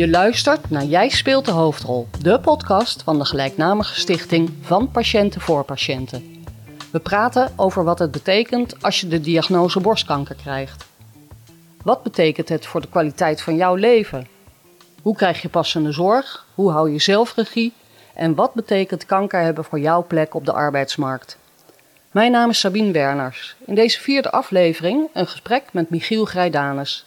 Je 0.00 0.08
luistert 0.08 0.70
naar 0.70 0.84
Jij 0.84 1.08
speelt 1.08 1.44
de 1.44 1.50
hoofdrol, 1.50 2.08
de 2.20 2.40
podcast 2.40 3.02
van 3.02 3.18
de 3.18 3.24
gelijknamige 3.24 4.00
stichting 4.00 4.52
van 4.60 4.90
Patiënten 4.90 5.40
voor 5.40 5.64
Patiënten. 5.64 6.44
We 6.92 6.98
praten 6.98 7.52
over 7.56 7.84
wat 7.84 7.98
het 7.98 8.10
betekent 8.10 8.82
als 8.82 9.00
je 9.00 9.08
de 9.08 9.20
diagnose 9.20 9.80
borstkanker 9.80 10.34
krijgt. 10.34 10.84
Wat 11.82 12.02
betekent 12.02 12.48
het 12.48 12.66
voor 12.66 12.80
de 12.80 12.88
kwaliteit 12.88 13.42
van 13.42 13.56
jouw 13.56 13.74
leven? 13.74 14.26
Hoe 15.02 15.16
krijg 15.16 15.42
je 15.42 15.48
passende 15.48 15.92
zorg? 15.92 16.46
Hoe 16.54 16.70
hou 16.70 16.92
je 16.92 16.98
zelfregie? 16.98 17.72
En 18.14 18.34
wat 18.34 18.54
betekent 18.54 19.06
kanker 19.06 19.40
hebben 19.40 19.64
voor 19.64 19.80
jouw 19.80 20.04
plek 20.06 20.34
op 20.34 20.44
de 20.44 20.52
arbeidsmarkt? 20.52 21.38
Mijn 22.10 22.32
naam 22.32 22.50
is 22.50 22.58
Sabine 22.58 22.92
Werners. 22.92 23.56
In 23.66 23.74
deze 23.74 24.00
vierde 24.00 24.30
aflevering 24.30 25.08
een 25.12 25.26
gesprek 25.26 25.62
met 25.72 25.90
Michiel 25.90 26.24
Grijdanus. 26.24 27.04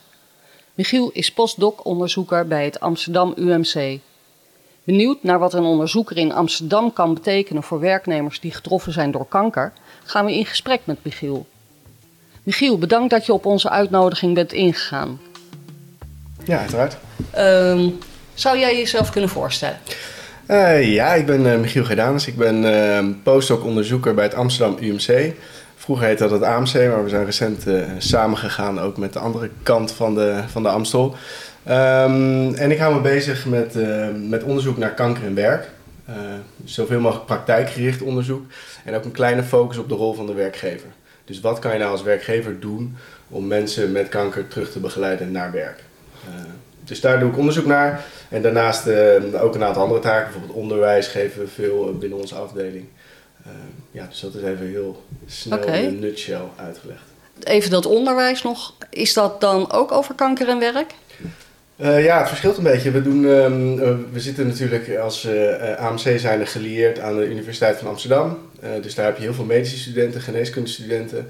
Michiel 0.73 1.09
is 1.13 1.31
postdoc-onderzoeker 1.31 2.47
bij 2.47 2.65
het 2.65 2.79
Amsterdam 2.79 3.33
UMC. 3.35 3.99
Benieuwd 4.83 5.23
naar 5.23 5.39
wat 5.39 5.53
een 5.53 5.63
onderzoeker 5.63 6.17
in 6.17 6.33
Amsterdam 6.33 6.93
kan 6.93 7.13
betekenen 7.13 7.63
voor 7.63 7.79
werknemers 7.79 8.39
die 8.39 8.51
getroffen 8.51 8.93
zijn 8.93 9.11
door 9.11 9.27
kanker, 9.27 9.73
gaan 10.03 10.25
we 10.25 10.33
in 10.33 10.45
gesprek 10.45 10.81
met 10.83 10.97
Michiel. 11.01 11.45
Michiel, 12.43 12.77
bedankt 12.77 13.09
dat 13.09 13.25
je 13.25 13.33
op 13.33 13.45
onze 13.45 13.69
uitnodiging 13.69 14.33
bent 14.33 14.53
ingegaan. 14.53 15.19
Ja, 16.43 16.59
uiteraard. 16.59 16.97
Ehm, 17.31 17.89
zou 18.33 18.57
jij 18.57 18.77
jezelf 18.77 19.09
kunnen 19.09 19.29
voorstellen? 19.29 19.77
Uh, 20.47 20.93
ja, 20.93 21.13
ik 21.13 21.25
ben 21.25 21.45
uh, 21.45 21.59
Michiel 21.59 21.83
Gerdanus. 21.83 22.27
Ik 22.27 22.37
ben 22.37 22.63
uh, 22.63 23.15
postdoc-onderzoeker 23.23 24.13
bij 24.13 24.23
het 24.23 24.33
Amsterdam 24.35 24.77
UMC. 24.79 25.33
Vroeger 25.83 26.05
heette 26.05 26.23
dat 26.23 26.31
het 26.31 26.41
AMC, 26.41 26.73
maar 26.73 27.03
we 27.03 27.09
zijn 27.09 27.25
recent 27.25 27.65
samengegaan 27.97 28.79
ook 28.79 28.97
met 28.97 29.13
de 29.13 29.19
andere 29.19 29.49
kant 29.63 29.91
van 29.91 30.15
de, 30.15 30.43
van 30.47 30.63
de 30.63 30.69
Amstel. 30.69 31.15
Um, 31.67 32.53
en 32.53 32.71
ik 32.71 32.77
hou 32.77 32.95
me 32.95 33.01
bezig 33.01 33.45
met, 33.45 33.75
met 34.29 34.43
onderzoek 34.43 34.77
naar 34.77 34.93
kanker 34.93 35.23
en 35.23 35.35
werk. 35.35 35.69
zoveel 36.63 36.99
mogelijk 36.99 37.25
praktijkgericht 37.25 38.01
onderzoek. 38.01 38.45
En 38.85 38.95
ook 38.95 39.03
een 39.03 39.11
kleine 39.11 39.43
focus 39.43 39.77
op 39.77 39.89
de 39.89 39.95
rol 39.95 40.13
van 40.13 40.25
de 40.25 40.33
werkgever. 40.33 40.89
Dus 41.25 41.39
wat 41.39 41.59
kan 41.59 41.73
je 41.73 41.79
nou 41.79 41.91
als 41.91 42.03
werkgever 42.03 42.59
doen 42.59 42.95
om 43.29 43.47
mensen 43.47 43.91
met 43.91 44.09
kanker 44.09 44.47
terug 44.47 44.71
te 44.71 44.79
begeleiden 44.79 45.31
naar 45.31 45.51
werk? 45.51 45.83
dus 46.83 47.01
daar 47.01 47.19
doe 47.19 47.29
ik 47.29 47.37
onderzoek 47.37 47.65
naar. 47.65 48.03
En 48.29 48.41
daarnaast 48.41 48.87
uh, 48.87 49.43
ook 49.43 49.55
een 49.55 49.63
aantal 49.63 49.83
andere 49.83 49.99
taken, 49.99 50.23
bijvoorbeeld 50.23 50.59
onderwijs 50.59 51.07
geven 51.07 51.41
we 51.41 51.47
veel 51.47 51.89
eh, 51.89 51.95
binnen 51.95 52.19
onze 52.19 52.35
afdeling. 52.35 52.85
Uh, 53.47 53.53
ja, 53.91 54.05
dus 54.05 54.19
dat 54.19 54.35
is 54.35 54.43
even 54.43 54.67
heel 54.67 55.03
snel 55.25 55.57
okay. 55.57 55.83
in 55.83 55.87
een 55.87 55.99
nutshell 55.99 56.41
uitgelegd. 56.55 57.03
Even 57.43 57.69
dat 57.69 57.85
onderwijs 57.85 58.41
nog. 58.41 58.73
Is 58.89 59.13
dat 59.13 59.41
dan 59.41 59.71
ook 59.71 59.91
over 59.91 60.15
kanker 60.15 60.49
en 60.49 60.59
werk? 60.59 60.93
Uh, 61.75 62.03
ja, 62.03 62.17
het 62.19 62.27
verschilt 62.27 62.57
een 62.57 62.63
beetje. 62.63 62.91
We, 62.91 63.01
doen, 63.01 63.23
um, 63.23 64.11
we 64.11 64.19
zitten 64.19 64.47
natuurlijk 64.47 64.97
als 64.97 65.27
AMC 65.77 66.19
zijn 66.19 66.47
gelieerd 66.47 66.99
aan 66.99 67.15
de 67.15 67.25
Universiteit 67.25 67.77
van 67.77 67.87
Amsterdam. 67.87 68.37
dus 68.81 68.95
daar 68.95 69.05
heb 69.05 69.17
je 69.17 69.23
heel 69.23 69.33
veel 69.33 69.45
medische 69.45 69.77
studenten, 69.77 70.21
geneeskundestudenten 70.21 71.29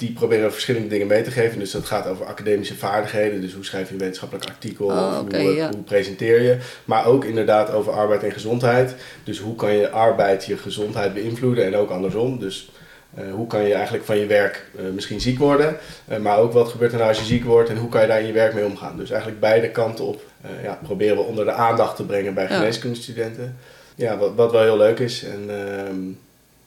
die 0.00 0.12
proberen 0.12 0.52
verschillende 0.52 0.88
dingen 0.88 1.06
mee 1.06 1.22
te 1.22 1.30
geven. 1.30 1.58
Dus 1.58 1.70
dat 1.70 1.84
gaat 1.84 2.06
over 2.06 2.26
academische 2.26 2.76
vaardigheden. 2.76 3.40
Dus 3.40 3.52
hoe 3.52 3.64
schrijf 3.64 3.86
je 3.86 3.92
een 3.92 4.00
wetenschappelijk 4.00 4.48
artikel? 4.48 4.86
Oh, 4.86 5.18
okay, 5.20 5.42
hoe, 5.42 5.54
ja. 5.54 5.70
hoe, 5.70 5.82
presenteer 5.82 6.42
je? 6.42 6.58
Maar 6.84 7.06
ook 7.06 7.24
inderdaad 7.24 7.72
over 7.72 7.92
arbeid 7.92 8.22
en 8.22 8.32
gezondheid. 8.32 8.94
Dus 9.24 9.38
hoe 9.38 9.54
kan 9.54 9.72
je 9.72 9.90
arbeid 9.90 10.44
je 10.44 10.56
gezondheid 10.56 11.14
beïnvloeden 11.14 11.64
en 11.64 11.76
ook 11.76 11.90
andersom. 11.90 12.38
Dus 12.38 12.70
uh, 13.18 13.32
hoe 13.34 13.46
kan 13.46 13.62
je 13.62 13.74
eigenlijk 13.74 14.04
van 14.04 14.18
je 14.18 14.26
werk 14.26 14.66
uh, 14.76 14.82
misschien 14.94 15.20
ziek 15.20 15.38
worden? 15.38 15.76
Uh, 16.10 16.18
maar 16.18 16.38
ook 16.38 16.52
wat 16.52 16.68
gebeurt 16.68 16.92
er 16.92 16.98
nou 16.98 17.08
als 17.08 17.18
je 17.18 17.24
ziek 17.24 17.44
wordt 17.44 17.70
en 17.70 17.76
hoe 17.76 17.88
kan 17.88 18.00
je 18.00 18.06
daar 18.06 18.20
in 18.20 18.26
je 18.26 18.32
werk 18.32 18.54
mee 18.54 18.64
omgaan? 18.64 18.96
Dus 18.96 19.10
eigenlijk 19.10 19.40
beide 19.40 19.70
kanten 19.70 20.04
op 20.04 20.22
ja, 20.62 20.78
proberen 20.82 21.16
we 21.16 21.22
onder 21.22 21.44
de 21.44 21.52
aandacht 21.52 21.96
te 21.96 22.04
brengen 22.04 22.34
bij 22.34 22.46
geneeskundestudenten. 22.46 23.56
Ja, 23.94 24.18
wat, 24.18 24.34
wat 24.34 24.52
wel 24.52 24.62
heel 24.62 24.76
leuk 24.76 24.98
is. 24.98 25.24
En, 25.24 25.44
ehm, 25.48 25.98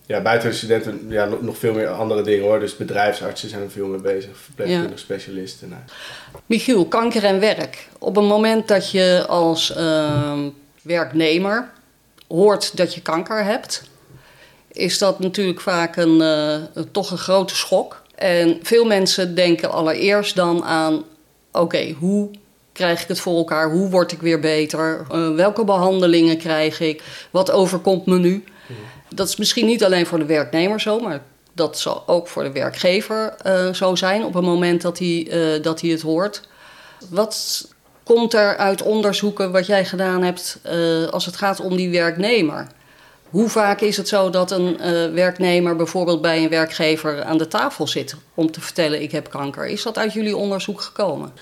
ja, 0.06 0.22
buiten 0.22 0.50
de 0.50 0.56
studenten 0.56 1.06
ja, 1.09 1.30
nog 1.41 1.58
veel 1.58 1.74
meer 1.74 1.88
andere 1.88 2.22
dingen 2.22 2.44
hoor. 2.44 2.59
Dus 2.59 2.78
bedrijfsartsen 2.78 3.50
zijn 3.50 3.62
er 3.62 3.72
veel 3.72 3.88
mee 3.88 4.02
bezig, 4.02 4.38
verpleegkundige 4.38 4.97
specialisten. 4.97 5.69
Nou. 5.69 5.81
Michiel, 6.46 6.86
kanker 6.86 7.24
en 7.24 7.40
werk. 7.40 7.88
Op 8.00 8.16
het 8.16 8.25
moment 8.25 8.68
dat 8.68 8.92
je 8.92 9.25
als 9.28 9.75
uh, 9.78 10.40
werknemer 10.81 11.72
hoort 12.28 12.78
dat 12.78 12.94
je 12.94 13.02
kanker 13.02 13.44
hebt, 13.44 13.84
is 14.72 14.97
dat 14.97 15.19
natuurlijk 15.19 15.62
vaak 15.62 15.96
een, 15.96 16.22
uh, 16.22 16.84
toch 16.92 17.12
een 17.12 17.18
grote 17.18 17.56
schok. 17.56 18.02
En 18.16 18.59
veel 18.62 18.86
mensen 18.86 19.36
denken 19.36 19.72
allereerst 19.72 20.36
dan 20.36 20.63
aan: 20.63 20.94
oké, 20.94 21.59
okay, 21.59 21.96
hoe 22.00 22.30
krijg 22.72 23.02
ik 23.02 23.08
het 23.08 23.19
voor 23.19 23.38
elkaar? 23.38 23.72
Hoe 23.72 23.90
word 23.90 24.12
ik 24.12 24.22
weer 24.22 24.40
beter? 24.40 25.06
Uh, 25.12 25.36
welke 25.36 25.63
behandelingen 25.63 26.38
krijg 26.38 26.80
ik? 26.80 27.03
Wat 27.31 27.52
overkomt 27.52 28.06
me 28.06 28.19
nu? 28.19 28.44
Dat 29.16 29.28
is 29.28 29.35
misschien 29.35 29.66
niet 29.66 29.84
alleen 29.84 30.06
voor 30.06 30.19
de 30.19 30.25
werknemer 30.25 30.81
zo, 30.81 31.00
maar 31.00 31.22
dat 31.53 31.79
zal 31.79 32.03
ook 32.06 32.28
voor 32.28 32.44
de 32.44 32.51
werkgever 32.51 33.35
uh, 33.46 33.74
zo 33.74 33.96
zijn 33.96 34.24
op 34.24 34.34
het 34.34 34.44
moment 34.44 34.81
dat 34.81 35.00
hij, 35.00 35.28
uh, 35.29 35.63
dat 35.63 35.81
hij 35.81 35.90
het 35.90 36.01
hoort. 36.01 36.41
Wat 37.09 37.68
komt 38.03 38.34
er 38.34 38.57
uit 38.57 38.81
onderzoeken 38.81 39.51
wat 39.51 39.66
jij 39.66 39.85
gedaan 39.85 40.24
hebt 40.24 40.59
uh, 40.66 41.07
als 41.07 41.25
het 41.25 41.35
gaat 41.35 41.59
om 41.59 41.75
die 41.75 41.90
werknemer? 41.90 42.68
Hoe 43.29 43.50
vaak 43.50 43.81
is 43.81 43.97
het 43.97 44.07
zo 44.07 44.29
dat 44.29 44.51
een 44.51 44.78
werknemer 45.13 45.75
bijvoorbeeld 45.75 46.22
bij 46.22 46.44
een 46.44 46.50
werkgever 46.50 47.24
aan 47.24 47.38
de 47.38 47.47
tafel 47.47 47.88
zit 47.88 48.16
om 48.34 48.51
te 48.51 48.62
vertellen: 48.62 49.01
Ik 49.01 49.12
heb 49.12 49.30
kanker? 49.30 49.68
Is 49.68 49.84
dat 49.84 49.97
uit 49.97 50.13
jullie 50.13 50.38
onderzoek 50.38 50.81
gekomen? 50.81 51.34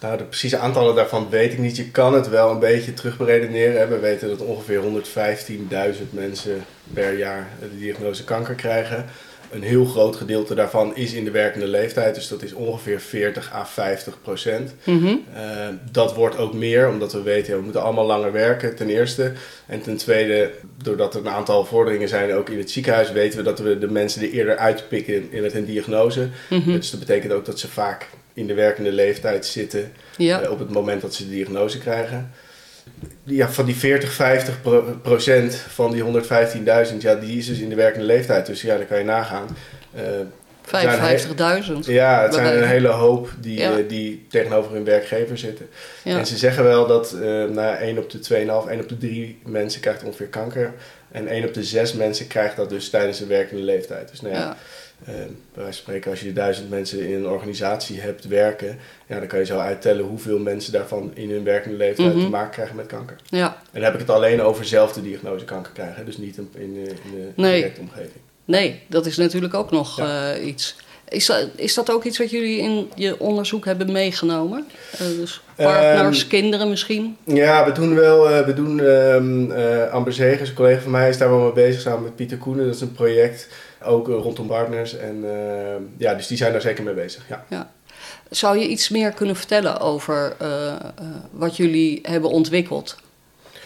Nou, 0.00 0.18
de 0.18 0.24
precieze 0.24 0.58
aantallen 0.58 0.94
daarvan 0.94 1.28
weet 1.30 1.52
ik 1.52 1.58
niet. 1.58 1.76
Je 1.76 1.90
kan 1.90 2.14
het 2.14 2.28
wel 2.28 2.50
een 2.50 2.58
beetje 2.58 2.94
terugberedeneren. 2.94 3.88
We 3.88 3.98
weten 3.98 4.28
dat 4.28 4.40
ongeveer 4.40 4.82
115.000 4.82 6.02
mensen 6.10 6.64
per 6.94 7.18
jaar 7.18 7.48
de 7.60 7.78
diagnose 7.78 8.24
kanker 8.24 8.54
krijgen. 8.54 9.06
Een 9.50 9.62
heel 9.62 9.84
groot 9.84 10.16
gedeelte 10.16 10.54
daarvan 10.54 10.96
is 10.96 11.12
in 11.12 11.24
de 11.24 11.30
werkende 11.30 11.66
leeftijd, 11.66 12.14
dus 12.14 12.28
dat 12.28 12.42
is 12.42 12.52
ongeveer 12.52 13.00
40 13.00 13.52
à 13.54 13.64
50 13.66 14.22
procent. 14.22 14.74
Mhm. 14.84 15.06
Uh, 15.06 15.14
dat 15.92 16.14
wordt 16.14 16.36
ook 16.36 16.54
meer, 16.54 16.88
omdat 16.88 17.12
we 17.12 17.22
weten, 17.22 17.56
we 17.56 17.62
moeten 17.62 17.82
allemaal 17.82 18.06
langer 18.06 18.32
werken, 18.32 18.76
ten 18.76 18.88
eerste. 18.88 19.32
En 19.66 19.80
ten 19.82 19.96
tweede, 19.96 20.50
doordat 20.82 21.14
er 21.14 21.20
een 21.20 21.28
aantal 21.28 21.64
vorderingen 21.64 22.08
zijn, 22.08 22.32
ook 22.34 22.48
in 22.48 22.58
het 22.58 22.70
ziekenhuis, 22.70 23.12
weten 23.12 23.38
we 23.38 23.44
dat 23.44 23.58
we 23.58 23.78
de 23.78 23.90
mensen 23.90 24.22
er 24.22 24.30
eerder 24.30 24.56
uitpikken 24.56 25.32
in 25.32 25.42
met 25.42 25.54
een 25.54 25.64
diagnose. 25.64 26.28
Mhm. 26.48 26.72
Dus 26.72 26.90
dat 26.90 27.00
betekent 27.00 27.32
ook 27.32 27.44
dat 27.44 27.58
ze 27.58 27.68
vaak 27.68 28.06
in 28.34 28.46
de 28.46 28.54
werkende 28.54 28.92
leeftijd 28.92 29.46
zitten 29.46 29.92
Ja. 30.16 30.42
uh, 30.42 30.50
op 30.50 30.58
het 30.58 30.70
moment 30.70 31.00
dat 31.00 31.14
ze 31.14 31.24
de 31.24 31.30
diagnose 31.30 31.78
krijgen. 31.78 32.30
Ja, 33.24 33.48
van 33.48 33.64
die 33.64 33.76
40, 33.76 34.12
50 34.12 34.60
pro- 34.62 34.98
procent 35.02 35.54
van 35.54 35.92
die 35.92 36.02
115.000, 36.02 36.96
ja, 36.98 37.14
die 37.14 37.38
is 37.38 37.46
dus 37.46 37.58
in 37.58 37.68
de 37.68 37.74
werkende 37.74 38.06
leeftijd. 38.06 38.46
Dus 38.46 38.62
ja, 38.62 38.76
dan 38.76 38.86
kan 38.86 38.98
je 38.98 39.04
nagaan. 39.04 39.56
Uh, 39.96 40.02
55.000. 40.66 41.72
ja, 41.84 42.22
het 42.22 42.34
zijn 42.34 42.56
een 42.62 42.68
hele 42.68 42.88
hoop 42.88 43.30
die, 43.40 43.58
Ja. 43.58 43.70
eh, 43.78 43.88
die 43.88 44.26
tegenover 44.28 44.72
hun 44.72 44.84
werkgever 44.84 45.38
zitten. 45.38 45.68
Ja. 46.04 46.18
En 46.18 46.26
ze 46.26 46.36
zeggen 46.36 46.64
wel 46.64 46.86
dat 46.86 47.14
uh, 47.22 47.44
na 47.44 47.76
1 47.76 47.98
op 47.98 48.10
de 48.10 48.18
2,5, 48.18 48.68
1 48.70 48.80
op 48.80 48.88
de 48.88 48.98
3 48.98 49.38
mensen 49.46 49.80
krijgt 49.80 50.02
ongeveer 50.04 50.26
kanker. 50.26 50.72
En 51.12 51.26
1 51.28 51.44
op 51.44 51.54
de 51.54 51.64
6 51.64 51.92
mensen 51.92 52.26
krijgt 52.26 52.56
dat 52.56 52.68
dus 52.68 52.90
tijdens 52.90 53.18
de 53.18 53.26
werkende 53.26 53.62
leeftijd. 53.62 54.10
Dus 54.10 54.20
nou 54.20 54.34
ja, 54.34 54.40
Ja. 54.40 54.56
Uh, 55.08 55.14
bij 55.14 55.24
wijze 55.52 55.72
van 55.72 55.72
spreken, 55.72 56.10
als 56.10 56.20
je 56.20 56.32
duizend 56.32 56.70
mensen 56.70 57.08
in 57.08 57.14
een 57.14 57.26
organisatie 57.28 58.00
hebt 58.00 58.24
werken, 58.26 58.78
ja, 59.06 59.18
dan 59.18 59.26
kan 59.28 59.38
je 59.38 59.44
zo 59.44 59.58
uittellen 59.58 60.04
hoeveel 60.04 60.38
mensen 60.38 60.72
daarvan 60.72 61.10
in 61.14 61.30
hun 61.30 61.44
werkende 61.44 61.76
leeftijd 61.76 62.14
Mhm. 62.14 62.24
te 62.24 62.28
maken 62.30 62.50
krijgen 62.50 62.76
met 62.76 62.86
kanker. 62.86 63.16
ja. 63.28 63.46
En 63.46 63.68
dan 63.72 63.82
heb 63.82 63.94
ik 63.94 64.00
het 64.00 64.10
alleen 64.10 64.42
over 64.42 64.64
zelf 64.64 64.92
de 64.92 65.02
diagnose 65.02 65.44
kanker 65.44 65.72
krijgen, 65.72 66.04
dus 66.04 66.18
niet 66.18 66.36
in, 66.36 66.48
in, 66.54 66.74
de, 66.74 66.80
in 66.90 67.10
de 67.14 67.28
Nee. 67.36 67.54
directe 67.56 67.80
omgeving. 67.80 68.12
Nee, 68.44 68.80
dat 68.86 69.06
is 69.06 69.16
natuurlijk 69.16 69.54
ook 69.54 69.70
nog 69.70 69.96
Ja. 69.96 70.32
eh, 70.34 70.46
iets. 70.46 70.76
Is 71.08 71.26
dat, 71.26 71.48
is 71.54 71.74
dat 71.74 71.90
ook 71.90 72.04
iets 72.04 72.18
wat 72.18 72.30
jullie 72.30 72.58
in 72.58 72.90
je 72.94 73.18
onderzoek 73.20 73.64
hebben 73.64 73.92
meegenomen? 73.92 74.66
Eh, 74.92 74.98
dus 74.98 75.40
partners, 75.56 76.20
Ehm, 76.20 76.28
kinderen 76.28 76.68
misschien? 76.68 77.16
Ja, 77.24 77.64
we 77.64 77.72
doen 77.72 77.94
wel, 77.94 78.28
eh, 78.30 78.46
we 78.46 78.52
doen, 78.54 78.78
um, 78.78 79.50
uh, 79.50 79.88
Amber 79.92 80.12
Zegers, 80.12 80.48
een 80.48 80.54
collega 80.54 80.80
van 80.80 80.90
mij, 80.90 81.08
is 81.08 81.18
daar 81.18 81.30
wel 81.30 81.40
mee 81.40 81.52
bezig 81.52 81.80
samen 81.80 82.02
met 82.02 82.16
Pieter 82.16 82.38
Koenen. 82.38 82.66
Dat 82.66 82.74
is 82.74 82.80
een 82.80 82.92
project, 82.92 83.48
ook 83.84 84.08
eh, 84.08 84.14
rondom 84.14 84.46
partners. 84.46 84.96
En 84.96 85.24
eh, 85.24 85.76
ja, 85.96 86.14
dus 86.14 86.26
die 86.26 86.36
zijn 86.36 86.52
daar 86.52 86.60
zeker 86.60 86.84
mee 86.84 86.94
bezig, 86.94 87.26
ja. 87.48 87.70
Zou 88.30 88.58
je 88.58 88.68
iets 88.68 88.88
meer 88.88 89.12
kunnen 89.12 89.36
vertellen 89.36 89.80
over 89.80 90.34
eh, 90.38 90.74
wat 91.30 91.56
jullie 91.56 91.98
hebben 92.02 92.30
ontwikkeld 92.30 92.96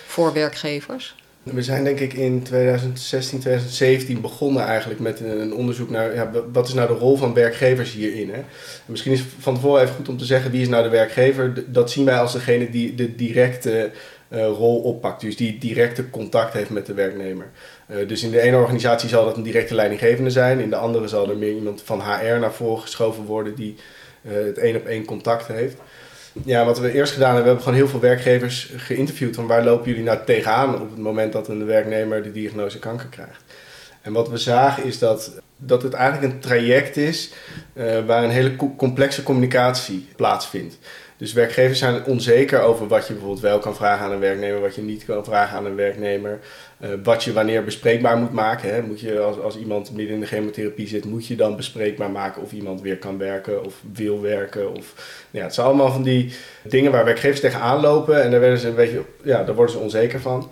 voor 0.07 0.33
werkgevers? 0.33 1.15
We 1.43 1.63
zijn 1.63 1.85
denk 1.85 2.01
ik 2.01 2.13
in 2.13 2.43
2016, 2.43 3.39
2017 3.41 4.21
begonnen 4.21 4.63
eigenlijk 4.63 5.01
met 5.01 5.21
een, 5.21 5.55
onderzoek 5.55 5.91
naar 5.91 6.15
ja, 6.15 6.31
wat 6.53 6.69
is 6.69 6.75
nou 6.75 6.89
de 6.89 6.95
rol 6.95 7.17
van 7.17 7.35
werkgevers 7.35 7.93
hierin. 7.93 8.29
Hè? 8.29 8.35
En 8.35 8.47
misschien 8.87 9.13
is 9.13 9.19
het 9.19 9.29
van 9.39 9.55
tevoren 9.55 9.83
even 9.83 9.95
goed 9.95 10.09
om 10.09 10.19
te 10.19 10.25
zeggen 10.25 10.51
wie 10.51 10.63
is 10.63 10.69
nou 10.69 10.83
de 10.83 10.89
werkgever. 10.89 11.73
Dat 11.73 11.91
zien 11.91 12.05
wij 12.05 12.19
als 12.19 12.33
degene 12.33 12.71
die 12.71 12.95
de 12.95 13.15
directe 13.15 13.91
rol 14.31 14.81
oppakt, 14.81 15.21
dus 15.21 15.37
die 15.37 15.59
directe 15.59 16.11
contact 16.11 16.53
heeft 16.53 16.71
met 16.71 16.87
de 16.87 16.95
werknemer. 16.95 17.47
Eh, 17.87 18.09
dus 18.09 18.23
in 18.23 18.31
de 18.31 18.41
ene 18.41 18.57
organisatie 18.57 19.09
zal 19.09 19.25
dat 19.25 19.37
een 19.37 19.43
directe 19.43 19.75
leidinggevende 19.75 20.31
zijn, 20.31 20.61
in 20.61 20.71
de 20.71 20.77
andere 20.77 21.09
zal 21.09 21.31
er 21.31 21.37
meer 21.37 21.55
iemand 21.55 21.83
van 21.85 22.01
HR 22.01 22.39
naar 22.39 22.53
voren 22.53 22.83
geschoven 22.83 23.25
worden 23.25 23.55
die 23.55 23.77
eh, 24.23 24.33
het 24.33 24.59
één 24.59 24.77
op 24.77 24.87
één 24.87 25.05
contact 25.05 25.47
heeft. 25.47 25.77
Ja, 26.45 26.65
wat 26.65 26.79
we 26.79 26.93
eerst 26.93 27.13
gedaan 27.13 27.35
hebben, 27.35 27.43
we 27.45 27.49
hebben 27.49 27.65
gewoon 27.65 27.79
heel 27.79 27.89
veel 27.89 28.09
werkgevers 28.09 28.73
geïnterviewd 28.77 29.35
van 29.35 29.47
waar 29.47 29.65
lopen 29.65 29.89
jullie 29.89 30.05
nou 30.05 30.19
tegenaan 30.25 30.81
op 30.81 30.91
het 30.91 30.99
moment 30.99 31.33
dat 31.33 31.49
een 31.49 31.67
werknemer 31.67 32.23
de 32.23 32.33
diagnose 32.33 32.79
kanker 32.79 33.09
krijgt. 33.09 33.43
En 34.03 34.13
wat 34.13 34.29
we 34.29 34.39
zagen 34.39 34.85
is 34.85 34.99
dat, 34.99 35.33
dat 35.57 35.83
het 35.83 35.93
eigenlijk 35.93 36.33
een 36.33 36.41
traject 36.41 36.97
is 36.97 37.33
uh, 37.75 38.07
waar 38.07 38.25
een 38.25 38.31
hele 38.31 38.57
complexe 38.77 39.23
communicatie 39.23 40.09
plaatsvindt. 40.17 40.79
Dus 41.17 41.33
werkgevers 41.33 41.79
zijn 41.79 42.05
onzeker 42.05 42.61
over 42.61 42.89
wat 42.89 43.07
je 43.07 43.13
bijvoorbeeld 43.13 43.43
wel 43.43 43.59
kan 43.59 43.75
vragen 43.75 44.05
aan 44.05 44.13
een 44.13 44.19
werknemer, 44.19 44.61
wat 44.61 44.75
je 44.75 44.83
niet 44.83 45.05
kan 45.05 45.25
vragen 45.25 45.57
aan 45.57 45.67
een 45.67 45.77
werknemer. 45.77 46.41
Uh, 46.81 46.89
wat 47.03 47.25
je 47.25 47.33
wanneer 47.33 47.65
bespreekbaar 47.65 48.17
moet 48.17 48.33
maken. 48.33 48.75
Hè. 48.75 48.83
Moet 48.83 49.01
je, 49.01 49.21
als, 49.21 49.41
als 49.41 49.57
iemand 49.57 49.93
midden 49.93 50.15
in 50.15 50.21
de 50.21 50.27
chemotherapie 50.27 50.89
zit, 50.89 51.05
moet 51.05 51.27
je 51.27 51.37
dan 51.37 51.57
bespreekbaar 51.57 52.11
maken 52.11 52.43
of 52.43 52.53
iemand 52.53 52.81
weer 52.81 52.99
kan 52.99 53.19
werken 53.19 53.65
of 53.65 53.75
wil 53.93 54.21
werken. 54.21 54.71
Of, 54.71 54.93
nou 55.31 55.39
ja, 55.39 55.43
het 55.43 55.55
zijn 55.55 55.67
allemaal 55.67 55.93
van 55.93 56.03
die 56.03 56.33
dingen 56.63 56.93
waar 56.93 57.05
werkgevers 57.05 57.41
tegenaan 57.41 57.81
lopen 57.81 58.23
en 58.23 58.31
daar, 58.31 58.41
werden 58.41 58.59
ze 58.59 58.69
een 58.69 58.75
beetje, 58.75 59.03
ja, 59.23 59.45
daar 59.45 59.55
worden 59.55 59.75
ze 59.75 59.81
onzeker 59.81 60.21
van. 60.21 60.51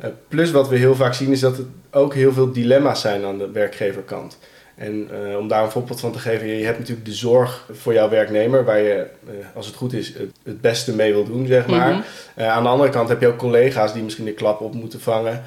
Uh, 0.00 0.06
plus 0.28 0.50
wat 0.50 0.68
we 0.68 0.76
heel 0.76 0.94
vaak 0.94 1.14
zien 1.14 1.32
is 1.32 1.40
dat 1.40 1.58
er 1.58 1.64
ook 1.90 2.14
heel 2.14 2.32
veel 2.32 2.52
dilemma's 2.52 3.00
zijn 3.00 3.24
aan 3.24 3.38
de 3.38 3.50
werkgeverkant. 3.50 4.38
En 4.74 5.08
uh, 5.12 5.36
om 5.36 5.48
daar 5.48 5.64
een 5.64 5.70
voorbeeld 5.70 6.00
van 6.00 6.12
te 6.12 6.18
geven, 6.18 6.46
je 6.46 6.64
hebt 6.64 6.78
natuurlijk 6.78 7.06
de 7.06 7.12
zorg 7.12 7.68
voor 7.72 7.92
jouw 7.92 8.08
werknemer, 8.08 8.64
waar 8.64 8.80
je, 8.80 9.06
uh, 9.28 9.32
als 9.54 9.66
het 9.66 9.74
goed 9.74 9.92
is, 9.92 10.08
het, 10.08 10.30
het, 10.42 10.60
beste 10.60 10.94
mee 10.94 11.12
wil 11.12 11.24
doen, 11.24 11.46
zeg 11.46 11.66
maar. 11.66 11.92
Mm 11.92 12.02
-hmm. 12.34 12.44
aan 12.44 12.62
de 12.62 12.68
andere 12.68 12.90
kant 12.90 13.08
heb 13.08 13.20
je 13.20 13.26
ook 13.26 13.36
collega's 13.36 13.92
die 13.92 14.02
misschien 14.02 14.24
de 14.24 14.32
klap 14.32 14.60
op 14.60 14.74
moeten 14.74 15.00
vangen, 15.00 15.42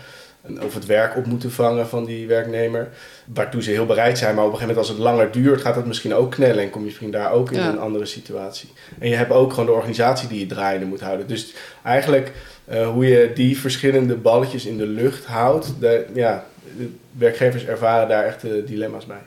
of 0.62 0.74
het 0.74 0.86
werk 0.86 1.18
op 1.18 1.26
moeten 1.26 1.52
vangen 1.52 1.88
van 1.88 2.06
die 2.06 2.28
werknemer. 2.28 2.90
Waartoe 3.26 3.64
ze 3.64 3.72
heel 3.72 3.86
bereid 3.86 4.18
zijn, 4.18 4.36
maar 4.36 4.46
op 4.46 4.52
een 4.52 4.58
gegeven 4.58 4.76
moment 4.76 4.98
als 4.98 5.06
het 5.06 5.16
langer 5.16 5.32
duurt, 5.32 5.62
gaat 5.62 5.76
het 5.76 5.86
misschien 5.86 6.14
ook 6.14 6.32
knellen 6.32 6.64
en 6.64 6.70
kom 6.70 6.82
je 6.82 6.88
misschien 6.88 7.12
daar 7.12 7.32
ook 7.32 7.52
in 7.52 7.60
ja. 7.60 7.70
een 7.70 7.80
andere 7.80 8.06
situatie. 8.06 8.70
En 9.00 9.10
je 9.10 9.16
hebt 9.16 9.32
ook 9.32 9.50
gewoon 9.50 9.66
de 9.66 9.72
organisatie 9.72 10.28
die 10.28 10.40
je 10.40 10.46
draaiende 10.46 10.86
moet 10.86 11.02
houden. 11.02 11.28
Dus 11.28 11.54
eigenlijk 11.84 12.32
uh, 12.72 12.90
hoe 12.90 13.08
je 13.08 13.32
die 13.34 13.60
verschillende 13.60 14.16
balletjes 14.16 14.66
in 14.66 14.78
de 14.78 14.88
lucht 14.88 15.26
houdt, 15.26 15.74
de, 15.80 16.06
ja, 16.14 16.46
de 16.78 16.90
werkgevers 17.12 17.66
ervaren 17.66 18.08
daar 18.08 18.24
echt 18.24 18.42
dilemma's 18.68 19.06
bij. 19.06 19.22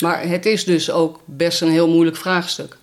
Maar 0.00 0.28
het 0.28 0.46
is 0.46 0.64
dus 0.64 0.90
ook 0.90 1.20
best 1.24 1.60
een 1.60 1.70
heel 1.70 1.88
moeilijk 1.88 2.16
vraagstuk. 2.16 2.76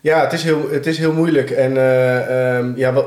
Ja, 0.00 0.20
het 0.20 0.32
is 0.32 0.42
heel, 0.42 0.70
het 0.70 0.86
is 0.86 0.98
heel 0.98 1.12
moeilijk. 1.12 1.50
En 1.50 1.72
uh, 1.72 2.56
um, 2.56 2.76
ja, 2.76 2.92
wat, 2.92 3.06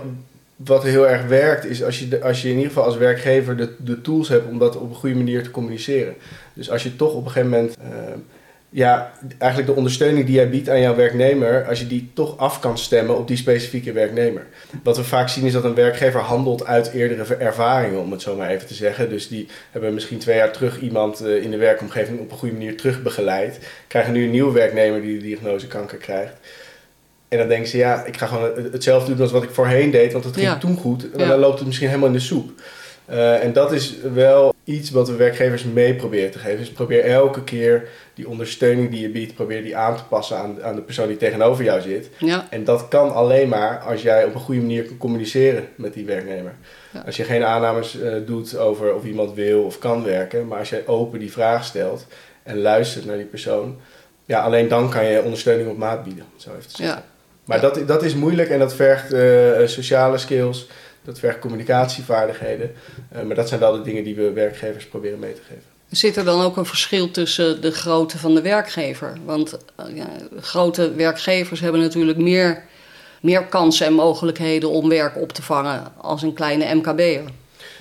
wat 0.66 0.84
heel 0.84 1.08
erg 1.08 1.26
werkt, 1.26 1.66
is 1.66 1.84
als 1.84 2.00
je, 2.00 2.22
als 2.22 2.42
je 2.42 2.50
in 2.50 2.56
ieder 2.56 2.68
geval 2.68 2.86
als 2.86 2.98
werkgever 2.98 3.58
de, 3.58 3.76
de 3.78 4.02
tools 4.02 4.30
hebt 4.30 4.50
om 4.50 4.60
dat 4.60 4.76
op 4.76 4.90
een 4.90 4.96
goede 4.96 5.16
manier 5.16 5.44
te 5.44 5.52
communiceren. 5.52 6.16
Dus 6.54 6.70
als 6.70 6.84
je 6.84 6.96
toch 6.96 7.14
op 7.14 7.26
een 7.26 7.32
gegeven 7.32 7.50
moment 7.50 7.78
ja, 8.74 9.12
eigenlijk 9.38 9.72
de 9.72 9.78
ondersteuning 9.78 10.26
die 10.26 10.36
jij 10.36 10.50
biedt 10.50 10.70
aan 10.70 10.82
jouw 10.82 10.96
werknemer, 10.96 11.66
als 11.68 11.80
je 11.80 11.88
die 11.88 12.12
toch 12.14 12.38
af 12.38 12.60
kan 12.60 12.78
stemmen 12.78 13.18
op 13.18 13.28
die 13.28 13.38
specifieke 13.38 13.92
werknemer. 13.92 14.46
Wat 14.84 14.98
we 14.98 15.04
vaak 15.04 15.30
zien 15.30 15.46
is 15.46 15.54
dat 15.54 15.64
een 15.64 15.76
werkgever 15.76 16.20
handelt 16.20 16.66
uit 16.66 16.92
eerdere 16.92 17.36
ervaringen, 17.36 18.00
om 18.00 18.12
het 18.12 18.22
zo 18.22 18.36
maar 18.36 18.50
even 18.50 18.68
te 18.68 18.74
zeggen. 18.74 19.10
Dus 19.10 19.28
die 19.28 19.48
hebben 19.72 19.94
misschien 19.94 20.18
twee 20.18 20.36
jaar 20.36 20.52
terug 20.52 20.80
iemand 20.80 21.26
in 21.26 21.52
de 21.52 21.58
werkomgeving 21.58 22.20
op 22.20 22.32
een 22.32 22.38
goede 22.38 22.56
manier 22.56 22.78
terugbegeleid. 22.78 23.60
Krijgen 23.88 24.14
nu 24.14 24.24
een 24.24 24.32
nieuwe 24.32 24.54
werknemer 24.54 25.02
die 25.02 25.18
de 25.18 25.26
diagnose 25.26 25.68
kanker 25.68 25.98
krijgt. 25.98 26.34
En 27.34 27.40
dan 27.40 27.48
denken 27.48 27.70
ze, 27.70 27.78
ja, 27.78 28.06
ik 28.06 28.18
ga 28.18 28.26
gewoon 28.26 28.52
hetzelfde 28.72 29.12
doen 29.12 29.22
als 29.22 29.32
wat 29.32 29.44
ik 29.44 29.50
voorheen 29.50 29.92
deed, 29.92 30.12
want 30.12 30.24
het 30.24 30.34
ging 30.34 30.48
ja. 30.48 30.58
toen 30.58 30.78
goed. 30.78 31.12
En 31.12 31.20
ja. 31.20 31.28
dan 31.28 31.40
loopt 31.40 31.58
het 31.58 31.66
misschien 31.66 31.88
helemaal 31.88 32.08
in 32.08 32.14
de 32.14 32.20
soep. 32.20 32.52
Uh, 33.10 33.44
en 33.44 33.54
dat 33.54 33.72
is 33.72 33.96
wel 34.14 34.54
iets 34.64 34.92
wat 34.92 35.08
we 35.08 35.16
werkgevers 35.16 35.64
mee 35.64 35.96
proberen 35.96 36.32
te 36.32 36.40
geven. 36.40 36.58
Dus 36.58 36.72
probeer 36.72 37.04
elke 37.04 37.44
keer 37.44 37.90
die 38.14 38.30
ondersteuning 38.30 38.92
die 38.92 39.02
je 39.02 39.10
biedt, 39.10 39.36
probeer 39.36 39.64
die 39.64 39.78
aan 39.78 39.98
te 39.98 40.04
passen 40.04 40.38
aan, 40.38 40.64
aan 40.64 40.76
de 40.76 40.82
persoon 40.82 41.08
die 41.08 41.18
tegenover 41.18 41.64
jou 41.64 41.82
zit. 41.82 42.10
Ja. 42.18 42.48
En 42.50 42.64
dat 42.64 42.88
kan 42.88 43.14
alleen 43.14 43.50
maar 43.50 43.80
als 43.80 44.02
jij 44.02 44.26
op 44.26 44.34
een 44.34 44.42
goede 44.42 44.62
manier 44.62 44.84
kan 44.84 44.98
communiceren 44.98 45.68
met 45.76 45.94
die 45.94 46.06
werknemer. 46.06 46.54
Ja. 46.94 47.04
Als 47.06 47.18
je 47.18 47.24
geen 47.24 47.44
aannames 47.44 47.96
uh, 47.96 48.14
doet 48.26 48.58
over 48.58 48.96
of 48.96 49.04
iemand 49.04 49.34
wil 49.34 49.64
of 49.64 49.80
kan 49.80 50.04
werken, 50.04 50.48
maar 50.48 50.60
als 50.60 50.70
jij 50.70 50.88
open 50.88 51.20
die 51.20 51.32
vraag 51.32 51.66
stelt 51.66 52.06
en 52.44 52.62
luistert 52.62 53.06
naar 53.06 53.18
die 53.18 53.26
persoon, 53.26 53.80
ja, 54.26 54.42
alleen 54.42 54.68
dan 54.68 54.90
kan 54.90 55.06
je 55.06 55.24
ondersteuning 55.24 55.70
op 55.70 55.78
maat 55.78 56.04
bieden, 56.04 56.26
zo 56.36 56.50
even 56.50 56.68
te 56.68 56.76
zeggen. 56.76 56.96
Ja. 56.96 57.12
Maar 57.46 57.62
dat, 57.62 57.88
dat 57.88 58.04
is 58.04 58.16
moeilijk 58.16 58.50
en 58.50 58.60
dat 58.60 58.74
vergt 58.74 59.14
uh, 59.14 59.68
sociale 59.68 60.18
skills. 60.18 60.68
Dat 61.04 61.20
vergt 61.20 61.40
communicatievaardigheden. 61.40 62.72
Uh, 63.16 63.22
maar 63.22 63.36
dat 63.36 63.48
zijn 63.48 63.60
wel 63.60 63.72
de 63.72 63.82
dingen 63.82 64.04
die 64.04 64.16
we 64.16 64.32
werkgevers 64.32 64.86
proberen 64.88 65.20
mee 65.20 65.34
te 65.34 65.42
geven. 65.42 65.64
Zit 65.90 66.16
er 66.16 66.24
dan 66.24 66.42
ook 66.42 66.58
een 66.58 66.66
verschil 66.66 67.12
tussen 67.12 67.62
de 67.62 67.72
grootte 67.72 68.18
van 68.18 68.36
de 68.36 68.42
werkgever? 68.42 69.18
Want 69.26 69.58
uh, 69.80 69.96
ja, 69.96 70.08
grote 70.40 70.94
werkgevers 70.94 71.60
hebben 71.60 71.82
natuurlijk 71.82 72.18
meer, 72.18 72.64
meer 73.22 73.46
kansen 73.46 73.86
en 73.86 73.94
mogelijkheden 73.94 74.70
om 74.70 74.90
werk 74.90 75.18
op 75.18 75.32
te 75.32 75.42
vangen 75.42 75.94
als 75.98 76.22
een 76.22 76.34
kleine 76.34 76.76
MKB'er. 76.76 77.24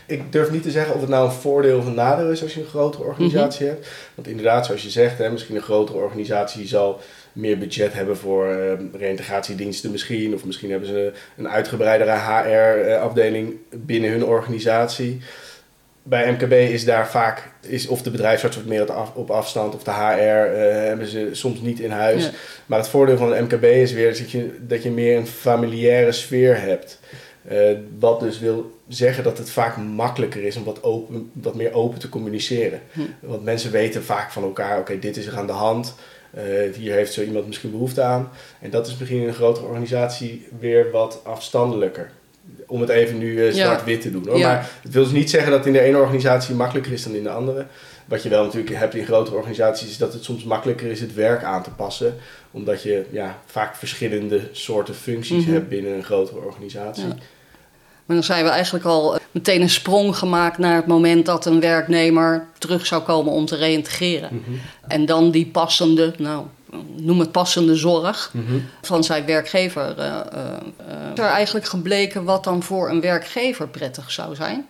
Ik 0.06 0.32
durf 0.32 0.50
niet 0.50 0.62
te 0.62 0.70
zeggen 0.70 0.94
of 0.94 1.00
het 1.00 1.11
nou 1.11 1.25
een 1.25 1.32
voordeel 1.32 1.79
of 1.79 1.87
een 1.87 1.94
nadeel 1.94 2.31
is 2.31 2.43
als 2.43 2.55
je 2.55 2.61
een 2.61 2.67
grotere 2.67 3.05
organisatie 3.05 3.65
mm 3.65 3.70
-hmm. 3.70 3.81
hebt. 3.81 3.93
Want 4.15 4.29
inderdaad, 4.29 4.67
zoals 4.67 4.82
je 4.82 4.91
zegt, 4.91 5.19
hè, 5.19 5.31
misschien 5.31 5.56
een 5.56 5.62
grotere 5.62 5.99
organisatie 5.99 6.67
zal 6.67 7.00
meer 7.32 7.58
budget 7.58 7.93
hebben 7.93 8.17
voor 8.17 8.55
uh, 8.55 8.73
reïntegratiediensten 8.93 9.90
misschien. 9.90 10.34
Of 10.34 10.44
misschien 10.44 10.70
hebben 10.70 10.88
ze 10.88 11.12
een 11.37 11.49
uitgebreidere 11.49 12.11
HR-afdeling 12.11 13.56
binnen 13.70 14.11
hun 14.11 14.25
organisatie. 14.25 15.20
Bij 16.02 16.32
MKB 16.32 16.52
is 16.52 16.84
daar 16.84 17.08
vaak, 17.11 17.50
is 17.61 17.87
of 17.87 18.02
de 18.02 18.11
bedrijfsarts 18.11 18.56
wat 18.56 18.64
meer 18.64 19.14
op 19.14 19.31
afstand 19.31 19.75
of 19.75 19.82
de 19.82 19.90
HR 19.90 20.56
uh, 20.56 20.73
hebben 20.87 21.06
ze 21.06 21.29
soms 21.32 21.61
niet 21.61 21.81
in 21.81 21.90
huis. 21.90 22.25
Ja. 22.25 22.31
Maar 22.67 22.79
het 22.79 22.88
voordeel 22.88 23.17
van 23.17 23.32
een 23.32 23.44
MKB 23.44 23.64
is 23.64 23.93
weer 23.93 24.19
dat 24.19 24.31
je, 24.31 24.56
dat 24.61 24.82
je 24.82 24.90
meer 24.90 25.17
een 25.17 25.26
familiaire 25.26 26.12
sfeer 26.12 26.61
hebt. 26.61 27.00
Uh, 27.50 27.70
wat 27.99 28.20
dus 28.20 28.38
wil 28.38 28.81
zeggen 28.88 29.25
dat 29.25 29.38
het 29.38 29.50
vaak 29.50 29.76
makkelijker 29.76 30.44
is 30.44 30.56
om 30.56 30.64
wat, 30.64 30.82
open, 30.82 31.31
wat 31.32 31.55
meer 31.55 31.73
open 31.73 31.99
te 31.99 32.08
communiceren. 32.08 32.81
Hm. 32.93 33.00
Want 33.20 33.44
mensen 33.44 33.70
weten 33.70 34.05
vaak 34.05 34.31
van 34.31 34.43
elkaar, 34.43 34.73
oké, 34.73 34.81
okay, 34.81 34.99
dit 34.99 35.17
is 35.17 35.26
er 35.26 35.37
aan 35.37 35.46
de 35.46 35.52
hand. 35.52 35.94
Uh, 36.37 36.75
hier 36.75 36.93
heeft 36.93 37.12
zo 37.12 37.23
iemand 37.23 37.46
misschien 37.46 37.70
behoefte 37.70 38.02
aan. 38.02 38.31
En 38.61 38.70
dat 38.70 38.87
is 38.87 38.96
misschien 38.96 39.20
in 39.20 39.29
een 39.29 39.34
grotere 39.34 39.67
organisatie 39.67 40.46
weer 40.58 40.90
wat 40.90 41.20
afstandelijker. 41.25 42.11
Om 42.67 42.81
het 42.81 42.90
even 42.90 43.19
nu 43.19 43.46
uh, 43.46 43.52
zwart-wit 43.52 44.00
te 44.00 44.11
doen. 44.11 44.26
Hoor. 44.26 44.38
Ja. 44.38 44.49
Maar 44.49 44.70
het 44.82 44.93
wil 44.93 45.02
dus 45.02 45.12
niet 45.12 45.31
zeggen 45.31 45.50
dat 45.50 45.67
in 45.67 45.73
de 45.73 45.81
ene 45.81 45.99
organisatie 45.99 46.55
makkelijker 46.55 46.93
is 46.93 47.02
dan 47.02 47.14
in 47.14 47.23
de 47.23 47.31
andere. 47.31 47.67
Wat 48.05 48.23
je 48.23 48.29
wel 48.29 48.44
natuurlijk 48.44 48.76
hebt 48.76 48.94
in 48.94 49.05
grotere 49.05 49.37
organisaties 49.37 49.90
is 49.90 49.99
dat 49.99 50.12
het 50.12 50.25
soms 50.25 50.44
makkelijker 50.44 50.90
is 50.90 51.00
het 51.00 51.14
werk 51.14 51.43
aan 51.43 51.62
te 51.62 51.70
passen. 51.70 52.14
Omdat 52.50 52.82
je 52.82 53.05
ja, 53.11 53.38
vaak 53.46 53.76
verschillende 53.76 54.41
soorten 54.53 54.94
functies 54.94 55.39
mm 55.39 55.44
-hmm. 55.44 55.53
hebt 55.53 55.69
binnen 55.69 55.93
een 55.93 56.05
grotere 56.05 56.41
organisatie. 56.41 57.06
Ja. 57.06 57.17
Maar 58.12 58.20
dan 58.20 58.31
zijn 58.31 58.44
we 58.44 58.50
eigenlijk 58.50 58.84
al 58.84 59.19
meteen 59.31 59.62
een 59.62 59.70
sprong 59.70 60.16
gemaakt 60.16 60.58
naar 60.58 60.76
het 60.76 60.86
moment 60.86 61.26
dat 61.26 61.46
een 61.46 61.60
werknemer 61.60 62.46
terug 62.58 62.86
zou 62.86 63.02
komen 63.02 63.32
om 63.32 63.46
te 63.46 63.56
reïntegreren. 63.56 64.28
Mm 64.32 64.42
-hmm. 64.44 64.60
En 64.88 65.06
dan 65.06 65.31
die 65.31 65.46
passende, 65.46 66.14
nou, 66.19 66.46
noem 66.96 67.20
het 67.20 67.32
passende 67.32 67.76
zorg 67.76 68.31
mm 68.32 68.46
-hmm. 68.46 68.64
van 68.82 69.04
zijn 69.04 69.26
werkgever. 69.26 69.98
Uh, 69.98 70.04
uh, 70.04 71.12
is 71.12 71.19
er 71.19 71.24
eigenlijk 71.24 71.66
gebleken 71.66 72.24
wat 72.24 72.44
dan 72.44 72.62
voor 72.62 72.90
een 72.90 73.00
werkgever 73.00 73.69
prettig 73.69 74.10
zou 74.10 74.34
zijn? 74.34 74.66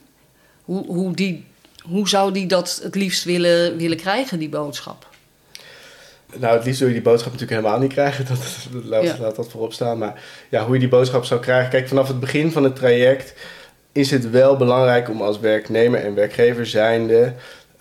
Hoe, 0.64 0.86
hoe, 0.86 1.14
die, 1.14 1.46
hoe 1.82 2.08
zou 2.08 2.32
die 2.32 2.46
dat 2.46 2.80
het 2.82 2.94
liefst 2.94 3.24
willen, 3.24 3.76
willen 3.76 3.96
krijgen, 3.96 4.38
die 4.38 4.48
boodschap? 4.48 5.08
Nou, 6.38 6.56
het 6.56 6.64
liefst 6.64 6.78
wil 6.78 6.88
je 6.88 6.94
die 6.94 7.02
boodschap 7.02 7.32
natuurlijk 7.32 7.60
helemaal 7.60 7.80
niet 7.80 7.92
krijgen. 7.92 8.26
Dat, 8.28 8.38
dat 8.72 8.84
laat, 8.84 9.02
ja. 9.02 9.16
laat, 9.20 9.36
dat 9.36 9.48
voorop 9.48 9.72
staan. 9.72 9.98
Maar 9.98 10.22
ja, 10.48 10.64
hoe 10.64 10.74
je 10.74 10.80
die 10.80 10.88
boodschap 10.88 11.24
zou 11.24 11.40
krijgen. 11.40 11.70
Kijk, 11.70 11.88
vanaf 11.88 12.08
het 12.08 12.20
begin 12.20 12.52
van 12.52 12.64
het 12.64 12.76
traject 12.76 13.34
is 13.92 14.10
het 14.10 14.30
wel 14.30 14.56
belangrijk 14.56 15.08
om 15.10 15.22
als 15.22 15.40
werknemer 15.40 16.00
en 16.00 16.14
werkgever 16.14 16.66
zijnde 16.66 17.32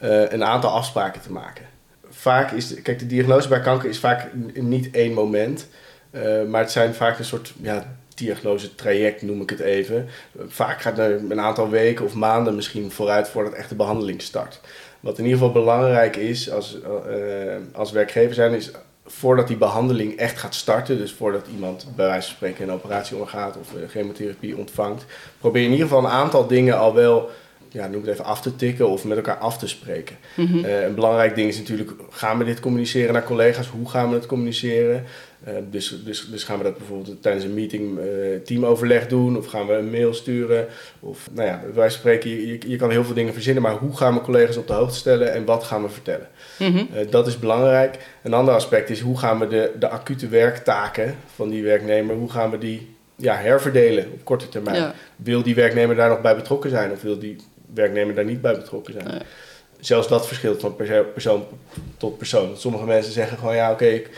uh, 0.04 0.32
een 0.32 0.44
aantal 0.44 0.70
afspraken 0.70 1.22
te 1.22 1.32
maken. 1.32 1.66
Vaak 2.10 2.52
is, 2.52 2.68
de, 2.68 2.82
kijk, 2.82 3.00
de 3.00 3.08
diagnose 3.08 3.48
bij 3.48 3.62
kanker 3.62 3.90
is 3.90 4.00
vaak 4.00 4.30
niet 4.54 4.92
één 4.92 5.14
moment. 5.14 5.68
Uh, 6.12 6.44
maar 6.44 6.62
het 6.62 6.72
zijn 6.72 6.94
vaak 6.94 7.20
een 7.20 7.26
soort 7.26 7.54
ja, 7.62 7.96
diagnose-traject, 8.16 9.22
noem 9.22 9.42
ik 9.42 9.50
het 9.50 9.60
even. 9.60 10.08
Vaak 10.48 10.82
gaat 10.82 10.98
er 10.98 11.12
een 11.30 11.40
aantal 11.40 11.70
weken 11.70 12.06
of 12.06 12.14
maanden 12.14 12.56
misschien 12.56 12.92
vooruit 12.92 13.30
voordat 13.30 13.54
echt 13.54 13.70
de 13.70 13.76
behandeling 13.76 14.22
start. 14.22 14.62
Wat 15.02 15.18
in 15.18 15.24
ieder 15.24 15.40
geval 15.40 15.54
belangrijk 15.54 16.16
is 16.16 16.52
als, 16.52 16.78
uh, 17.08 17.56
als 17.74 17.92
werkgever 17.92 18.34
zijn, 18.34 18.54
is 18.54 18.72
voordat 19.06 19.48
die 19.48 19.58
behandeling 19.58 20.18
echt 20.18 20.40
gaat 20.40 20.56
starten, 20.56 20.98
dus 20.98 21.14
voordat 21.14 21.48
iemand 21.54 21.88
bij 21.96 22.08
wijze 22.08 22.28
van 22.28 22.36
spreken 22.36 22.64
een 22.64 22.74
operatie 22.74 23.16
ondergaat 23.16 23.58
of 23.58 23.74
uh, 23.74 23.90
chemotherapie 23.90 24.58
ontvangt, 24.58 25.06
probeer 25.40 25.64
in 25.64 25.72
ieder 25.72 25.88
geval 25.88 26.04
een 26.04 26.12
aantal 26.12 26.48
dingen 26.48 26.78
al 26.78 26.94
wel, 26.94 27.30
ja, 27.72 27.88
noem 27.88 28.02
het 28.02 28.10
even 28.10 28.26
af 28.26 28.42
te 28.42 28.56
tikken 28.56 28.90
of 28.90 29.04
met 29.04 29.18
elkaar 29.18 29.38
af 29.38 29.58
te 29.58 29.68
spreken. 29.68 30.16
Mm 30.36 30.46
-hmm. 30.46 30.66
uh, 30.66 30.84
een 30.84 30.96
belangrijk 30.96 31.36
ding 31.36 31.48
is 31.48 31.58
natuurlijk, 31.58 31.92
gaan 32.10 32.38
we 32.38 32.44
dit 32.44 32.60
communiceren 32.60 33.14
naar 33.14 33.24
collega's? 33.24 33.68
Hoe 33.68 33.90
gaan 33.90 34.10
we 34.10 34.16
het 34.16 34.26
communiceren? 34.26 35.04
Uh, 35.48 35.54
dus, 35.70 36.02
dus, 36.06 36.28
dus 36.32 36.44
gaan 36.44 36.58
we 36.58 36.64
dat 36.64 36.78
bijvoorbeeld 36.78 37.22
tijdens 37.22 37.44
een 37.44 37.54
meeting 37.54 38.00
uh, 38.00 38.06
teamoverleg 38.46 39.08
doen 39.08 39.38
of 39.38 39.46
gaan 39.46 39.68
we 39.68 39.74
een 39.74 39.90
mail 39.90 40.14
sturen? 40.14 40.68
Of 41.00 41.30
nou 41.32 41.48
ja, 41.48 41.62
wij 41.74 41.90
spreken, 41.90 42.30
je, 42.30 42.60
je 42.68 42.76
kan 42.76 42.90
heel 42.90 43.04
veel 43.04 43.14
dingen 43.14 43.34
verzinnen, 43.34 43.64
maar 43.64 43.76
hoe 43.76 43.98
gaan 43.98 44.14
we 44.14 44.22
collega's 44.22 44.58
op 44.58 44.68
de 44.68 44.74
hoogte 44.74 44.98
stellen 44.98 45.34
en 45.34 45.46
wat 45.46 45.64
gaan 45.64 45.84
we 45.84 45.90
vertellen? 45.90 46.28
Mm 46.60 46.72
-hmm. 46.72 46.88
uh, 46.94 47.12
dat 47.12 47.28
is 47.28 47.40
belangrijk. 47.40 47.98
Een 48.24 48.34
ander 48.34 48.54
aspect 48.54 48.90
is 48.90 49.00
hoe 49.00 49.18
gaan 49.18 49.40
we 49.40 49.48
de, 49.48 49.72
de 49.80 49.90
acute 49.90 50.28
werktaken 50.28 51.16
van 51.36 51.50
die 51.50 51.64
werknemer, 51.64 52.16
hoe 52.16 52.32
gaan 52.32 52.50
we 52.50 52.58
die 52.58 52.88
ja, 53.16 53.36
herverdelen 53.36 54.12
op 54.14 54.26
korte 54.26 54.50
termijn. 54.50 54.92
Wil 55.16 55.44
die 55.44 55.56
werknemer 55.56 55.96
daar 55.96 56.10
nog 56.10 56.22
bij 56.22 56.36
betrokken 56.36 56.70
zijn 56.70 56.92
of 56.92 57.02
wil 57.02 57.20
die 57.20 57.36
werknemer 57.74 58.16
daar 58.16 58.26
niet 58.26 58.42
bij 58.42 58.56
betrokken 58.56 58.94
zijn? 58.94 59.22
Zelfs 59.80 60.08
dat 60.08 60.28
verschilt 60.28 60.62
van 60.62 60.76
persoon 61.14 61.46
tot 61.98 62.18
persoon. 62.18 62.58
Sommige 62.58 62.86
mensen 62.86 63.14
zeggen 63.14 63.38
gewoon 63.38 63.56
ja, 63.56 63.72
oké, 63.72 63.86
ik, 63.86 64.10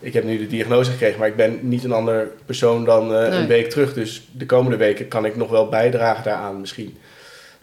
ik 0.00 0.12
heb 0.12 0.24
nu 0.24 0.38
de 0.38 0.46
diagnose 0.46 0.90
gekregen, 0.90 1.18
maar 1.18 1.28
ik 1.28 1.36
ben 1.36 1.58
niet 1.62 1.84
een 1.84 1.92
ander 1.92 2.30
persoon 2.44 2.84
dan 2.84 3.12
uh, 3.12 3.38
een 3.38 3.46
week 3.46 3.70
terug. 3.70 3.94
Dus 3.94 4.28
de 4.32 4.46
komende 4.46 4.76
weken 4.76 5.08
kan 5.08 5.24
ik 5.24 5.36
nog 5.36 5.50
wel 5.50 5.68
bijdragen 5.68 6.24
daaraan 6.24 6.60
misschien. 6.60 6.98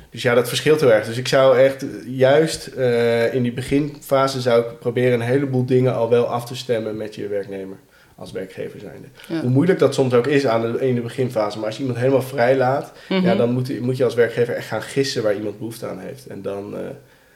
Dus 0.09 0.21
ja, 0.21 0.33
dat 0.33 0.47
verschilt 0.47 0.79
heel 0.79 0.91
erg. 0.91 1.05
Dus 1.05 1.17
ik 1.17 1.27
zou 1.27 1.57
echt 1.57 1.85
juist 2.05 2.69
uh, 2.77 3.33
in 3.33 3.43
die 3.43 3.53
beginfase 3.53 4.41
zou 4.41 4.61
ik 4.61 4.79
proberen 4.79 5.13
een 5.13 5.27
heleboel 5.27 5.65
dingen 5.65 5.95
al 5.95 6.09
wel 6.09 6.25
af 6.25 6.45
te 6.45 6.55
stemmen 6.55 6.97
met 6.97 7.15
je 7.15 7.27
werknemer 7.27 7.77
als 8.17 8.31
werkgever 8.31 8.79
zijnde. 8.79 9.07
Hoe 9.41 9.49
moeilijk 9.49 9.79
dat 9.79 9.93
soms 9.93 10.13
ook 10.13 10.27
is 10.27 10.47
aan 10.47 10.61
de, 10.61 10.87
in 10.87 10.95
de 10.95 11.01
beginfase. 11.01 11.57
Maar 11.57 11.65
als 11.65 11.75
je 11.75 11.81
iemand 11.81 11.99
helemaal 11.99 12.21
vrij 12.21 12.57
laat, 12.57 12.91
ja, 13.09 13.19
mhm. 13.19 13.37
dan 13.37 13.51
moet, 13.51 13.79
moet 13.79 13.97
je 13.97 14.03
als 14.03 14.13
werkgever 14.13 14.55
echt 14.55 14.67
gaan 14.67 14.81
gissen 14.81 15.23
waar 15.23 15.35
iemand 15.35 15.57
behoefte 15.57 15.87
aan 15.87 15.99
heeft. 15.99 16.27
En 16.27 16.41
dan 16.41 16.73
uh, 16.73 16.79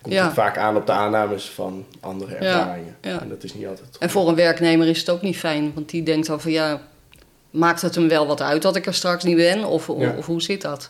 komt 0.02 0.16
het 0.16 0.34
vaak 0.34 0.58
aan 0.58 0.76
op 0.76 0.86
de 0.86 0.92
aannames 0.92 1.50
van 1.50 1.86
andere 2.00 2.36
ervaringen. 2.36 2.96
En 3.02 3.30
dat 3.30 3.44
is 3.44 3.54
niet 3.54 3.68
altijd 3.68 3.88
goed. 3.92 4.02
En 4.02 4.10
voor 4.10 4.28
een 4.28 4.36
werknemer 4.36 4.88
is 4.88 5.00
het 5.00 5.10
ook 5.10 5.22
niet 5.22 5.38
fijn, 5.38 5.72
want 5.74 5.90
die 5.90 6.04
denkt 6.04 6.28
dan 6.28 6.42
van 6.42 6.52
ja, 6.52 6.82
maakt 7.50 7.82
het 7.82 7.96
hem 7.96 8.08
wel 8.08 8.28
wat 8.28 8.42
uit 8.42 8.62
dat 8.62 8.76
ik 8.76 8.86
er 8.86 8.94
straks 8.94 9.24
niet 9.24 9.36
ben? 9.36 9.66
Of, 9.66 9.90
of 9.90 10.26
hoe 10.26 10.42
zit 10.42 10.62
dat? 10.62 10.90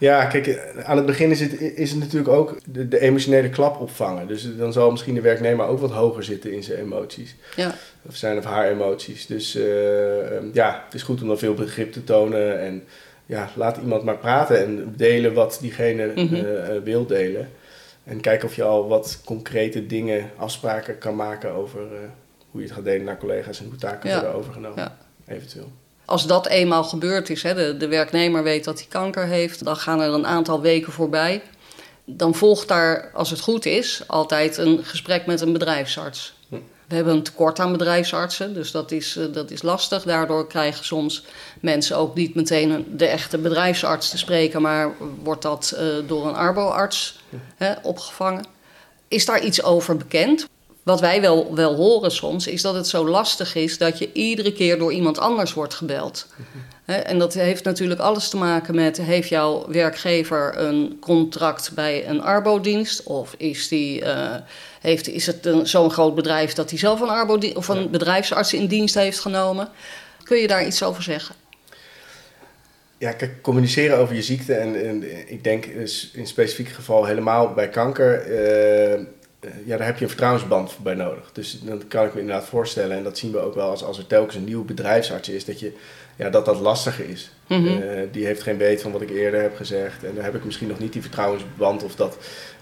Ja, 0.00 0.24
kijk, 0.24 0.74
aan 0.84 0.96
het 0.96 1.06
begin 1.06 1.30
is 1.30 1.40
het, 1.40 1.60
is 1.60 1.90
het 1.90 2.00
natuurlijk 2.00 2.28
ook 2.28 2.56
de, 2.64 2.88
de, 2.88 3.00
emotionele 3.00 3.48
klap 3.48 3.80
opvangen. 3.80 4.26
Dus 4.26 4.56
dan 4.56 4.72
zal 4.72 4.90
misschien 4.90 5.14
de 5.14 5.20
werknemer 5.20 5.66
ook 5.66 5.78
wat 5.78 5.90
hoger 5.90 6.24
zitten 6.24 6.52
in 6.52 6.62
zijn 6.62 6.78
emoties. 6.78 7.34
Ja. 7.56 7.74
Of 8.06 8.16
zijn 8.16 8.38
of 8.38 8.44
haar 8.44 8.68
emoties. 8.68 9.26
Dus 9.26 9.56
uh, 9.56 10.52
ja, 10.52 10.82
het 10.84 10.94
is 10.94 11.02
goed 11.02 11.22
om 11.22 11.28
dan 11.28 11.38
veel 11.38 11.54
begrip 11.54 11.92
te 11.92 12.04
tonen. 12.04 12.60
En 12.60 12.84
ja, 13.26 13.50
laat 13.54 13.76
iemand 13.76 14.02
maar 14.02 14.18
praten 14.18 14.64
en 14.64 14.94
delen 14.96 15.34
wat 15.34 15.58
diegene 15.60 16.12
mm 16.14 16.82
wil 16.84 17.06
delen. 17.06 17.48
En 18.04 18.20
kijken 18.20 18.48
of 18.48 18.56
je 18.56 18.62
al 18.62 18.88
wat 18.88 19.20
concrete 19.24 19.86
dingen, 19.86 20.30
afspraken 20.36 20.98
kan 20.98 21.16
maken 21.16 21.50
over 21.50 21.80
hoe 22.50 22.60
je 22.60 22.66
het 22.66 22.76
gaat 22.76 22.84
delen 22.84 23.04
naar 23.04 23.18
collega's 23.18 23.60
en 23.60 23.66
hoe 23.66 23.76
taken 23.76 24.10
worden 24.12 24.34
overgenomen. 24.34 24.78
Ja. 24.78 24.96
Eventueel 25.26 25.72
als 26.10 26.26
dat 26.26 26.46
eenmaal 26.46 26.84
gebeurd 26.84 27.30
is, 27.30 27.42
hè, 27.42 27.54
de, 27.54 27.76
de 27.76 27.88
werknemer 27.88 28.42
weet 28.42 28.64
dat 28.64 28.78
hij 28.78 28.88
kanker 28.88 29.26
heeft, 29.26 29.64
dan 29.64 29.76
gaan 29.76 30.00
er 30.00 30.12
een 30.12 30.26
aantal 30.26 30.60
weken 30.60 30.92
voorbij. 30.92 31.42
Dan 32.04 32.34
volgt 32.34 32.68
daar, 32.68 33.10
als 33.14 33.30
het 33.30 33.40
goed 33.40 33.66
is, 33.66 34.02
altijd 34.06 34.56
een 34.56 34.84
gesprek 34.84 35.26
met 35.26 35.40
een 35.40 35.52
bedrijfsarts. 35.52 36.34
Hm. 36.48 36.56
We 36.88 36.94
hebben 36.94 37.14
een 37.14 37.22
tekort 37.22 37.58
aan 37.58 37.72
bedrijfsartsen, 37.72 38.54
dus 38.54 38.70
dat 38.70 38.90
is, 38.90 39.16
eh, 39.16 39.24
dat 39.32 39.50
is 39.50 39.62
lastig. 39.62 40.02
Daardoor 40.02 40.46
krijgen 40.46 40.84
soms 40.84 41.24
mensen 41.60 41.96
ook 41.96 42.14
niet 42.14 42.34
meteen 42.34 42.86
de 42.96 43.06
echte 43.06 43.38
bedrijfsarts 43.38 44.10
te 44.10 44.18
spreken, 44.18 44.62
maar 44.62 44.92
wordt 45.22 45.42
dat 45.42 45.74
uh, 45.78 46.08
door 46.08 46.26
een 46.26 46.34
arboarts 46.34 47.20
hm. 47.56 47.74
opgevangen. 47.82 48.44
Is 49.08 49.24
daar 49.24 49.42
iets 49.42 49.62
over 49.62 49.96
bekend? 49.96 50.48
Wat 50.90 51.00
wij 51.00 51.20
wel, 51.20 51.54
wel 51.54 51.74
horen 51.74 52.10
soms, 52.10 52.46
is 52.46 52.62
dat 52.62 52.74
het 52.74 52.88
zo 52.88 53.08
lastig 53.08 53.54
is 53.54 53.78
dat 53.78 53.98
je 53.98 54.12
iedere 54.12 54.52
keer 54.52 54.78
door 54.78 54.92
iemand 54.92 55.18
anders 55.18 55.52
wordt 55.52 55.74
gebeld. 55.74 56.26
en 56.84 57.18
dat 57.18 57.34
heeft 57.34 57.64
natuurlijk 57.64 58.00
alles 58.00 58.28
te 58.28 58.36
maken 58.36 58.74
met: 58.74 58.96
heeft 58.96 59.28
jouw 59.28 59.68
werkgever 59.68 60.58
een 60.58 60.96
contract 61.00 61.72
bij 61.74 62.08
een 62.08 62.22
arbodienst? 62.22 63.02
Of 63.02 63.34
is, 63.36 63.68
die, 63.68 64.00
uh, 64.00 64.34
heeft, 64.80 65.08
is 65.08 65.26
het 65.26 65.48
zo'n 65.62 65.90
groot 65.90 66.14
bedrijf 66.14 66.52
dat 66.52 66.70
hij 66.70 66.78
zelf 66.78 67.00
een, 67.00 67.08
arbo 67.08 67.38
of 67.54 67.68
een 67.68 67.90
bedrijfsarts 67.90 68.54
in 68.54 68.66
dienst 68.66 68.94
heeft 68.94 69.20
genomen? 69.20 69.68
Kun 70.22 70.36
je 70.36 70.46
daar 70.46 70.66
iets 70.66 70.82
over 70.82 71.02
zeggen? 71.02 71.34
Ja, 72.98 73.12
kijk, 73.12 73.42
communiceren 73.42 73.98
over 73.98 74.14
je 74.14 74.22
ziekte 74.22 74.54
en, 74.54 74.86
en 74.86 75.28
ik 75.30 75.44
denk 75.44 75.64
in 76.12 76.26
specifiek 76.26 76.68
geval 76.68 77.04
helemaal 77.04 77.52
bij 77.52 77.68
kanker. 77.68 78.26
Uh, 78.26 78.92
eh, 78.92 79.00
ja, 79.64 79.76
daar 79.76 79.86
heb 79.86 79.96
je 79.96 80.02
een 80.02 80.08
vertrouwensband 80.08 80.78
bij 80.82 80.94
nodig. 80.94 81.30
Dus 81.32 81.60
dat 81.62 81.88
kan 81.88 82.06
ik 82.06 82.14
me 82.14 82.20
inderdaad 82.20 82.44
voorstellen. 82.44 82.96
En 82.96 83.02
dat 83.02 83.18
zien 83.18 83.32
we 83.32 83.38
ook 83.38 83.54
wel 83.54 83.70
als, 83.70 83.84
als 83.84 83.98
er 83.98 84.06
telkens 84.06 84.34
een 84.34 84.44
nieuwe 84.44 84.64
bedrijfsarts 84.64 85.28
is, 85.28 85.44
dat 85.44 85.60
je, 85.60 85.72
ja, 86.16 86.30
dat, 86.30 86.44
dat 86.44 86.60
lastiger 86.60 87.08
is. 87.08 87.30
Mhm. 87.46 87.66
Eh, 87.66 88.02
die 88.12 88.26
heeft 88.26 88.42
geen 88.42 88.56
weet 88.56 88.82
van 88.82 88.92
wat 88.92 89.02
ik 89.02 89.10
eerder 89.10 89.40
heb 89.40 89.56
gezegd. 89.56 90.04
En 90.04 90.14
daar 90.14 90.24
heb 90.24 90.34
ik 90.34 90.44
misschien 90.44 90.68
nog 90.68 90.78
niet 90.78 90.92
die 90.92 91.02
vertrouwensband 91.02 91.82
of 91.82 91.94
dat 91.94 92.18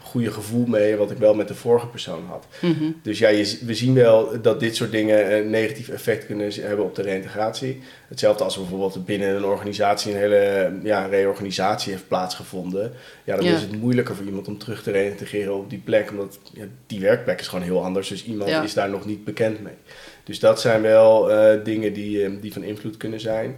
goede 0.09 0.33
gevoel 0.33 0.67
mee, 0.67 0.97
wat 0.97 1.11
ik 1.11 1.19
wel 1.19 1.35
met 1.35 1.49
de 1.49 1.55
vorige 1.55 1.87
persoon 1.87 2.25
had. 2.27 2.47
Mhm. 2.61 2.91
Dus 3.03 3.19
ja, 3.19 3.29
je, 3.29 3.59
we 3.65 3.75
zien 3.75 3.95
wel 3.95 4.41
dat 4.43 4.61
dit 4.61 4.77
soort 4.77 4.91
dingen 4.91 5.37
een 5.37 5.51
negatief 5.51 5.89
effect 5.89 6.27
kunnen 6.27 6.53
hebben 6.53 6.85
op 6.85 6.95
de 6.95 7.03
reïntegratie. 7.03 7.81
Hetzelfde 8.09 8.45
als 8.45 8.57
bijvoorbeeld 8.57 9.05
binnen 9.05 9.37
een 9.37 9.45
organisatie 9.45 10.13
een 10.13 10.19
hele 10.19 10.73
ja, 10.83 11.07
reorganisatie 11.07 11.93
heeft 11.93 12.09
plaatsgevonden. 12.09 12.93
Ja, 13.25 13.37
dan 13.37 13.45
is 13.45 13.61
het 13.61 13.81
moeilijker 13.81 14.17
voor 14.17 14.27
iemand 14.27 14.49
om 14.49 14.59
terug 14.59 14.83
te 14.83 14.91
reïntegreren 14.91 15.55
op 15.55 15.71
die 15.71 15.83
plek, 15.85 16.11
omdat 16.11 16.39
ja, 16.53 16.65
die 16.87 17.01
werkplek 17.01 17.41
is 17.41 17.49
gewoon 17.49 17.65
heel 17.65 17.85
anders. 17.85 18.09
Dus 18.09 18.25
iemand 18.25 18.51
is 18.51 18.75
daar 18.75 18.91
nog 18.91 19.07
niet 19.07 19.25
bekend 19.25 19.63
mee. 19.63 19.77
Dus 20.25 20.39
dat 20.39 20.61
zijn 20.61 20.83
wel 20.83 21.31
uh, 21.31 21.65
dingen 21.65 21.93
die, 21.93 22.23
uh, 22.23 22.31
die 22.41 22.53
van 22.53 22.63
invloed 22.63 22.97
kunnen 22.97 23.21
zijn 23.21 23.57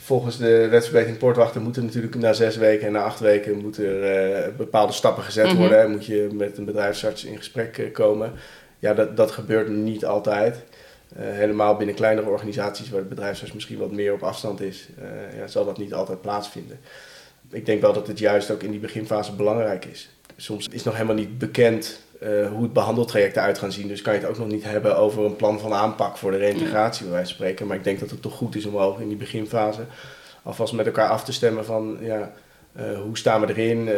volgens 0.00 0.36
de 0.36 0.68
wetsverbetering 0.68 1.18
poortwachten 1.18 1.62
moeten 1.62 1.84
natuurlijk 1.84 2.14
na 2.14 2.32
zes 2.32 2.56
weken 2.56 2.86
en 2.86 2.92
na 2.92 3.02
acht 3.02 3.20
weken 3.20 3.58
moeten 3.58 3.84
er 4.02 4.48
uh, 4.48 4.56
bepaalde 4.56 4.92
stappen 4.92 5.22
gezet 5.24 5.46
mhm. 5.46 5.56
worden. 5.56 5.80
En 5.80 5.90
moet 5.90 6.06
je 6.06 6.28
met 6.32 6.58
een 6.58 6.64
bedrijfsarts 6.64 7.24
in 7.24 7.36
gesprek 7.36 7.78
uh, 7.78 7.92
komen. 7.92 8.32
Ja, 8.78 8.94
dat, 8.94 9.16
dat 9.16 9.30
gebeurt 9.30 9.68
niet 9.68 10.04
altijd. 10.04 10.56
Uh, 11.18 11.24
helemaal 11.24 11.76
binnen 11.76 11.94
kleinere 11.94 12.28
organisaties 12.28 12.90
waar 12.90 13.00
de 13.00 13.06
bedrijfsarts 13.08 13.52
misschien 13.52 13.78
wat 13.78 13.92
meer 13.92 14.12
op 14.12 14.22
afstand 14.22 14.60
is, 14.60 14.88
ja, 15.36 15.46
zal 15.46 15.64
dat 15.64 15.78
niet 15.78 15.94
altijd 15.94 16.20
plaatsvinden. 16.20 16.78
Ik 17.50 17.66
denk 17.66 17.80
wel 17.80 17.92
dat 17.92 18.06
het 18.06 18.18
juist 18.18 18.50
ook 18.50 18.62
in 18.62 18.70
die 18.70 18.80
beginfase 18.80 19.32
belangrijk 19.32 19.84
is. 19.84 20.10
Soms 20.36 20.68
is 20.68 20.82
nog 20.82 20.94
helemaal 20.94 21.16
niet 21.16 21.38
bekend 21.38 22.00
uh, 22.22 22.48
hoe 22.48 22.62
het 22.62 22.72
behandeltraject 22.72 23.36
eruit 23.36 23.58
gaan 23.58 23.72
zien. 23.72 23.88
Dus 23.88 24.02
kan 24.02 24.14
je 24.14 24.20
het 24.20 24.28
ook 24.28 24.38
nog 24.38 24.48
niet 24.48 24.64
hebben 24.64 24.96
over 24.96 25.24
een 25.24 25.36
plan 25.36 25.60
van 25.60 25.72
aanpak 25.72 26.16
voor 26.16 26.30
de 26.30 26.36
reintegratie, 26.36 27.04
bij 27.04 27.12
wijze 27.12 27.26
van 27.26 27.36
spreken. 27.36 27.66
Maar 27.66 27.76
ik 27.76 27.84
denk 27.84 28.00
dat 28.00 28.10
het 28.10 28.22
toch 28.22 28.34
goed 28.34 28.56
is 28.56 28.66
om 28.66 28.76
al 28.76 28.98
in 28.98 29.08
die 29.08 29.16
beginfase 29.16 29.80
alvast 30.42 30.72
met 30.72 30.86
elkaar 30.86 31.08
af 31.08 31.24
te 31.24 31.32
stemmen 31.32 31.64
van 31.64 31.98
ja, 32.00 32.32
uh, 32.76 33.00
hoe 33.00 33.18
staan 33.18 33.40
we 33.40 33.54
erin. 33.54 33.86
Uh, 33.86 33.94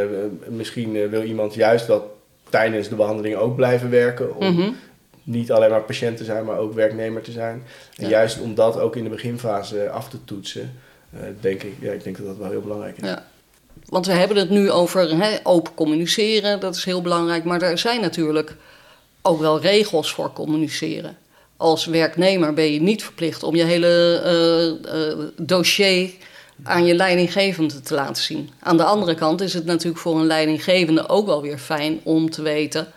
misschien 0.49 1.09
wil 1.09 1.23
iemand 1.23 1.55
juist 1.55 1.87
wel 1.87 2.19
tijdens 2.49 2.89
de 2.89 2.95
behandeling 2.95 3.37
ook 3.37 3.57
blijven 3.57 3.91
werken. 3.91 4.37
Om 4.37 4.55
mhm. 4.55 4.71
niet 5.23 5.53
alleen 5.53 5.71
maar 5.71 5.83
patiënt 5.83 6.17
te 6.17 6.25
zijn, 6.25 6.45
maar 6.45 6.59
ook 6.59 6.75
werknemer 6.75 7.23
te 7.23 7.33
zijn. 7.33 7.63
En 7.97 8.09
juist 8.09 8.41
om 8.41 8.55
dat 8.55 8.79
ook 8.79 8.97
in 8.97 9.05
de 9.05 9.11
beginfase 9.11 9.91
af 9.91 10.09
te 10.09 10.25
toetsen, 10.25 10.73
denk 11.41 11.63
ik, 11.63 11.75
ja, 11.81 11.93
ik 11.93 12.05
denk 12.05 12.17
dat 12.17 12.27
dat 12.27 12.37
wel 12.37 12.51
heel 12.51 12.61
belangrijk 12.61 12.97
is. 12.97 13.09
Ja. 13.09 13.25
Want 13.87 14.07
we 14.07 14.13
hebben 14.13 14.37
het 14.37 14.51
nu 14.51 14.71
over 14.71 15.41
open 15.43 15.75
communiceren, 15.75 16.61
dat 16.61 16.77
is 16.77 16.85
heel 16.85 17.03
belangrijk. 17.03 17.45
Maar 17.45 17.63
er 17.63 17.79
zijn 17.79 18.01
natuurlijk 18.01 18.57
ook 19.23 19.41
wel 19.41 19.61
regels 19.61 20.13
voor 20.13 20.33
communiceren. 20.33 21.17
Als 21.57 21.87
werknemer 21.87 22.55
ben 22.55 22.73
je 22.73 22.81
niet 22.81 23.05
verplicht 23.05 23.43
om 23.43 23.55
je 23.57 23.65
hele 23.65 24.23
uh, 24.85 24.95
uh, 24.95 25.25
dossier 25.37 26.11
aan 26.63 26.85
je 26.85 26.95
leidinggevende 26.95 27.81
te 27.81 27.95
laten 27.95 28.23
zien. 28.23 28.51
Aan 28.61 28.77
de 28.77 28.85
andere 28.85 29.15
kant 29.15 29.41
is 29.41 29.55
het 29.55 29.65
natuurlijk 29.65 30.01
voor 30.01 30.19
een 30.19 30.27
leidinggevende 30.27 31.09
ook 31.09 31.27
wel 31.27 31.43
weer 31.43 31.59
fijn 31.59 32.01
om 32.03 32.31
te 32.31 32.43
weten 32.43 32.93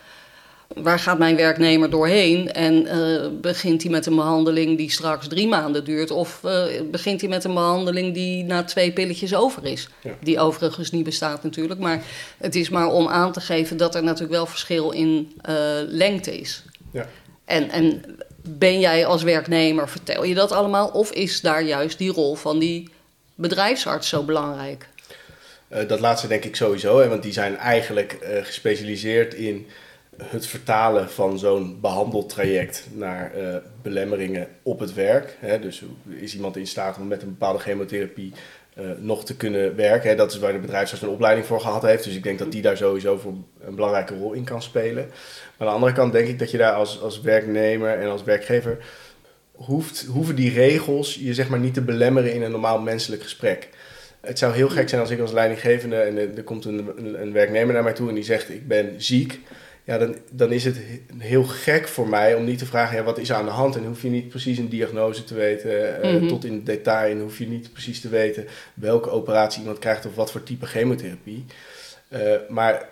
waar 0.74 1.00
gaat 1.00 1.18
mijn 1.18 1.36
werknemer 1.36 1.90
doorheen? 1.90 2.52
En 2.52 2.86
uh, 2.86 3.28
begint 3.42 3.82
hij 3.82 3.92
met 3.92 4.06
een 4.06 4.16
behandeling 4.16 4.78
die 4.78 4.92
straks 4.92 5.28
drie 5.28 5.48
maanden 5.48 5.84
duurt? 5.84 6.12
Of 6.12 6.40
uh, 6.46 6.64
begint 6.92 7.22
hij 7.22 7.30
met 7.30 7.44
een 7.44 7.54
behandeling 7.54 8.14
die 8.14 8.44
na 8.44 8.64
twee 8.64 8.92
pilletjes 8.92 9.36
over 9.36 9.66
is? 9.66 9.88
Die 10.20 10.40
overigens 10.40 10.92
niet 10.92 11.04
bestaat 11.04 11.44
natuurlijk. 11.44 11.80
Maar 11.80 12.04
het 12.38 12.56
is 12.56 12.70
maar 12.70 12.88
om 12.88 13.08
aan 13.08 13.32
te 13.32 13.42
geven 13.42 13.78
dat 13.78 13.96
er 13.96 14.04
natuurlijk 14.04 14.32
wel 14.32 14.46
verschil 14.46 14.92
in 14.92 15.34
uh, 15.50 15.56
lengte 15.88 16.40
is. 16.40 16.64
Ja. 16.92 17.08
En, 17.46 17.70
en 17.70 18.04
ben 18.42 18.80
jij 18.80 19.06
als 19.06 19.24
werknemer, 19.24 19.90
vertel 19.90 20.24
je 20.24 20.34
dat 20.34 20.52
allemaal? 20.52 20.88
Of 20.88 21.12
is 21.12 21.42
daar 21.42 21.64
juist 21.64 21.98
die 21.98 22.12
rol 22.12 22.36
van 22.36 22.60
die 22.60 22.90
bedrijfsarts 23.36 24.10
zo 24.10 24.24
belangrijk? 24.24 24.88
dat 25.88 26.00
laatste 26.00 26.28
denk 26.28 26.44
ik 26.44 26.56
sowieso, 26.56 27.00
hè, 27.00 27.08
want 27.08 27.24
die 27.24 27.34
zijn 27.34 27.58
eigenlijk 27.58 28.18
gespecialiseerd 28.44 29.34
in 29.34 29.68
het 30.26 30.46
vertalen 30.46 31.10
van 31.10 31.40
zo'n 31.40 31.78
behandeltraject 31.82 32.88
naar 32.92 33.32
uh, 33.38 33.56
belemmeringen 33.82 34.48
op 34.64 34.80
het 34.80 34.94
werk. 34.94 35.38
Hè? 35.40 35.60
Dus 35.60 35.84
is 36.10 36.36
iemand 36.36 36.58
in 36.58 36.68
staat 36.68 36.98
om 36.98 37.08
met 37.08 37.22
een 37.22 37.30
bepaalde 37.30 37.60
chemotherapie 37.60 38.34
uh, 38.80 38.86
nog 39.00 39.26
te 39.26 39.36
kunnen 39.36 39.76
werken? 39.76 40.10
Hè? 40.10 40.16
Dat 40.16 40.32
is 40.32 40.40
waar 40.40 40.52
de 40.52 40.60
bedrijfsarts 40.60 41.04
een 41.04 41.10
opleiding 41.10 41.46
voor 41.46 41.62
gehad 41.62 41.82
heeft. 41.82 42.04
Dus 42.04 42.16
ik 42.16 42.24
denk 42.24 42.40
dat 42.40 42.52
die 42.52 42.62
daar 42.62 42.78
sowieso 42.78 43.18
voor 43.18 43.34
een 43.62 43.76
belangrijke 43.76 44.16
rol 44.16 44.34
in 44.34 44.44
kan 44.44 44.62
spelen. 44.62 45.06
Maar 45.58 45.68
aan 45.68 45.74
de 45.74 45.74
andere 45.74 45.94
kant 45.94 46.12
denk 46.12 46.28
ik 46.28 46.40
dat 46.40 46.52
je 46.52 46.58
daar 46.58 46.74
als, 46.74 47.02
als 47.02 47.22
werknemer 47.22 48.00
en 48.00 48.10
als 48.10 48.24
werkgever 48.24 48.78
hoeft, 49.52 50.06
hoeven 50.06 50.36
die 50.36 50.54
regels 50.54 51.16
je 51.16 51.34
zeg 51.34 51.50
maar 51.50 51.60
niet 51.60 51.74
te 51.74 51.82
belemmeren 51.82 52.34
in 52.34 52.42
een 52.42 52.52
normaal 52.52 52.80
menselijk 52.80 53.22
gesprek. 53.22 53.70
Het 54.22 54.40
zou 54.40 54.54
heel 54.54 54.70
gek 54.70 54.90
zijn 54.90 55.02
als 55.02 55.10
ik 55.10 55.20
als 55.20 55.32
leidinggevende 55.32 55.96
en 55.96 56.38
er 56.38 56.44
komt 56.44 56.66
een, 56.66 57.22
een 57.22 57.34
werknemer 57.34 57.74
naar 57.74 57.84
mij 57.84 57.94
toe 57.94 58.10
en 58.10 58.16
die 58.16 58.24
zegt 58.24 58.50
ik 58.50 58.68
ben 58.68 58.94
ziek 58.98 59.40
ja, 59.84 59.98
dan, 59.98 60.16
dan 60.32 60.52
is 60.52 60.66
het 60.66 60.78
heel 61.18 61.44
gek 61.44 61.88
voor 61.88 62.08
mij 62.10 62.36
om 62.36 62.44
niet 62.46 62.58
te 62.58 62.66
vragen, 62.66 62.98
ja, 62.98 63.04
wat 63.04 63.18
is 63.18 63.30
er 63.30 63.36
aan 63.36 63.46
de 63.46 63.52
hand? 63.52 63.76
En 63.76 63.86
hoef 63.86 64.02
je 64.02 64.10
niet 64.10 64.30
precies 64.30 64.58
een 64.58 64.70
diagnose 64.70 65.24
te 65.24 65.34
weten, 65.34 66.02
eh, 66.02 66.14
Mhm. 66.14 66.28
tot 66.28 66.46
in 66.46 66.64
detail. 66.64 67.12
En 67.12 67.20
hoef 67.22 67.38
je 67.38 67.48
niet 67.48 67.72
precies 67.74 68.02
te 68.02 68.10
weten 68.10 68.46
welke 68.74 69.10
operatie 69.10 69.60
iemand 69.62 69.80
krijgt 69.80 70.06
of 70.06 70.16
wat 70.16 70.32
voor 70.32 70.44
type 70.44 70.66
chemotherapie. 70.66 71.46
Eh, 72.08 72.20
maar 72.50 72.90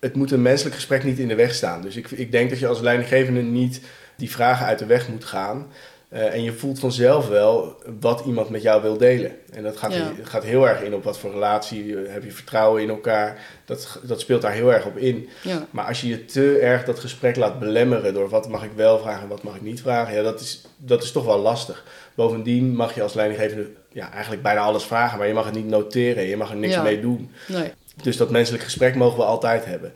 het 0.00 0.14
moet 0.14 0.30
een 0.30 0.42
menselijk 0.42 0.74
gesprek 0.74 1.04
niet 1.04 1.18
in 1.18 1.28
de 1.28 1.34
weg 1.34 1.54
staan. 1.54 1.82
Dus 1.82 1.96
ik, 1.96 2.10
ik 2.10 2.32
denk 2.32 2.50
dat 2.50 2.58
je 2.58 2.66
als 2.66 2.80
leidinggevende 2.80 3.42
niet 3.42 3.80
die 4.16 4.30
vragen 4.30 4.66
uit 4.66 4.78
de 4.78 4.86
weg 4.86 5.08
moet 5.08 5.24
gaan. 5.24 5.66
Eh, 6.10 6.34
en 6.34 6.42
je 6.42 6.52
voelt 6.52 6.78
vanzelf 6.78 7.28
wel 7.28 7.76
wat 8.00 8.22
iemand 8.26 8.48
met 8.48 8.62
jou 8.62 8.82
wil 8.82 8.96
delen. 8.96 9.32
En 9.52 9.62
dat 9.62 9.76
gaat, 9.76 9.94
Ja. 9.94 10.12
gaat 10.22 10.44
heel 10.44 10.68
erg 10.68 10.82
in 10.82 10.94
op 10.94 11.04
wat 11.04 11.18
voor 11.18 11.30
relatie, 11.30 11.96
eh, 12.04 12.12
heb 12.12 12.24
je 12.24 12.32
vertrouwen 12.32 12.82
in 12.82 12.88
elkaar. 12.88 13.38
Dat, 13.64 13.98
dat 14.02 14.20
speelt 14.20 14.42
daar 14.42 14.52
heel 14.52 14.72
erg 14.72 14.86
op 14.86 14.96
in. 14.96 15.28
Ja. 15.42 15.66
Maar 15.70 15.84
als 15.86 16.00
je 16.00 16.08
je 16.08 16.24
te 16.24 16.58
erg 16.58 16.84
dat 16.84 16.98
gesprek 16.98 17.36
laat 17.36 17.58
belemmeren 17.58 18.14
door 18.14 18.28
wat 18.28 18.48
mag 18.48 18.64
ik 18.64 18.70
wel 18.76 18.98
vragen 18.98 19.22
en 19.22 19.28
wat 19.28 19.42
mag 19.42 19.54
ik 19.54 19.62
niet 19.62 19.80
vragen, 19.80 20.14
ja, 20.14 20.22
dat 20.22 20.40
is, 20.40 20.64
dat 20.76 21.02
is 21.02 21.12
toch 21.12 21.24
wel 21.24 21.38
lastig. 21.38 21.84
Bovendien 22.14 22.74
mag 22.76 22.94
je 22.94 23.02
als 23.02 23.14
leidinggevende 23.14 23.70
ja, 23.92 24.12
eigenlijk 24.12 24.42
bijna 24.42 24.60
alles 24.60 24.84
vragen, 24.84 25.18
maar 25.18 25.26
je 25.26 25.34
mag 25.34 25.44
het 25.44 25.54
niet 25.54 25.66
noteren, 25.68 26.22
je 26.24 26.36
mag 26.36 26.50
er 26.50 26.56
niks 26.56 26.74
Ja. 26.74 26.82
mee 26.82 27.00
doen. 27.00 27.30
Nee. 27.48 27.72
Dus 28.02 28.16
dat 28.16 28.30
menselijk 28.30 28.64
gesprek 28.64 28.94
mogen 28.94 29.18
we 29.18 29.24
altijd 29.24 29.64
hebben. 29.64 29.92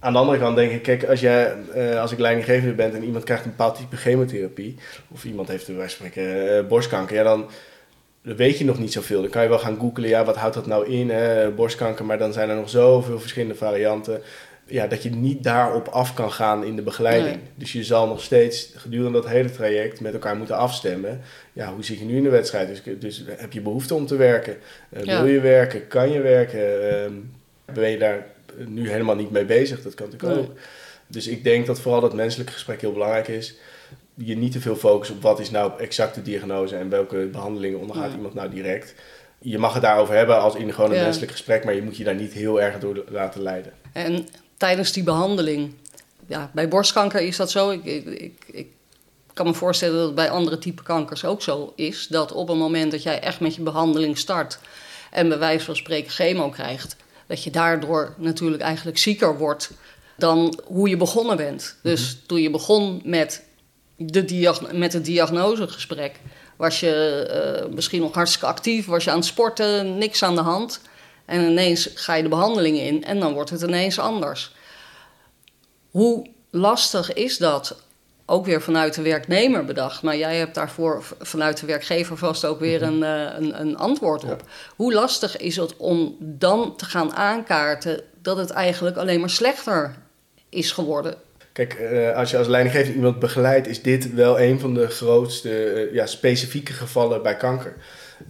Aan 0.00 0.12
de 0.12 0.18
andere 0.18 0.38
kant 0.38 0.56
denk 0.56 0.72
ik, 0.72 0.82
kijk, 0.82 1.04
als, 1.04 1.20
jij, 1.20 1.54
eh, 1.74 2.00
als 2.00 2.12
ik 2.12 2.18
leidinggevende 2.18 2.74
ben 2.74 2.94
en 2.94 3.04
iemand 3.04 3.24
krijgt 3.24 3.44
een 3.44 3.50
bepaald 3.50 3.76
type 3.76 3.96
chemotherapie, 3.96 4.76
of 5.12 5.24
iemand 5.24 5.48
heeft, 5.48 5.66
bij 5.66 5.76
wijze 5.76 5.96
van 5.96 6.06
spreken, 6.06 6.56
eh, 6.58 6.66
borstkanker, 6.66 7.16
ja, 7.16 7.22
dan, 7.22 7.46
weet 8.22 8.58
je 8.58 8.64
nog 8.64 8.78
niet 8.78 8.92
zoveel. 8.92 9.20
Dan 9.20 9.30
kan 9.30 9.42
je 9.42 9.48
wel 9.48 9.58
gaan 9.58 9.78
googlen, 9.78 10.08
ja, 10.08 10.24
wat 10.24 10.36
houdt 10.36 10.54
dat 10.54 10.66
nou 10.66 10.86
in, 10.86 11.10
hè, 11.10 11.50
borstkanker, 11.50 12.04
maar 12.04 12.18
dan 12.18 12.32
zijn 12.32 12.48
er 12.48 12.56
nog 12.56 12.70
zoveel 12.70 13.20
verschillende 13.20 13.54
varianten. 13.54 14.22
Ja, 14.70 14.86
dat 14.86 15.02
je 15.02 15.10
niet 15.10 15.42
daarop 15.44 15.88
af 15.88 16.14
kan 16.14 16.32
gaan 16.32 16.64
in 16.64 16.76
de 16.76 16.82
begeleiding. 16.82 17.34
Nee. 17.34 17.44
Dus 17.54 17.72
je 17.72 17.84
zal 17.84 18.06
nog 18.06 18.22
steeds 18.22 18.72
gedurende 18.76 19.20
dat 19.20 19.28
hele 19.30 19.50
traject 19.50 20.00
met 20.00 20.12
elkaar 20.12 20.36
moeten 20.36 20.56
afstemmen. 20.56 21.20
Ja, 21.52 21.72
hoe 21.74 21.84
zit 21.84 21.98
je 21.98 22.04
nu 22.04 22.16
in 22.16 22.22
de 22.22 22.28
wedstrijd? 22.28 22.68
Dus, 22.68 22.82
dus 22.98 23.24
heb 23.26 23.52
je 23.52 23.60
behoefte 23.60 23.94
om 23.94 24.06
te 24.06 24.16
werken? 24.16 24.56
Eh, 24.90 25.02
Ja. 25.02 25.22
Wil 25.22 25.32
je 25.32 25.40
werken? 25.40 25.86
Kan 25.88 26.10
je 26.12 26.20
werken? 26.20 26.90
Ehm, 26.90 27.12
ben 27.74 27.90
je 27.90 27.98
daar 27.98 28.26
nu 28.66 28.90
helemaal 28.90 29.16
niet 29.16 29.30
mee 29.30 29.44
bezig? 29.44 29.82
Dat 29.82 29.94
kan 29.94 30.06
natuurlijk 30.10 30.40
Nee. 30.40 30.50
ook. 30.50 30.56
Dus 31.06 31.26
ik 31.26 31.44
denk 31.44 31.66
dat 31.66 31.80
vooral 31.80 32.00
dat 32.00 32.14
menselijke 32.14 32.52
gesprek 32.52 32.80
heel 32.80 32.92
belangrijk 32.92 33.28
is. 33.28 33.54
Je 34.14 34.36
niet 34.36 34.52
te 34.52 34.60
veel 34.60 34.76
focust 34.76 35.10
op 35.10 35.22
wat 35.22 35.40
is 35.40 35.50
nou 35.50 35.72
exact 35.80 36.14
de 36.14 36.22
diagnose 36.22 36.76
en 36.76 36.88
welke 36.88 37.16
behandelingen 37.32 37.78
ondergaat 37.78 38.10
Ja. 38.10 38.16
iemand 38.16 38.34
nou 38.34 38.50
direct. 38.50 38.94
Je 39.38 39.58
mag 39.58 39.72
het 39.72 39.82
daarover 39.82 40.14
hebben 40.14 40.40
als 40.40 40.54
in 40.54 40.72
gewoon 40.74 40.90
een 40.90 40.96
Ja. 40.96 41.02
menselijk 41.02 41.32
gesprek, 41.32 41.64
maar 41.64 41.74
je 41.74 41.82
moet 41.82 41.96
je 41.96 42.04
daar 42.04 42.14
niet 42.14 42.32
heel 42.32 42.60
erg 42.60 42.78
door 42.78 43.04
laten 43.08 43.42
leiden. 43.42 43.72
En 43.92 44.28
tijdens 44.56 44.92
die 44.92 45.02
behandeling, 45.02 45.74
ja, 46.26 46.50
bij 46.54 46.68
borstkanker 46.68 47.20
is 47.20 47.36
dat 47.36 47.50
zo. 47.50 47.70
Ik, 47.70 47.84
ik, 47.84 48.04
ik, 48.06 48.44
ik 48.46 48.66
kan 49.32 49.46
me 49.46 49.54
voorstellen 49.54 49.96
dat 49.96 50.06
het 50.06 50.14
bij 50.14 50.30
andere 50.30 50.58
type 50.58 50.82
kankers 50.82 51.24
ook 51.24 51.42
zo 51.42 51.72
is. 51.76 52.06
Dat 52.10 52.32
op 52.32 52.48
het 52.48 52.56
moment 52.56 52.90
dat 52.90 53.02
jij 53.02 53.20
echt 53.20 53.40
met 53.40 53.54
je 53.54 53.62
behandeling 53.62 54.18
start 54.18 54.58
en 55.10 55.28
bij 55.28 55.38
wijze 55.38 55.64
van 55.64 55.76
spreken 55.76 56.10
chemo 56.10 56.48
krijgt, 56.48 56.96
dat 57.28 57.42
je 57.42 57.50
daardoor 57.50 58.14
natuurlijk 58.16 58.62
eigenlijk 58.62 58.98
zieker 58.98 59.38
wordt 59.38 59.70
dan 60.16 60.60
hoe 60.64 60.88
je 60.88 60.96
begonnen 60.96 61.36
bent. 61.36 61.76
Dus 61.82 62.22
toen 62.26 62.40
je 62.40 62.50
begon 62.50 63.00
met, 63.04 63.44
de 63.96 64.54
met 64.72 64.92
het 64.92 65.04
diagnosegesprek, 65.04 66.20
was 66.56 66.80
je 66.80 66.92
eh, 66.92 67.74
misschien 67.74 68.00
nog 68.00 68.14
hartstikke 68.14 68.46
actief, 68.46 68.86
was 68.86 69.04
je 69.04 69.10
aan 69.10 69.16
het 69.16 69.26
sporten, 69.26 69.98
niks 69.98 70.22
aan 70.22 70.34
de 70.34 70.40
hand. 70.40 70.80
En 71.24 71.50
ineens 71.50 71.90
ga 71.94 72.14
je 72.14 72.22
de 72.22 72.28
behandeling 72.28 72.78
in 72.78 73.04
en 73.04 73.20
dan 73.20 73.32
wordt 73.32 73.50
het 73.50 73.62
ineens 73.62 73.98
anders. 73.98 74.54
Hoe 75.90 76.26
lastig 76.50 77.12
is 77.12 77.36
dat? 77.36 77.82
Ook 78.30 78.46
weer 78.46 78.62
vanuit 78.62 78.94
de 78.94 79.02
werknemer 79.02 79.64
bedacht. 79.64 80.02
Maar 80.02 80.16
jij 80.16 80.36
hebt 80.36 80.54
daarvoor 80.54 81.04
vanuit 81.20 81.60
de 81.60 81.66
werkgever 81.66 82.16
vast 82.16 82.44
ook 82.44 82.60
weer 82.60 82.82
een, 82.82 83.02
eh, 83.02 83.22
een, 83.38 83.60
een 83.60 83.76
antwoord 83.76 84.24
op. 84.24 84.42
Hoe 84.76 84.92
lastig 84.92 85.36
is 85.36 85.56
het 85.56 85.76
om 85.76 86.16
dan 86.20 86.76
te 86.76 86.84
gaan 86.84 87.14
aankaarten 87.14 88.00
dat 88.22 88.36
het 88.36 88.50
eigenlijk 88.50 88.96
alleen 88.96 89.20
maar 89.20 89.30
slechter 89.30 89.94
is 90.48 90.72
geworden? 90.72 91.14
Kijk, 91.52 91.74
eh, 91.74 92.16
als 92.16 92.30
je 92.30 92.38
als 92.38 92.46
leidinggevende 92.46 92.96
iemand 92.96 93.18
begeleidt, 93.18 93.66
is 93.66 93.82
dit 93.82 94.14
wel 94.14 94.40
een 94.40 94.60
van 94.60 94.74
de 94.74 94.88
grootste 94.88 95.64
eh, 95.64 95.94
ja, 95.94 96.06
specifieke 96.06 96.72
gevallen 96.72 97.22
bij 97.22 97.36
kanker. 97.36 97.76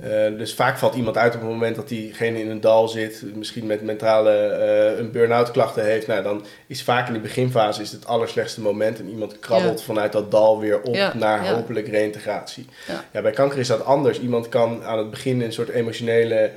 Eh, 0.01 0.11
dus 0.39 0.55
vaak 0.55 0.79
valt 0.79 0.95
iemand 0.95 1.17
uit 1.17 1.35
op 1.35 1.41
het 1.41 1.51
moment 1.51 1.77
dat 1.77 1.89
diegene 1.89 2.41
in 2.41 2.51
een 2.51 2.61
dal 2.61 2.89
zit, 2.89 3.23
misschien 3.35 3.67
met 3.67 3.83
mentale 3.83 4.31
eh, 4.31 4.99
een 4.99 5.11
burn-out 5.11 5.51
klachten 5.51 5.85
heeft. 5.85 6.07
Nou, 6.07 6.23
dan 6.23 6.45
is 6.67 6.83
vaak 6.83 7.07
in 7.07 7.13
die 7.13 7.23
beginfase 7.23 7.83
is 7.83 7.93
het 7.93 8.07
allerslechtste 8.07 8.61
moment 8.61 8.99
en 8.99 9.09
iemand 9.09 9.39
krabbelt 9.39 9.79
Ja. 9.79 9.85
vanuit 9.85 10.13
dat 10.13 10.31
dal 10.31 10.61
weer 10.61 10.83
op 10.83 10.95
Ja, 10.95 11.13
naar 11.17 11.45
ja. 11.45 11.55
hopelijk 11.55 11.89
reïntegratie. 11.89 12.67
Ja. 12.87 13.05
Ja, 13.13 13.23
bij 13.23 13.33
kanker 13.33 13.59
is 13.59 13.67
dat 13.69 13.85
anders. 13.85 14.21
Iemand 14.21 14.49
kan 14.49 14.85
aan 14.85 14.99
het 14.99 15.11
begin 15.11 15.41
een 15.41 15.53
soort 15.53 15.69
emotionele 15.69 16.51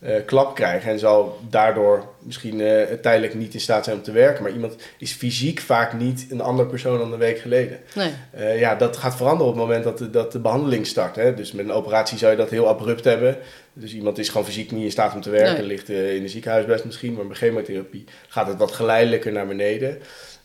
eh, 0.00 0.14
klap 0.26 0.54
krijgen 0.54 0.90
en 0.90 0.98
zal 0.98 1.38
daardoor 1.50 2.04
misschien 2.18 2.60
eh, 2.60 2.82
tijdelijk 3.02 3.34
niet 3.34 3.54
in 3.54 3.60
staat 3.60 3.84
zijn 3.84 3.96
om 3.96 4.02
te 4.02 4.12
werken. 4.12 4.42
Maar 4.42 4.52
iemand 4.52 4.76
is 4.98 5.12
fysiek 5.12 5.60
vaak 5.60 5.92
niet 5.92 6.26
een 6.30 6.40
andere 6.40 6.68
persoon 6.68 6.98
dan 6.98 7.12
een 7.12 7.18
week 7.18 7.38
geleden. 7.38 7.78
Nee, 7.94 8.10
Eh, 8.30 8.58
ja, 8.60 8.74
dat 8.74 8.96
gaat 8.96 9.16
veranderen 9.16 9.52
op 9.52 9.58
het 9.58 9.66
moment 9.66 9.84
dat 9.84 9.98
de, 9.98 10.10
dat 10.10 10.32
de 10.32 10.38
behandeling 10.38 10.86
start. 10.86 11.16
Hè? 11.16 11.34
Dus 11.34 11.52
met 11.52 11.64
een 11.64 11.72
operatie 11.72 12.18
zou 12.18 12.30
je 12.30 12.36
dat 12.38 12.50
heel 12.50 12.68
abrupt 12.68 13.04
hebben. 13.04 13.36
Dus 13.72 13.94
iemand 13.94 14.18
is 14.18 14.28
gewoon 14.28 14.46
fysiek 14.46 14.70
niet 14.72 14.84
in 14.84 14.90
staat 14.90 15.14
om 15.14 15.20
te 15.20 15.30
werken, 15.30 15.58
Nee. 15.58 15.66
ligt 15.66 15.88
in 15.88 16.22
een 16.22 16.28
ziekenhuisbed 16.28 16.84
misschien, 16.84 17.14
maar 17.14 17.26
bij 17.26 17.36
chemotherapie 17.36 18.04
gaat 18.28 18.46
het 18.46 18.58
wat 18.58 18.72
geleidelijker 18.72 19.32
naar 19.32 19.46
beneden. 19.46 19.98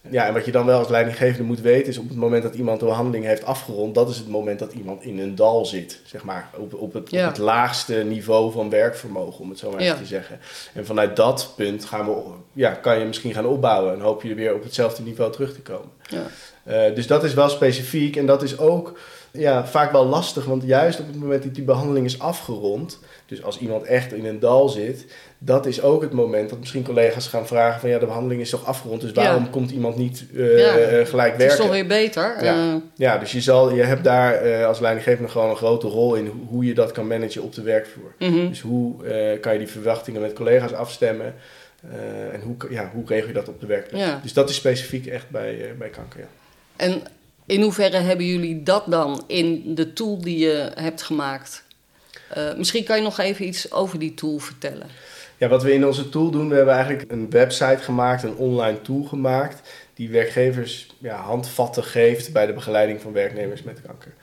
Ja, 0.09 0.27
en 0.27 0.33
wat 0.33 0.45
je 0.45 0.51
dan 0.51 0.65
wel 0.65 0.79
als 0.79 0.87
leidinggevende 0.87 1.43
moet 1.43 1.61
weten 1.61 1.87
is 1.89 1.97
op 1.97 2.07
het 2.09 2.17
moment 2.17 2.43
dat 2.43 2.55
iemand 2.55 2.79
de 2.79 2.85
behandeling 2.85 3.25
heeft 3.25 3.45
afgerond, 3.45 3.95
dat 3.95 4.09
is 4.09 4.17
het 4.17 4.27
moment 4.27 4.59
dat 4.59 4.73
iemand 4.73 5.03
in 5.03 5.19
een 5.19 5.35
dal 5.35 5.65
zit, 5.65 5.99
zeg 6.05 6.23
maar. 6.23 6.49
Op, 6.57 6.73
op, 6.73 6.93
het, 6.93 7.11
Ja. 7.11 7.23
op 7.23 7.29
het 7.31 7.37
laagste 7.41 7.93
niveau 7.93 8.51
van 8.51 8.69
werkvermogen, 8.69 9.39
om 9.39 9.49
het 9.49 9.59
zo 9.59 9.71
maar 9.71 9.81
Ja. 9.81 9.85
even 9.87 9.97
te 10.01 10.05
zeggen. 10.07 10.39
En 10.73 10.85
vanuit 10.85 11.15
dat 11.15 11.53
punt 11.55 11.85
gaan 11.85 12.05
we, 12.05 12.21
ja, 12.53 12.71
kan 12.71 12.99
je 12.99 13.05
misschien 13.05 13.33
gaan 13.33 13.45
opbouwen 13.45 13.93
en 13.93 13.99
hoop 13.99 14.21
je 14.23 14.33
weer 14.33 14.53
op 14.55 14.63
hetzelfde 14.63 15.03
niveau 15.03 15.31
terug 15.31 15.53
te 15.53 15.61
komen. 15.61 15.89
ja. 16.09 16.23
Eh, 16.63 16.95
dus 16.95 17.07
dat 17.07 17.23
is 17.23 17.33
wel 17.33 17.49
specifiek 17.49 18.15
en 18.15 18.25
dat 18.25 18.43
is 18.43 18.57
ook 18.57 18.99
ja, 19.31 19.65
vaak 19.67 19.91
wel 19.91 20.05
lastig, 20.05 20.45
want 20.45 20.63
juist 20.63 20.99
op 20.99 21.07
het 21.07 21.15
moment 21.15 21.43
dat 21.43 21.55
die 21.55 21.63
behandeling 21.63 22.05
is 22.05 22.19
afgerond, 22.19 22.99
dus 23.25 23.43
als 23.43 23.59
iemand 23.59 23.83
echt 23.83 24.13
in 24.13 24.25
een 24.25 24.39
dal 24.39 24.69
zit, 24.69 25.05
dat 25.37 25.65
is 25.65 25.81
ook 25.81 26.01
het 26.01 26.11
moment 26.11 26.49
dat 26.49 26.59
misschien 26.59 26.83
collega's 26.83 27.27
gaan 27.27 27.47
vragen 27.47 27.79
van 27.79 27.89
ja, 27.89 27.99
de 27.99 28.05
behandeling 28.05 28.41
is 28.41 28.49
toch 28.49 28.65
afgerond, 28.65 29.01
dus 29.01 29.11
waarom 29.11 29.43
Ja. 29.43 29.49
komt 29.49 29.71
iemand 29.71 29.95
niet 29.97 30.25
Ja. 30.31 30.41
eh, 30.41 31.05
gelijk 31.05 31.31
Het 31.31 31.41
is 31.41 31.47
werken? 31.47 31.57
toch 31.65 31.69
weer 31.73 31.87
beter. 31.87 32.43
Ja. 32.43 32.53
Eh, 32.73 32.75
Ja, 32.95 33.17
dus 33.17 33.31
je, 33.31 33.41
zal, 33.41 33.73
je 33.73 33.81
hebt 33.83 34.03
daar 34.03 34.33
eh, 34.33 34.65
als 34.65 34.79
leidinggevende 34.79 35.29
gewoon 35.31 35.49
een 35.49 35.55
grote 35.55 35.87
rol 35.87 36.15
in 36.15 36.31
hoe- 36.47 36.65
je 36.65 36.73
dat 36.73 36.91
kan 36.91 37.07
managen 37.07 37.41
op 37.43 37.53
de 37.53 37.61
werkvloer. 37.61 38.13
mhm. 38.19 38.47
Dus 38.47 38.61
hoe 38.61 38.95
kan 39.39 39.53
je 39.53 39.59
die 39.59 39.67
verwachtingen 39.67 40.21
met 40.21 40.33
collega's 40.33 40.71
afstemmen 40.73 41.33
en 42.31 42.41
hoe, 42.41 42.55
ja, 42.69 42.89
hoe 42.93 43.03
regel 43.05 43.27
je 43.27 43.33
dat 43.33 43.47
op 43.49 43.59
de 43.59 43.65
werkplek? 43.65 44.21
Dus 44.21 44.33
dat 44.33 44.49
is 44.49 44.55
specifiek 44.55 45.05
echt 45.07 45.29
bij, 45.29 45.75
bij 45.77 45.89
kanker, 45.89 46.19
ja. 46.19 46.25
En 46.75 47.01
in 47.45 47.61
hoeverre 47.61 47.97
hebben 47.97 48.25
jullie 48.25 48.63
dat 48.63 48.83
dan 48.87 49.23
in 49.27 49.75
de 49.75 49.93
tool 49.93 50.21
die 50.21 50.37
je 50.37 50.71
hebt 50.75 51.01
gemaakt? 51.01 51.63
Eh, 52.33 52.53
misschien 52.57 52.83
kan 52.83 52.97
je 52.97 53.03
nog 53.03 53.19
even 53.19 53.45
iets 53.45 53.71
over 53.71 53.99
die 53.99 54.13
tool 54.13 54.37
vertellen. 54.37 54.87
Ja, 55.37 55.47
wat 55.47 55.63
we 55.63 55.73
in 55.73 55.85
onze 55.85 56.09
tool 56.09 56.29
doen, 56.29 56.49
we 56.49 56.55
hebben 56.55 56.73
eigenlijk 56.73 57.11
een 57.11 57.29
website 57.29 57.77
gemaakt, 57.77 58.23
een 58.23 58.35
online 58.35 58.81
tool 58.81 59.03
gemaakt, 59.03 59.69
die 59.93 60.09
werkgevers 60.09 60.87
ja, 60.97 61.15
handvatten 61.15 61.83
geeft 61.83 62.33
bij 62.33 62.45
de 62.45 62.53
begeleiding 62.53 63.01
van 63.01 63.13
werknemers 63.13 63.63
met 63.63 63.81
kanker. 63.85 64.13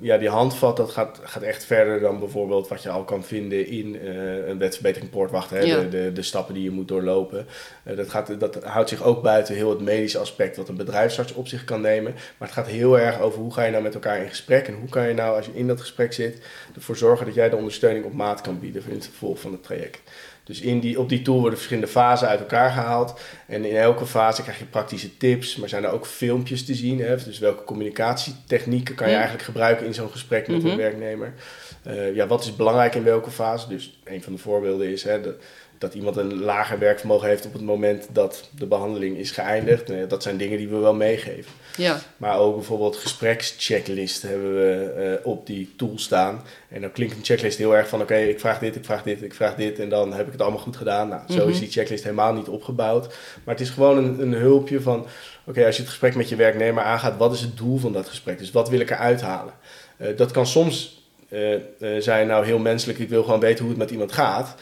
Ja, 0.00 0.18
die 0.18 0.28
handvat 0.28 0.76
dat 0.76 0.90
gaat, 0.90 1.20
gaat 1.22 1.42
echt 1.42 1.64
verder 1.64 2.00
dan 2.00 2.18
bijvoorbeeld 2.18 2.68
wat 2.68 2.82
je 2.82 2.90
al 2.90 3.04
kan 3.04 3.24
vinden 3.24 3.66
in 3.66 4.00
eh, 4.00 4.48
een 4.48 4.58
wetsverbetering 4.58 5.10
poortwacht, 5.10 5.50
hè, 5.50 5.60
Ja. 5.60 5.80
de, 5.80 5.88
de, 5.88 6.12
de 6.12 6.22
stappen 6.22 6.54
die 6.54 6.62
je 6.62 6.70
moet 6.70 6.88
doorlopen. 6.88 7.46
Eh, 7.82 7.96
dat, 7.96 8.08
gaat, 8.08 8.40
dat 8.40 8.64
houdt 8.64 8.88
zich 8.88 9.02
ook 9.02 9.22
buiten 9.22 9.54
heel 9.54 9.70
het 9.70 9.80
medische 9.80 10.18
aspect 10.18 10.56
wat 10.56 10.68
een 10.68 10.76
bedrijfsarts 10.76 11.32
op 11.32 11.48
zich 11.48 11.64
kan 11.64 11.80
nemen. 11.80 12.12
Maar 12.12 12.48
het 12.48 12.56
gaat 12.56 12.66
heel 12.66 12.98
erg 12.98 13.20
over 13.20 13.40
hoe 13.40 13.52
ga 13.52 13.64
je 13.64 13.70
nou 13.70 13.82
met 13.82 13.94
elkaar 13.94 14.22
in 14.22 14.28
gesprek 14.28 14.66
en 14.66 14.74
hoe 14.74 14.88
kan 14.88 15.08
je 15.08 15.14
nou 15.14 15.36
als 15.36 15.46
je 15.46 15.52
in 15.54 15.66
dat 15.66 15.80
gesprek 15.80 16.12
zit 16.12 16.40
ervoor 16.74 16.96
zorgen 16.96 17.26
dat 17.26 17.34
jij 17.34 17.48
de 17.50 17.56
ondersteuning 17.56 18.04
op 18.04 18.12
maat 18.12 18.40
kan 18.40 18.58
bieden 18.60 18.82
in 18.88 18.94
het 18.94 19.04
vervolg 19.04 19.40
van 19.40 19.52
het 19.52 19.62
traject. 19.62 20.00
Dus 20.46 20.60
in 20.60 20.80
die, 20.80 21.00
op 21.00 21.08
die 21.08 21.22
tool 21.22 21.38
worden 21.40 21.54
verschillende 21.58 21.88
fasen 21.90 22.28
uit 22.28 22.40
elkaar 22.40 22.70
gehaald. 22.70 23.20
En 23.46 23.64
in 23.64 23.76
elke 23.76 24.06
fase 24.06 24.42
krijg 24.42 24.58
je 24.58 24.64
praktische 24.64 25.16
tips, 25.16 25.56
maar 25.56 25.68
zijn 25.68 25.84
er 25.84 25.90
ook 25.90 26.06
filmpjes 26.06 26.64
te 26.64 26.74
zien. 26.74 27.00
Hè? 27.00 27.16
Dus 27.24 27.38
welke 27.38 27.64
communicatietechnieken 27.64 28.94
kan 28.94 29.06
je 29.06 29.12
Ja. 29.12 29.18
eigenlijk 29.18 29.48
gebruiken 29.48 29.86
in 29.86 29.94
zo'n 29.94 30.10
gesprek 30.10 30.48
met 30.48 30.58
Mhm. 30.62 30.66
een 30.70 30.76
werknemer? 30.76 31.34
Eh, 31.82 32.14
ja, 32.14 32.26
wat 32.26 32.44
is 32.44 32.56
belangrijk 32.56 32.94
in 32.94 33.02
welke 33.04 33.30
fase? 33.30 33.68
Dus 33.68 33.98
een 34.04 34.22
van 34.22 34.32
de 34.32 34.38
voorbeelden 34.38 34.88
is, 34.92 35.02
hè, 35.04 35.20
de, 35.20 35.36
dat 35.78 35.94
iemand 35.94 36.16
een 36.16 36.34
lager 36.34 36.78
werkvermogen 36.78 37.28
heeft 37.28 37.46
op 37.46 37.52
het 37.52 37.62
moment 37.62 38.08
dat 38.12 38.48
de 38.58 38.66
behandeling 38.66 39.16
is 39.16 39.30
geëindigd. 39.30 39.88
Nou 39.88 40.06
dat 40.06 40.22
zijn 40.22 40.36
dingen 40.36 40.58
die 40.58 40.68
we 40.68 40.76
wel 40.76 40.94
meegeven. 40.94 41.52
Ja. 41.76 41.98
Maar 42.16 42.38
ook 42.38 42.54
bijvoorbeeld 42.54 42.96
gesprekschecklist 42.96 44.22
hebben 44.22 44.54
we 44.54 44.94
uh, 45.22 45.26
op 45.26 45.46
die 45.46 45.72
tool 45.76 45.98
staan. 45.98 46.42
En 46.68 46.80
dan 46.80 46.92
klinkt 46.92 47.16
een 47.16 47.24
checklist 47.24 47.58
heel 47.58 47.76
erg 47.76 47.88
van 47.88 48.00
oké, 48.00 48.16
ik 48.16 48.40
vraag 48.40 48.58
dit, 48.58 48.76
ik 48.76 48.84
vraag 48.84 49.02
dit, 49.02 49.22
ik 49.22 49.34
vraag 49.34 49.54
dit 49.54 49.78
en 49.78 49.88
dan 49.88 50.12
heb 50.12 50.26
ik 50.26 50.32
het 50.32 50.42
allemaal 50.42 50.60
goed 50.60 50.76
gedaan. 50.76 51.08
Nou, 51.08 51.22
zo 51.28 51.46
is 51.46 51.52
mhm. 51.52 51.60
die 51.60 51.70
checklist 51.70 52.04
helemaal 52.04 52.32
niet 52.32 52.48
opgebouwd. 52.48 53.06
Maar 53.44 53.54
het 53.54 53.64
is 53.64 53.70
gewoon 53.70 53.96
een, 53.96 54.20
een 54.20 54.32
hulpje 54.32 54.80
van 54.80 55.06
oké, 55.46 55.66
als 55.66 55.76
je 55.76 55.82
het 55.82 55.90
gesprek 55.90 56.14
met 56.14 56.28
je 56.28 56.36
werknemer 56.36 56.82
aangaat, 56.82 57.16
wat 57.16 57.32
is 57.32 57.40
het 57.40 57.56
doel 57.56 57.78
van 57.78 57.92
dat 57.92 58.08
gesprek? 58.08 58.38
Dus 58.38 58.50
wat 58.50 58.68
wil 58.68 58.80
ik 58.80 58.90
eruit 58.90 59.20
halen? 59.20 59.54
Uh, 59.98 60.16
dat 60.16 60.30
kan 60.30 60.46
soms 60.46 61.04
uh, 61.28 61.56
zijn 61.98 62.26
nou 62.26 62.44
heel 62.44 62.58
menselijk, 62.58 62.98
ik 62.98 63.08
wil 63.08 63.22
gewoon 63.24 63.40
weten 63.40 63.60
hoe 63.60 63.68
het 63.68 63.78
met 63.78 63.90
iemand 63.90 64.12
gaat. 64.12 64.54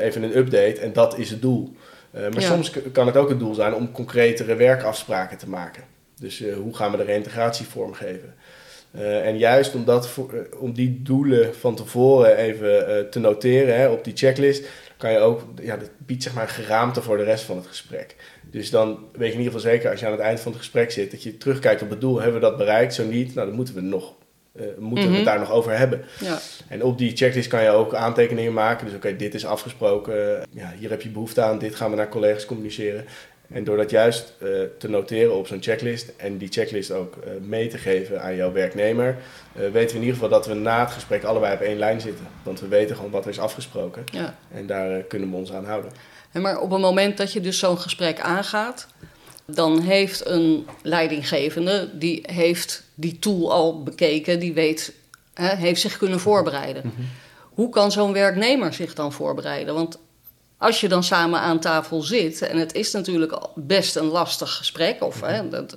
Even 0.00 0.22
een 0.22 0.36
update 0.36 0.80
en 0.80 0.92
dat 0.92 1.18
is 1.18 1.30
het 1.30 1.42
doel. 1.42 1.76
maar 2.12 2.42
soms 2.42 2.72
kan 2.92 3.06
het 3.06 3.16
ook 3.16 3.28
het 3.28 3.38
doel 3.38 3.54
zijn 3.54 3.74
om 3.74 3.92
concretere 3.92 4.54
werkafspraken 4.54 5.38
te 5.38 5.48
maken. 5.48 5.82
Dus 6.22 6.40
uh, 6.40 6.54
hoe 6.54 6.76
gaan 6.76 6.90
we 6.90 6.96
de 6.96 7.02
reintegratie 7.02 7.66
vormgeven? 7.66 8.34
Uh, 8.94 9.26
en 9.26 9.38
juist 9.38 9.74
om, 9.74 9.84
dat 9.84 10.08
voor, 10.08 10.34
uh, 10.34 10.60
om 10.60 10.72
die 10.72 11.02
doelen 11.02 11.54
van 11.54 11.74
tevoren 11.74 12.36
even 12.36 13.10
te 13.10 13.18
noteren 13.18 13.76
hè, 13.76 13.88
op 13.88 14.04
die 14.04 14.16
checklist, 14.16 14.64
kan 14.96 15.12
je 15.12 15.18
ook, 15.18 15.42
ja, 15.62 15.76
dat 15.76 15.90
biedt 15.98 16.22
zeg 16.22 16.34
maar 16.34 16.48
geraamte 16.48 17.02
voor 17.02 17.16
de 17.16 17.24
rest 17.24 17.44
van 17.44 17.56
het 17.56 17.66
gesprek. 17.66 18.16
Dus 18.50 18.70
dan 18.70 18.88
weet 19.12 19.28
je 19.28 19.38
in 19.38 19.42
ieder 19.42 19.44
geval 19.44 19.70
zeker 19.70 19.90
als 19.90 20.00
je 20.00 20.06
aan 20.06 20.12
het 20.12 20.20
eind 20.20 20.40
van 20.40 20.52
het 20.52 20.60
gesprek 20.60 20.90
zit, 20.90 21.10
dat 21.10 21.22
je 21.22 21.36
terugkijkt 21.36 21.82
op 21.82 21.90
het 21.90 22.00
doel. 22.00 22.20
Hebben 22.20 22.40
we 22.40 22.46
dat 22.46 22.56
bereikt? 22.56 22.94
Zo 22.94 23.04
niet, 23.04 23.34
nou 23.34 23.46
dan 23.46 23.56
moeten 23.56 23.74
we 23.74 23.80
nog 23.80 24.14
moeten 24.78 25.04
we 25.04 25.14
het 25.14 25.24
mhm. 25.24 25.24
daar 25.24 25.38
nog 25.38 25.50
over 25.50 25.78
hebben. 25.78 26.04
Ja. 26.20 26.38
En 26.68 26.82
op 26.82 26.98
die 26.98 27.16
checklist 27.16 27.48
kan 27.48 27.62
je 27.62 27.70
ook 27.70 27.94
aantekeningen 27.94 28.52
maken. 28.52 28.86
Dus 28.86 28.94
oké, 28.94 29.16
dit 29.16 29.34
is 29.34 29.46
afgesproken. 29.46 30.46
Ja, 30.50 30.72
hier 30.78 30.90
heb 30.90 31.02
je 31.02 31.08
behoefte 31.08 31.42
aan. 31.42 31.58
Dit 31.58 31.74
gaan 31.74 31.90
we 31.90 31.96
naar 31.96 32.08
collega's 32.08 32.46
communiceren. 32.46 33.04
En 33.52 33.64
door 33.64 33.76
dat 33.76 33.90
juist 33.90 34.32
uh, 34.42 34.48
te 34.78 34.88
noteren 34.88 35.36
op 35.36 35.46
zo'n 35.46 35.62
checklist 35.62 36.12
en 36.16 36.38
die 36.38 36.48
checklist 36.48 36.90
ook 36.90 37.16
uh, 37.16 37.30
mee 37.40 37.68
te 37.68 37.78
geven 37.78 38.22
aan 38.22 38.36
jouw 38.36 38.52
werknemer, 38.52 39.16
uh, 39.56 39.62
weten 39.62 39.72
we 39.72 39.94
in 39.94 40.06
ieder 40.06 40.14
geval 40.14 40.28
dat 40.28 40.46
we 40.46 40.54
na 40.54 40.80
het 40.80 40.90
gesprek 40.90 41.24
allebei 41.24 41.54
op 41.54 41.60
één 41.60 41.78
lijn 41.78 42.00
zitten. 42.00 42.26
Want 42.42 42.60
we 42.60 42.68
weten 42.68 42.96
gewoon 42.96 43.10
wat 43.10 43.24
er 43.24 43.30
is 43.30 43.38
afgesproken 43.38 44.04
ja. 44.12 44.36
en 44.54 44.66
daar 44.66 45.02
kunnen 45.02 45.30
we 45.30 45.36
ons 45.36 45.52
aan 45.52 45.64
houden. 45.64 45.92
En 46.32 46.42
maar 46.42 46.60
op 46.60 46.70
het 46.70 46.80
moment 46.80 47.16
dat 47.16 47.32
je 47.32 47.40
dus 47.40 47.58
zo'n 47.58 47.78
gesprek 47.78 48.20
aangaat, 48.20 48.86
dan 49.44 49.80
heeft 49.80 50.26
een 50.26 50.66
leidinggevende, 50.82 51.90
die 51.98 52.24
heeft 52.26 52.82
die 53.02 53.18
tool 53.18 53.52
al 53.52 53.82
bekeken, 53.82 54.38
die 54.38 54.52
weet, 54.52 54.92
hè, 55.34 55.54
heeft 55.54 55.80
zich 55.80 55.98
kunnen 55.98 56.20
voorbereiden. 56.20 56.82
Mhm. 56.84 57.02
Hoe 57.54 57.68
kan 57.68 57.92
zo'n 57.92 58.12
werknemer 58.12 58.74
zich 58.74 58.94
dan 58.94 59.12
voorbereiden? 59.12 59.74
Want 59.74 59.98
als 60.58 60.80
je 60.80 60.88
dan 60.88 61.04
samen 61.04 61.40
aan 61.40 61.60
tafel 61.60 62.02
zit, 62.02 62.42
en 62.42 62.58
het 62.58 62.74
is 62.74 62.92
natuurlijk 62.92 63.38
best 63.54 63.96
een 63.96 64.06
lastig 64.06 64.52
gesprek, 64.52 65.02
of, 65.02 65.20
hè, 65.20 65.48
dat, 65.48 65.76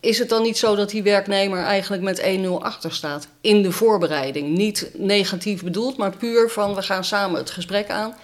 is 0.00 0.18
het 0.18 0.28
dan 0.28 0.42
niet 0.42 0.58
zo 0.58 0.74
dat 0.74 0.90
die 0.90 1.02
werknemer 1.02 1.62
eigenlijk 1.62 2.02
met 2.02 2.20
1-0 2.20 2.48
achter 2.58 2.92
staat 2.92 3.28
in 3.40 3.62
de 3.62 3.72
voorbereiding? 3.72 4.56
Niet 4.56 4.90
negatief 4.94 5.62
bedoeld, 5.62 5.96
maar 5.96 6.16
puur 6.16 6.50
van 6.50 6.74
we 6.74 6.82
gaan 6.82 7.04
samen 7.04 7.38
het 7.38 7.50
gesprek 7.50 7.90
aan. 7.90 8.16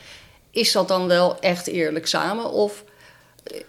Is 0.51 0.73
dat 0.73 0.89
dan 0.89 1.07
wel 1.07 1.41
echt 1.41 1.67
eerlijk 1.67 2.07
samen? 2.07 2.51
Of 2.51 2.85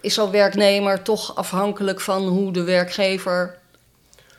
is 0.01 0.13
zo'n 0.13 0.31
werknemer 0.31 1.01
toch 1.01 1.35
afhankelijk 1.35 2.01
van 2.01 2.27
hoe 2.27 2.51
de 2.51 2.63
werkgever, 2.63 3.57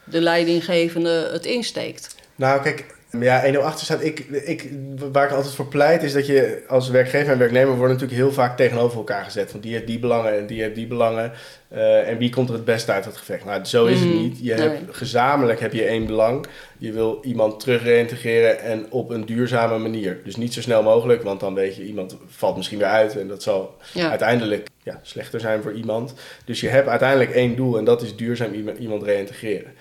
de 0.07 0.21
leidinggevende, 0.21 1.29
het 1.33 1.47
insteekt? 1.47 2.14
Nou, 2.37 2.62
kijk, 2.62 2.85
ja, 3.21 3.42
108 3.42 3.79
staat. 3.79 4.05
Ik, 4.05 4.19
ik, 4.19 4.71
waar 5.12 5.25
ik 5.25 5.33
altijd 5.33 5.55
voor 5.55 5.66
pleit 5.66 6.03
is 6.03 6.12
dat 6.12 6.27
je 6.27 6.62
als 6.69 6.88
werkgever 6.88 7.33
en 7.33 7.38
werknemer 7.38 7.77
worden 7.77 7.97
natuurlijk 7.97 8.21
heel 8.21 8.33
vaak 8.33 8.57
tegenover 8.57 8.97
elkaar 8.97 9.25
gezet. 9.25 9.53
Want 9.53 9.62
die 9.62 9.73
heeft 9.73 9.87
die 9.87 9.99
belangen 9.99 10.38
en 10.38 10.47
die 10.47 10.62
heeft 10.62 10.75
die 10.75 10.87
belangen. 10.87 11.33
Uh, 11.73 12.09
en 12.09 12.19
wie 12.19 12.31
komt 12.31 12.49
er 12.49 12.55
het 12.55 12.64
beste 12.64 12.92
uit 12.92 13.05
het 13.05 13.16
gevecht? 13.16 13.45
Nou, 13.45 13.64
zo 13.64 13.87
is 13.87 14.01
het 14.01 14.09
mm, 14.09 14.21
niet. 14.21 14.38
Je 14.42 14.53
hebt, 14.53 14.97
gezamenlijk 14.97 15.61
heb 15.61 15.73
je 15.73 15.85
één 15.85 16.07
belang. 16.07 16.47
Je 16.79 16.92
wil 16.92 17.19
iemand 17.23 17.61
terug 17.61 17.83
reintegreren 17.83 18.61
en 18.61 18.87
op 18.90 19.11
een 19.11 19.27
duurzame 19.27 19.79
manier. 19.79 20.21
Dus 20.25 20.37
niet 20.37 20.55
zo 20.55 20.61
snel 20.61 20.83
mogelijk, 20.83 21.23
want 21.23 21.40
dan 21.40 21.55
weet 21.55 21.77
je, 21.77 21.85
iemand 21.85 22.16
valt 22.27 22.57
misschien 22.57 22.79
weer 22.79 22.87
uit. 22.87 23.16
En 23.16 23.29
dat 23.29 23.42
zal 23.42 23.77
uiteindelijk 23.95 24.69
ja, 24.83 25.01
slechter 25.03 25.40
zijn 25.40 25.62
voor 25.62 25.73
iemand. 25.73 26.14
Dus 26.45 26.61
je 26.61 26.69
hebt 26.69 26.88
uiteindelijk 26.88 27.31
één 27.31 27.57
doel 27.57 27.79
en 27.79 27.85
dat 27.85 28.03
is 28.03 28.16
duurzaam 28.16 28.75
iemand 28.79 29.03
reintegreren. 29.03 29.73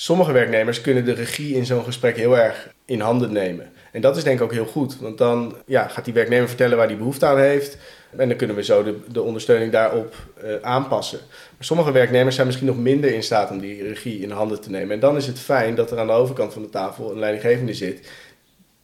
Sommige 0.00 0.32
werknemers 0.32 0.80
kunnen 0.80 1.04
de 1.04 1.12
regie 1.12 1.54
in 1.54 1.66
zo'n 1.66 1.84
gesprek 1.84 2.16
heel 2.16 2.38
erg 2.38 2.68
in 2.84 3.00
handen 3.00 3.32
nemen. 3.32 3.70
En 3.92 4.00
dat 4.00 4.16
is 4.16 4.24
denk 4.24 4.38
ik 4.38 4.44
ook 4.44 4.52
heel 4.52 4.66
goed, 4.66 4.98
want 4.98 5.18
dan 5.18 5.56
ja, 5.66 5.88
gaat 5.88 6.04
die 6.04 6.14
werknemer 6.14 6.48
vertellen 6.48 6.76
waar 6.76 6.86
hij 6.86 6.96
behoefte 6.96 7.26
aan 7.26 7.38
heeft. 7.38 7.76
En 8.16 8.28
dan 8.28 8.36
kunnen 8.36 8.56
we 8.56 8.64
zo 8.64 8.82
de, 8.82 8.98
de 9.12 9.22
ondersteuning 9.22 9.72
daarop 9.72 10.14
uh, 10.44 10.54
aanpassen. 10.60 11.18
Maar 11.28 11.64
sommige 11.64 11.92
werknemers 11.92 12.34
zijn 12.34 12.46
misschien 12.46 12.68
nog 12.68 12.78
minder 12.78 13.14
in 13.14 13.22
staat 13.22 13.50
om 13.50 13.58
die 13.58 13.82
regie 13.82 14.20
in 14.20 14.30
handen 14.30 14.60
te 14.60 14.70
nemen. 14.70 14.90
En 14.90 15.00
dan 15.00 15.16
is 15.16 15.26
het 15.26 15.38
fijn 15.38 15.74
dat 15.74 15.90
er 15.90 15.98
aan 15.98 16.06
de 16.06 16.12
overkant 16.12 16.52
van 16.52 16.62
de 16.62 16.70
tafel 16.70 17.10
een 17.10 17.18
leidinggevende 17.18 17.74
zit. 17.74 18.10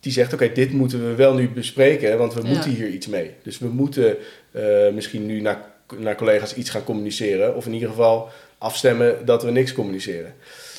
Die 0.00 0.12
zegt: 0.12 0.32
Oké, 0.32 0.52
dit 0.52 0.72
moeten 0.72 1.08
we 1.08 1.14
wel 1.14 1.34
nu 1.34 1.48
bespreken, 1.48 2.18
want 2.18 2.34
we 2.34 2.42
moeten 2.42 2.70
hier 2.70 2.88
iets 2.88 3.06
mee. 3.06 3.34
Dus 3.42 3.58
we 3.58 3.68
moeten 3.68 4.16
uh, 4.52 4.62
misschien 4.92 5.26
nu 5.26 5.40
naar, 5.40 5.60
naar 5.98 6.16
collega's 6.16 6.54
iets 6.54 6.70
gaan 6.70 6.84
communiceren. 6.84 7.56
Of 7.56 7.66
in 7.66 7.72
ieder 7.72 7.88
geval 7.88 8.28
afstemmen 8.58 9.26
dat 9.26 9.42
we 9.42 9.50
niks 9.50 9.72
communiceren. 9.72 10.34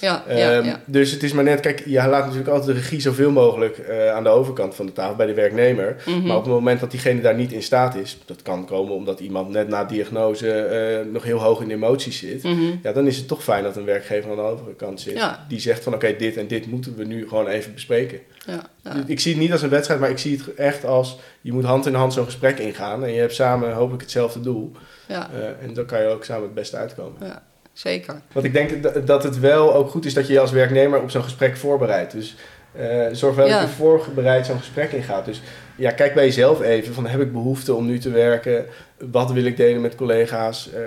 Ja, 0.05 0.23
ja, 0.27 0.51
ehm, 0.51 0.75
Dus 0.85 1.11
het 1.11 1.23
is 1.23 1.33
maar 1.33 1.43
net, 1.43 1.59
kijk, 1.59 1.83
je 1.85 1.95
laat 1.95 2.23
natuurlijk 2.23 2.49
altijd 2.49 2.75
de 2.75 2.81
regie 2.81 2.99
zoveel 2.99 3.31
mogelijk 3.31 3.77
uh, 3.77 4.11
aan 4.11 4.23
de 4.23 4.29
overkant 4.29 4.75
van 4.75 4.85
de 4.85 4.91
tafel 4.91 5.15
bij 5.15 5.25
de 5.25 5.33
werknemer. 5.33 5.95
Mhm. 6.05 6.27
Maar 6.27 6.37
op 6.37 6.43
het 6.43 6.53
moment 6.53 6.79
dat 6.79 6.91
diegene 6.91 7.21
daar 7.21 7.35
niet 7.35 7.51
in 7.51 7.63
staat 7.63 7.95
is, 7.95 8.17
dat 8.25 8.41
kan 8.41 8.65
komen 8.65 8.93
omdat 8.93 9.19
iemand 9.19 9.49
net 9.49 9.67
na 9.67 9.83
diagnose 9.83 11.03
uh, 11.05 11.13
nog 11.13 11.23
heel 11.23 11.39
hoog 11.39 11.61
in 11.61 11.67
de 11.67 11.73
emoties 11.73 12.17
zit. 12.17 12.43
Mhm. 12.43 12.61
Ja, 12.83 12.91
dan 12.91 13.07
is 13.07 13.17
het 13.17 13.27
toch 13.27 13.43
fijn 13.43 13.63
dat 13.63 13.75
een 13.75 13.85
werkgever 13.85 14.29
aan 14.29 14.35
de 14.35 14.41
overkant 14.41 15.01
zit. 15.01 15.29
Die 15.47 15.59
zegt 15.59 15.83
van 15.83 15.93
oké, 15.93 16.15
dit 16.17 16.37
en 16.37 16.47
dit 16.47 16.67
moeten 16.67 16.95
we 16.95 17.03
nu 17.03 17.27
gewoon 17.27 17.47
even 17.47 17.73
bespreken. 17.73 18.19
Ja, 18.45 18.61
Ik 19.05 19.19
zie 19.19 19.31
het 19.31 19.41
niet 19.41 19.51
als 19.51 19.61
een 19.61 19.69
wedstrijd, 19.69 19.99
maar 19.99 20.09
ik 20.09 20.17
zie 20.17 20.37
het 20.37 20.53
echt 20.53 20.85
als 20.85 21.19
je 21.41 21.53
moet 21.53 21.63
hand 21.63 21.85
in 21.85 21.93
hand 21.93 22.13
zo'n 22.13 22.25
gesprek 22.25 22.59
ingaan. 22.59 23.03
En 23.03 23.13
je 23.13 23.19
hebt 23.19 23.33
samen 23.33 23.73
hopelijk 23.73 24.01
hetzelfde 24.01 24.39
doel. 24.39 24.71
Ja. 25.07 25.29
Uh, 25.35 25.67
en 25.67 25.73
dan 25.73 25.85
kan 25.85 26.01
je 26.01 26.07
ook 26.07 26.23
samen 26.23 26.43
het 26.43 26.53
beste 26.53 26.77
uitkomen. 26.77 27.27
Ja 27.27 27.43
zeker. 27.75 28.21
Want 28.31 28.45
ik 28.45 28.53
denk 28.53 29.07
dat 29.07 29.23
het 29.23 29.39
wel 29.39 29.73
ook 29.73 29.89
goed 29.89 30.05
is 30.05 30.13
dat 30.13 30.27
je 30.27 30.33
je 30.33 30.39
als 30.39 30.51
werknemer 30.51 31.01
op 31.01 31.09
zo'n 31.09 31.23
gesprek 31.23 31.57
voorbereidt. 31.57 32.11
Dus 32.11 32.35
uh, 32.79 33.05
zorg 33.11 33.35
wel 33.35 33.49
dat 33.49 33.61
je 33.61 33.67
voorbereid 33.67 34.45
zo'n 34.45 34.59
gesprek 34.59 34.91
ingaat. 34.91 35.25
Dus 35.25 35.41
ja, 35.75 35.91
kijk 35.91 36.13
bij 36.13 36.25
jezelf 36.25 36.61
even 36.61 36.93
van 36.93 37.07
heb 37.07 37.21
ik 37.21 37.31
behoefte 37.31 37.73
om 37.73 37.85
nu 37.85 37.99
te 37.99 38.09
werken? 38.09 38.65
Wat 39.11 39.31
wil 39.31 39.45
ik 39.45 39.57
delen 39.57 39.81
met 39.81 39.95
collega's? 39.95 40.69
Uh, 40.73 40.79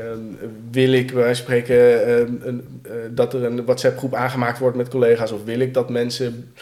wil 0.70 0.92
ik 0.92 1.14
bij 1.14 1.35
spreken 1.35 2.09
uh, 2.09 2.18
een, 2.18 2.83
dat 3.11 3.35
er 3.35 3.44
een 3.44 3.64
WhatsApp 3.64 3.98
groep 3.98 4.14
aangemaakt 4.14 4.59
wordt 4.59 4.77
met 4.77 4.88
collega's? 4.88 5.33
Of 5.33 5.44
wil 5.44 5.61
ik 5.61 5.74
dat 5.74 5.90
mensen 5.90 6.53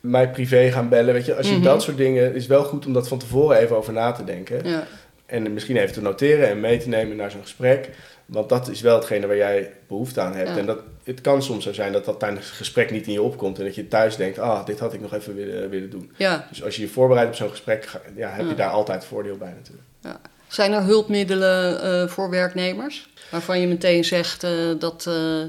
mij 0.00 0.30
privé 0.30 0.70
gaan 0.70 0.88
bellen? 0.88 1.14
Weet 1.14 1.26
je, 1.26 1.34
als 1.34 1.48
je 1.48 1.54
mhm. 1.54 1.64
dat 1.64 1.82
soort 1.82 1.96
dingen 1.96 2.34
is 2.34 2.46
wel 2.46 2.64
goed 2.64 2.86
om 2.86 2.92
dat 2.92 3.08
van 3.08 3.18
tevoren 3.18 3.58
even 3.58 3.76
over 3.76 3.92
na 3.92 4.12
te 4.12 4.24
denken. 4.24 4.68
Ja. 4.68 4.86
En 5.26 5.52
misschien 5.52 5.76
even 5.76 5.92
te 5.92 6.02
noteren 6.02 6.48
en 6.48 6.60
mee 6.60 6.78
te 6.78 6.88
nemen 6.88 7.16
naar 7.16 7.30
zo'n 7.30 7.42
gesprek. 7.42 7.88
Want 8.28 8.48
dat 8.48 8.68
is 8.68 8.80
wel 8.80 8.96
hetgene 8.96 9.26
waar 9.26 9.36
jij 9.36 9.72
behoefte 9.86 10.20
aan 10.20 10.34
hebt. 10.34 10.56
En 10.56 10.66
dat, 10.66 10.78
het 11.04 11.20
kan 11.20 11.42
soms 11.42 11.64
zo 11.64 11.72
zijn 11.72 11.92
dat 11.92 12.04
dat 12.04 12.20
tijdens 12.20 12.46
het 12.46 12.54
gesprek 12.54 12.90
niet 12.90 13.06
in 13.06 13.12
je 13.12 13.22
opkomt. 13.22 13.58
En 13.58 13.64
dat 13.64 13.74
je 13.74 13.88
thuis 13.88 14.16
denkt, 14.16 14.38
ah, 14.38 14.66
dit 14.66 14.78
had 14.78 14.92
ik 14.92 15.00
nog 15.00 15.14
even 15.14 15.34
willen, 15.34 15.70
willen 15.70 15.90
doen. 15.90 16.12
Ja. 16.16 16.46
Dus 16.48 16.64
als 16.64 16.76
je 16.76 16.82
je 16.82 16.88
voorbereidt 16.88 17.30
op 17.30 17.36
zo'n 17.36 17.50
gesprek, 17.50 18.00
ja, 18.16 18.30
heb 18.30 18.48
je 18.48 18.54
daar 18.54 18.70
altijd 18.70 19.04
voordeel 19.04 19.36
bij 19.36 19.52
natuurlijk. 19.56 19.86
Ja. 20.00 20.20
Zijn 20.48 20.72
er 20.72 20.82
hulpmiddelen 20.82 21.84
uh, 21.84 22.08
voor 22.08 22.30
werknemers? 22.30 23.08
Waarvan 23.30 23.60
je 23.60 23.66
meteen 23.66 24.04
zegt 24.04 24.44
uh, 24.44 24.50
dat... 24.78 25.04
Uh, 25.08 25.42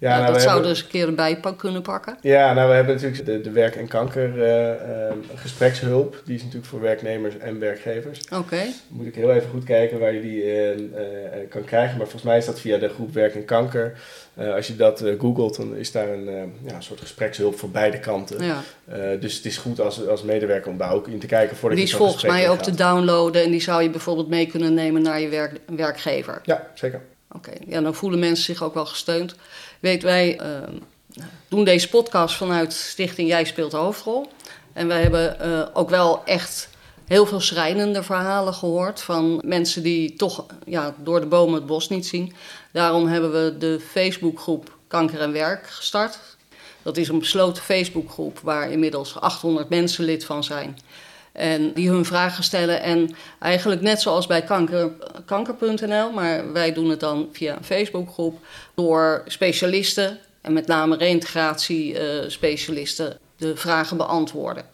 ja, 0.00 0.20
nou, 0.20 0.32
dat 0.32 0.42
zou 0.42 0.62
dus 0.62 0.82
een 0.82 0.88
keer 0.88 1.06
erbij 1.06 1.40
kunnen 1.56 1.82
pakken. 1.82 2.16
Ja, 2.20 2.52
nou 2.52 2.68
we 2.68 2.74
hebben 2.74 2.94
natuurlijk 2.94 3.24
de, 3.24 3.40
de 3.40 3.50
werk- 3.50 3.76
en 3.76 3.88
kanker 3.88 4.36
uh, 4.36 4.66
uh, 4.66 4.74
gesprekshulp. 5.34 6.22
Die 6.24 6.34
is 6.34 6.40
natuurlijk 6.40 6.70
voor 6.70 6.80
werknemers 6.80 7.38
en 7.38 7.58
werkgevers. 7.58 8.20
Oké. 8.32 8.62
Moet 8.88 9.06
ik 9.06 9.14
heel 9.14 9.32
even 9.32 9.50
goed 9.50 9.64
kijken 9.64 9.98
waar 9.98 10.12
je 10.12 10.20
die 10.20 10.44
uh, 10.44 10.88
kan 11.48 11.64
krijgen. 11.64 11.96
Maar 11.96 12.06
volgens 12.06 12.22
mij 12.22 12.38
is 12.38 12.44
dat 12.44 12.60
via 12.60 12.78
de 12.78 12.88
groep 12.88 13.14
werk 13.14 13.34
en 13.34 13.44
kanker. 13.44 13.98
als 14.54 14.66
je 14.66 14.76
dat 14.76 15.04
googelt, 15.18 15.56
dan 15.56 15.76
is 15.76 15.92
daar 15.92 16.08
een, 16.08 16.24
ja, 16.66 16.74
een 16.74 16.82
soort 16.82 17.00
gesprekshulp 17.00 17.58
voor 17.58 17.70
beide 17.70 17.98
kanten. 17.98 18.44
Ja. 18.44 18.62
dus 19.16 19.36
het 19.36 19.44
is 19.44 19.56
goed 19.56 19.80
als, 19.80 20.06
als 20.06 20.22
medewerker 20.22 20.70
om 20.70 20.78
daar 20.78 20.92
ook 20.92 21.08
in 21.08 21.18
te 21.18 21.26
kijken 21.26 21.56
voordat 21.56 21.78
die 21.78 21.88
je 21.88 21.92
Die 21.92 22.00
is 22.00 22.06
volgens 22.06 22.32
mij 22.32 22.48
ook 22.50 22.62
te 22.62 22.74
downloaden 22.74 23.42
en 23.42 23.50
die 23.50 23.62
zou 23.62 23.82
je 23.82 23.90
bijvoorbeeld 23.90 24.28
mee 24.28 24.46
kunnen 24.46 24.74
nemen 24.74 25.02
naar 25.02 25.20
je 25.20 25.28
werk, 25.28 25.60
werkgever. 25.66 26.40
Ja, 26.42 26.66
zeker. 26.74 27.00
Oké, 27.32 27.52
ja, 27.66 27.80
dan 27.80 27.94
voelen 27.94 28.18
mensen 28.18 28.44
zich 28.44 28.62
ook 28.62 28.74
wel 28.74 28.86
gesteund. 28.86 29.34
Weet, 29.80 30.02
wij 30.02 30.40
uh, 30.42 31.24
doen 31.48 31.64
deze 31.64 31.88
podcast 31.88 32.34
vanuit 32.34 32.72
Stichting 32.72 33.28
Jij 33.28 33.44
speelt 33.44 33.70
de 33.70 33.76
hoofdrol. 33.76 34.32
En 34.72 34.86
wij 34.88 35.02
hebben 35.02 35.36
uh, 35.42 35.66
ook 35.72 35.90
wel 35.90 36.24
echt 36.24 36.68
heel 37.06 37.26
veel 37.26 37.40
schrijnende 37.40 38.02
verhalen 38.02 38.54
gehoord 38.54 39.00
van 39.00 39.42
mensen 39.44 39.82
die 39.82 40.16
toch 40.16 40.46
ja, 40.66 40.94
door 40.98 41.20
de 41.20 41.26
bomen 41.26 41.54
het 41.54 41.66
bos 41.66 41.88
niet 41.88 42.06
zien. 42.06 42.32
Daarom 42.72 43.06
hebben 43.06 43.32
we 43.32 43.58
de 43.58 43.80
Facebookgroep 43.90 44.76
Kanker 44.86 45.20
en 45.20 45.32
Werk 45.32 45.66
gestart. 45.66 46.18
Dat 46.82 46.96
is 46.96 47.08
een 47.08 47.18
besloten 47.18 47.62
Facebookgroep 47.62 48.38
waar 48.42 48.70
inmiddels 48.70 49.20
800 49.20 49.68
mensen 49.68 50.04
lid 50.04 50.24
van 50.24 50.44
zijn. 50.44 50.78
En 51.40 51.72
die 51.72 51.90
hun 51.90 52.04
vragen 52.04 52.44
stellen. 52.44 52.82
En 52.82 53.14
eigenlijk 53.38 53.80
net 53.80 54.00
zoals 54.00 54.26
bij 54.26 54.42
kanker, 54.42 54.90
kanker.nl, 55.24 56.12
maar 56.12 56.52
wij 56.52 56.72
doen 56.72 56.90
het 56.90 57.00
dan 57.00 57.28
via 57.32 57.56
een 57.56 57.64
Facebookgroep. 57.64 58.38
Door 58.74 59.22
specialisten 59.26 60.18
en 60.40 60.52
met 60.52 60.66
name 60.66 60.96
reïntegratiespecialisten 60.96 63.18
de 63.36 63.56
vragen 63.56 63.96
beantwoorden. 63.96 64.64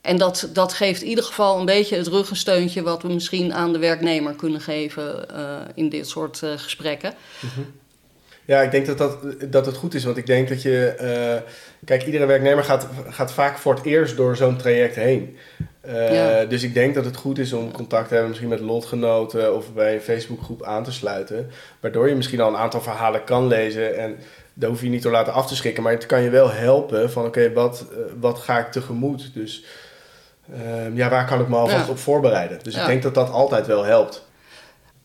En 0.00 0.16
dat, 0.16 0.48
dat 0.52 0.72
geeft 0.72 1.02
in 1.02 1.08
ieder 1.08 1.24
geval 1.24 1.58
een 1.58 1.64
beetje 1.64 1.96
het 1.96 2.06
ruggensteuntje 2.06 2.82
wat 2.82 3.02
we 3.02 3.12
misschien 3.12 3.54
aan 3.54 3.72
de 3.72 3.78
werknemer 3.78 4.34
kunnen 4.34 4.60
geven 4.60 5.26
uh, 5.32 5.56
in 5.74 5.88
dit 5.88 6.08
soort 6.08 6.40
uh, 6.44 6.50
gesprekken. 6.56 7.14
-hmm. 7.40 7.74
Ja, 8.44 8.60
ik 8.60 8.70
denk 8.70 8.86
dat, 8.86 8.98
dat, 8.98 9.18
dat 9.52 9.66
het 9.66 9.76
goed 9.76 9.94
is, 9.94 10.04
want 10.04 10.16
ik 10.16 10.26
denk 10.26 10.48
dat 10.48 10.62
je. 10.62 11.42
Kijk, 11.84 12.04
iedere 12.04 12.26
werknemer 12.26 12.64
gaat, 12.64 12.88
gaat 13.08 13.32
vaak 13.32 13.58
voor 13.58 13.74
het 13.74 13.84
eerst 13.84 14.16
door 14.16 14.36
zo'n 14.36 14.56
traject 14.56 14.94
heen. 14.94 15.36
Ja. 15.86 16.44
Dus 16.44 16.62
ik 16.62 16.74
denk 16.74 16.94
dat 16.94 17.04
het 17.04 17.16
goed 17.16 17.38
is 17.38 17.52
om 17.52 17.72
contact 17.72 18.06
te 18.06 18.12
hebben, 18.12 18.28
misschien 18.28 18.50
met 18.50 18.60
lotgenoten 18.60 19.54
of 19.54 19.72
bij 19.72 19.94
een 19.94 20.00
Facebookgroep 20.00 20.62
aan 20.62 20.84
te 20.84 20.92
sluiten. 20.92 21.50
Waardoor 21.80 22.08
je 22.08 22.14
misschien 22.14 22.40
al 22.40 22.48
een 22.48 22.56
aantal 22.56 22.80
verhalen 22.80 23.24
kan 23.24 23.46
lezen. 23.46 23.98
En 23.98 24.16
daar 24.54 24.70
hoef 24.70 24.82
je 24.82 24.88
niet 24.88 25.02
door 25.02 25.12
laten 25.12 25.32
af 25.32 25.46
te 25.46 25.56
schrikken, 25.56 25.82
maar 25.82 25.92
het 25.92 26.06
kan 26.06 26.22
je 26.22 26.30
wel 26.30 26.50
helpen 26.50 27.10
van 27.10 27.26
oké, 27.26 27.40
okay, 27.40 27.52
wat, 27.52 27.84
wat 28.20 28.38
ga 28.38 28.58
ik 28.58 28.72
tegemoet? 28.72 29.34
Dus 29.34 29.64
uh, 30.50 30.96
ja, 30.96 31.08
waar 31.08 31.26
kan 31.26 31.40
ik 31.40 31.48
me 31.48 31.56
alvast 31.56 31.86
ja. 31.86 31.90
op 31.90 31.98
voorbereiden? 31.98 32.58
Dus 32.62 32.74
ja. 32.74 32.80
ik 32.80 32.86
denk 32.86 33.02
dat 33.02 33.14
dat 33.14 33.30
altijd 33.30 33.66
wel 33.66 33.84
helpt. 33.84 34.24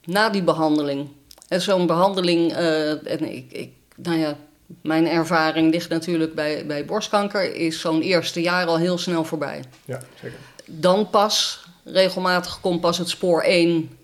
Na 0.06 0.30
die 0.30 0.44
behandeling. 0.44 1.10
En 1.48 1.62
zo'n 1.62 1.88
behandeling, 1.88 2.52
uh, 2.52 2.90
en 2.90 3.34
ik, 3.34 3.52
ik, 3.52 3.72
nou 3.96 4.18
ja, 4.18 4.38
mijn 4.82 5.08
ervaring 5.08 5.72
ligt 5.72 5.90
natuurlijk 5.90 6.36
bij, 6.36 6.66
bij 6.66 6.86
borstkanker, 6.86 7.56
is 7.56 7.80
zo'n 7.80 8.02
eerste 8.02 8.42
jaar 8.42 8.66
al 8.66 8.78
heel 8.78 8.98
snel 8.98 9.24
voorbij. 9.24 9.64
Ja, 9.86 10.00
zeker. 10.22 10.38
Dan 10.80 11.10
pas, 11.10 11.66
regelmatig 11.84 12.60
komt 12.62 12.82
pas 12.82 12.98
het 12.98 13.10
spoor 13.10 13.42
1, 13.42 13.98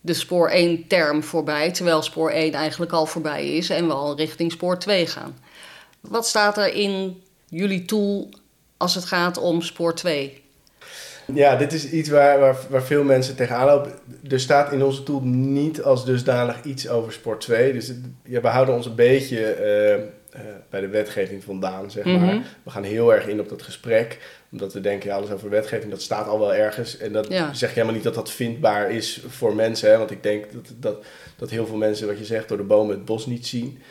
de 0.00 0.14
spoor 0.14 0.48
1 0.48 0.86
term 0.86 1.22
voorbij, 1.22 1.70
terwijl 1.70 2.02
spoor 2.02 2.30
1 2.30 2.52
eigenlijk 2.52 2.92
al 2.92 3.06
voorbij 3.06 3.56
is 3.56 3.70
en 3.70 3.86
we 3.86 3.92
al 3.92 4.16
richting 4.16 4.52
spoor 4.52 4.78
2 4.78 5.06
gaan. 5.06 5.38
Wat 6.00 6.26
staat 6.26 6.58
er 6.58 6.74
in 6.74 7.22
jullie 7.48 7.84
tool 7.84 8.28
als 8.76 8.94
het 8.94 9.04
gaat 9.04 9.38
om 9.38 9.62
spoor 9.62 9.94
2? 9.94 10.42
Ja, 11.34 11.56
dit 11.56 11.72
is 11.72 11.90
iets 11.90 12.08
waar, 12.08 12.38
waar, 12.38 12.56
waar, 12.68 12.82
veel 12.82 13.04
mensen 13.04 13.36
tegenaan 13.36 13.66
lopen. 13.66 13.92
Er 14.28 14.40
staat 14.40 14.72
in 14.72 14.82
onze 14.82 15.02
tool 15.02 15.20
niet 15.24 15.82
als 15.82 16.04
dusdanig 16.04 16.62
iets 16.64 16.88
over 16.88 17.12
Sport 17.12 17.40
2. 17.40 17.72
Dus 17.72 17.92
ja, 18.24 18.40
we 18.40 18.48
houden 18.48 18.74
ons 18.74 18.86
een 18.86 18.94
beetje 18.94 19.56
uh, 19.60 20.40
uh, 20.40 20.48
bij 20.70 20.80
de 20.80 20.88
wetgeving 20.88 21.44
vandaan, 21.44 21.90
zeg 21.90 22.04
maar. 22.04 22.14
Mm 22.14 22.28
-hmm. 22.28 22.44
We 22.62 22.70
gaan 22.70 22.82
heel 22.82 23.14
erg 23.14 23.26
in 23.26 23.40
op 23.40 23.48
dat 23.48 23.62
gesprek. 23.62 24.18
Omdat 24.52 24.72
we 24.72 24.80
denken, 24.80 25.08
ja, 25.08 25.16
alles 25.16 25.30
over 25.30 25.50
wetgeving, 25.50 25.90
dat 25.90 26.02
staat 26.02 26.26
al 26.26 26.38
wel 26.38 26.54
ergens. 26.54 26.96
En 26.96 27.12
dat 27.12 27.28
ja. 27.28 27.54
zeg 27.54 27.68
je 27.68 27.74
helemaal 27.74 27.94
niet 27.94 28.04
dat 28.04 28.14
dat 28.14 28.30
vindbaar 28.30 28.90
is 28.90 29.24
voor 29.28 29.54
mensen. 29.54 29.90
Hè? 29.90 29.98
Want 29.98 30.10
ik 30.10 30.22
denk 30.22 30.52
dat, 30.52 30.72
dat, 30.76 31.04
dat 31.36 31.50
heel 31.50 31.66
veel 31.66 31.76
mensen, 31.76 32.06
wat 32.06 32.18
je 32.18 32.24
zegt, 32.24 32.48
door 32.48 32.56
de 32.56 32.62
bomen 32.62 32.94
het 32.94 33.04
bos 33.04 33.26
niet 33.26 33.46
zien. 33.46 33.82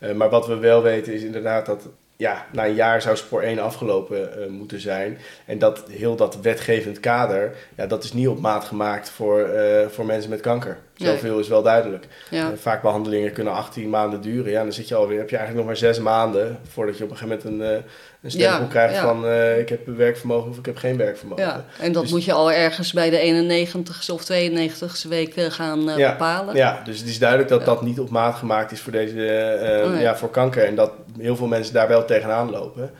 Uh, 0.00 0.12
maar 0.12 0.30
wat 0.30 0.46
we 0.46 0.56
wel 0.56 0.82
weten 0.82 1.12
is 1.12 1.22
inderdaad 1.22 1.66
dat 1.66 1.88
ja, 2.18 2.46
na 2.52 2.66
een 2.66 2.74
jaar 2.74 3.02
zou 3.02 3.16
spoor 3.16 3.42
1 3.42 3.58
afgelopen 3.58 4.30
uh, 4.38 4.46
moeten 4.46 4.80
zijn. 4.80 5.18
En 5.46 5.58
dat 5.58 5.84
heel 5.90 6.16
dat 6.16 6.40
wetgevend 6.40 7.00
kader, 7.00 7.54
ja, 7.76 7.86
dat 7.86 8.04
is 8.04 8.12
niet 8.12 8.28
op 8.28 8.40
maat 8.40 8.64
gemaakt 8.64 9.10
voor, 9.10 9.48
uh, 9.54 9.86
voor 9.86 10.06
mensen 10.06 10.30
met 10.30 10.40
kanker. 10.40 10.78
Zoveel 10.94 11.32
nee. 11.32 11.40
is 11.40 11.48
wel 11.48 11.62
duidelijk. 11.62 12.06
Ja. 12.30 12.50
Uh, 12.50 12.56
vaak 12.56 12.82
behandelingen 12.82 13.32
kunnen 13.32 13.52
18 13.52 13.90
maanden 13.90 14.20
duren. 14.20 14.50
Ja, 14.50 14.62
dan 14.62 14.72
zit 14.72 14.88
je 14.88 14.94
alweer, 14.94 15.18
heb 15.18 15.30
je 15.30 15.36
eigenlijk 15.36 15.66
nog 15.66 15.74
maar 15.74 15.90
zes 15.90 15.98
maanden 15.98 16.58
voordat 16.68 16.98
je 16.98 17.04
op 17.04 17.10
een 17.10 17.16
gegeven 17.16 17.50
moment 17.50 17.62
een, 17.62 17.84
een 18.22 18.30
stempel 18.30 18.60
ja, 18.60 18.66
krijgt 18.68 18.94
ja. 18.94 19.02
van 19.02 19.30
ik 19.58 19.68
heb 19.68 19.86
werkvermogen 19.86 20.50
of 20.50 20.58
ik 20.58 20.66
heb 20.66 20.76
geen 20.76 20.96
werkvermogen. 20.96 21.44
Ja, 21.44 21.64
en 21.80 21.92
dat 21.92 22.02
dus, 22.02 22.12
moet 22.12 22.24
je 22.24 22.32
al 22.32 22.52
ergens 22.52 22.92
bij 22.92 23.10
de 23.10 23.46
91ste 23.66 24.12
of 24.12 24.22
92ste 24.22 25.08
week 25.08 25.34
gaan 25.36 25.84
bepalen. 25.84 26.54
Ja, 26.54 26.82
dus 26.84 26.98
het 26.98 27.08
is 27.08 27.18
duidelijk 27.18 27.48
dat 27.48 27.64
dat 27.64 27.82
niet 27.82 28.00
op 28.00 28.10
maat 28.10 28.34
gemaakt 28.34 28.72
is 28.72 28.80
voor 28.80 28.92
deze, 28.92 29.82
oh, 29.84 29.92
nee. 29.92 30.02
ja, 30.02 30.16
voor 30.16 30.30
kanker. 30.30 30.64
En 30.64 30.74
dat 30.74 30.90
heel 31.18 31.36
veel 31.36 31.46
mensen 31.46 31.74
daar 31.74 31.88
wel 31.88 32.04
tegenaan 32.04 32.50
lopen. 32.50 32.90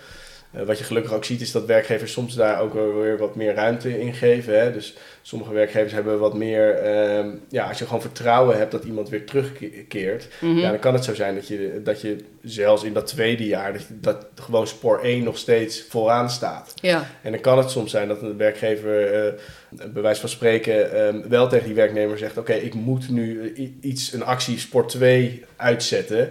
Uh, 0.57 0.63
wat 0.63 0.79
je 0.79 0.85
gelukkig 0.85 1.13
ook 1.13 1.25
ziet 1.25 1.41
is 1.41 1.53
dat 1.53 1.67
werkgevers 1.67 2.13
soms 2.13 2.35
daar 2.35 2.61
ook 2.61 2.73
weer 2.73 3.19
wat 3.19 3.35
meer 3.35 3.55
ruimte 3.55 4.01
in 4.01 4.15
geven. 4.15 4.61
Hè? 4.61 4.73
Dus 4.73 4.97
sommige 5.23 5.53
werkgevers 5.53 5.93
hebben 5.93 6.19
wat 6.19 6.35
meer, 6.35 6.85
uh, 6.85 7.33
ja, 7.49 7.69
als 7.69 7.79
je 7.79 7.85
gewoon 7.85 8.01
vertrouwen 8.01 8.57
hebt 8.57 8.73
dat 8.73 8.85
iemand 8.85 9.09
weer 9.09 9.25
terugkeert, 9.27 10.29
mm 10.41 10.51
-hmm. 10.51 10.59
ja, 10.59 10.71
dan 10.71 10.79
kan 10.79 10.95
het 10.95 11.05
zo 11.05 11.15
zijn 11.15 11.35
dat 11.35 11.49
je, 11.49 11.81
dat 11.85 12.01
je 12.01 12.17
zelfs 12.43 12.83
in 12.83 12.93
dat 12.93 13.07
tweede 13.07 13.47
jaar, 13.47 13.73
dat, 13.73 13.83
dat 14.01 14.27
gewoon 14.35 14.67
spoor 14.67 15.01
1 15.01 15.25
nog 15.25 15.39
steeds 15.39 15.85
vooraan 15.89 16.31
staat. 16.31 16.75
Ja. 16.75 17.11
En 17.23 17.33
dan 17.33 17.41
kan 17.41 17.59
het 17.59 17.71
soms 17.71 17.91
zijn 17.91 18.09
dat 18.09 18.23
een 18.23 18.37
werkgever, 18.37 19.27
uh, 19.27 19.33
bij 19.93 20.03
wijze 20.03 20.21
van 20.21 20.29
spreken, 20.29 21.07
um, 21.07 21.29
wel 21.29 21.49
tegen 21.49 21.67
die 21.67 21.75
werknemer 21.75 22.19
zegt, 22.19 22.39
oké, 22.39 22.53
okay, 22.53 22.63
ik 22.63 22.75
moet 22.75 23.11
nu 23.11 23.53
iets, 23.81 24.13
een 24.13 24.25
actie 24.25 24.59
sport 24.59 24.89
2 24.89 25.45
uitzetten. 25.57 26.31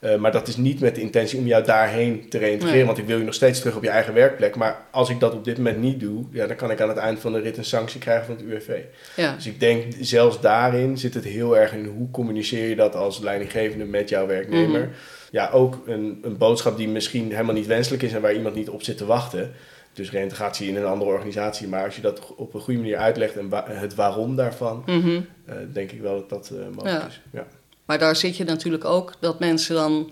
Uh, 0.00 0.16
maar 0.16 0.32
dat 0.32 0.48
is 0.48 0.56
niet 0.56 0.80
met 0.80 0.94
de 0.94 1.00
intentie 1.00 1.38
om 1.38 1.46
jou 1.46 1.64
daarheen 1.64 2.28
te 2.28 2.38
reïntegreren. 2.38 2.76
Nee. 2.76 2.86
Want 2.86 2.98
ik 2.98 3.06
wil 3.06 3.18
je 3.18 3.24
nog 3.24 3.34
steeds 3.34 3.58
terug 3.58 3.76
op 3.76 3.82
je 3.82 3.88
eigen 3.88 4.14
werkplek. 4.14 4.56
Maar 4.56 4.84
als 4.90 5.10
ik 5.10 5.20
dat 5.20 5.34
op 5.34 5.44
dit 5.44 5.56
moment 5.56 5.78
niet 5.78 6.00
doe, 6.00 6.24
ja, 6.30 6.46
dan 6.46 6.56
kan 6.56 6.70
ik 6.70 6.80
aan 6.80 6.88
het 6.88 6.98
eind 6.98 7.20
van 7.20 7.32
de 7.32 7.40
rit 7.40 7.56
een 7.56 7.64
sanctie 7.64 8.00
krijgen 8.00 8.26
van 8.26 8.34
het 8.34 8.44
UWV. 8.44 8.80
Ja. 9.16 9.34
Dus 9.34 9.46
ik 9.46 9.60
denk, 9.60 9.84
zelfs 10.00 10.40
daarin 10.40 10.98
zit 10.98 11.14
het 11.14 11.24
heel 11.24 11.56
erg 11.56 11.72
in 11.72 11.84
hoe 11.84 12.10
communiceer 12.10 12.68
je 12.68 12.76
dat 12.76 12.94
als 12.94 13.18
leidinggevende 13.18 13.84
met 13.84 14.08
jouw 14.08 14.26
werknemer. 14.26 14.80
Mm 14.80 14.86
-hmm. 14.86 14.94
Ja, 15.30 15.50
ook 15.50 15.82
een, 15.86 16.18
een 16.22 16.36
boodschap 16.36 16.76
die 16.76 16.88
misschien 16.88 17.30
helemaal 17.30 17.54
niet 17.54 17.66
wenselijk 17.66 18.02
is 18.02 18.12
en 18.12 18.20
waar 18.20 18.34
iemand 18.34 18.54
niet 18.54 18.68
op 18.68 18.82
zit 18.82 18.96
te 18.96 19.06
wachten. 19.06 19.52
Dus 19.92 20.10
reïntegratie 20.10 20.68
in 20.68 20.76
een 20.76 20.84
andere 20.84 21.10
organisatie. 21.10 21.68
Maar 21.68 21.84
als 21.84 21.96
je 21.96 22.02
dat 22.02 22.34
op 22.36 22.54
een 22.54 22.60
goede 22.60 22.80
manier 22.80 22.96
uitlegt 22.96 23.36
en 23.36 23.48
wa 23.48 23.64
het 23.68 23.94
waarom 23.94 24.36
daarvan, 24.36 24.82
mm 24.86 25.00
-hmm. 25.00 25.26
uh, 25.48 25.54
denk 25.72 25.92
ik 25.92 26.00
wel 26.00 26.14
dat 26.14 26.28
dat 26.28 26.50
uh, 26.52 26.58
mogelijk 26.74 27.00
ja. 27.00 27.06
is. 27.06 27.20
Ja. 27.32 27.46
Maar 27.88 27.98
daar 27.98 28.16
zit 28.16 28.36
je 28.36 28.44
natuurlijk 28.44 28.84
ook 28.84 29.12
dat 29.20 29.38
mensen 29.38 29.74
dan, 29.74 30.10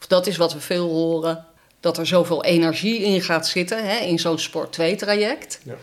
of 0.00 0.06
dat 0.06 0.26
is 0.26 0.36
wat 0.36 0.52
we 0.52 0.60
veel 0.60 0.88
horen, 0.88 1.44
dat 1.80 1.98
er 1.98 2.06
zoveel 2.06 2.44
energie 2.44 3.02
in 3.02 3.20
gaat 3.20 3.46
zitten 3.46 3.88
hè, 3.88 3.96
in 3.96 4.18
zo'n 4.18 4.38
Sport 4.38 4.78
2-traject. 4.80 5.60
Ja. 5.64 5.74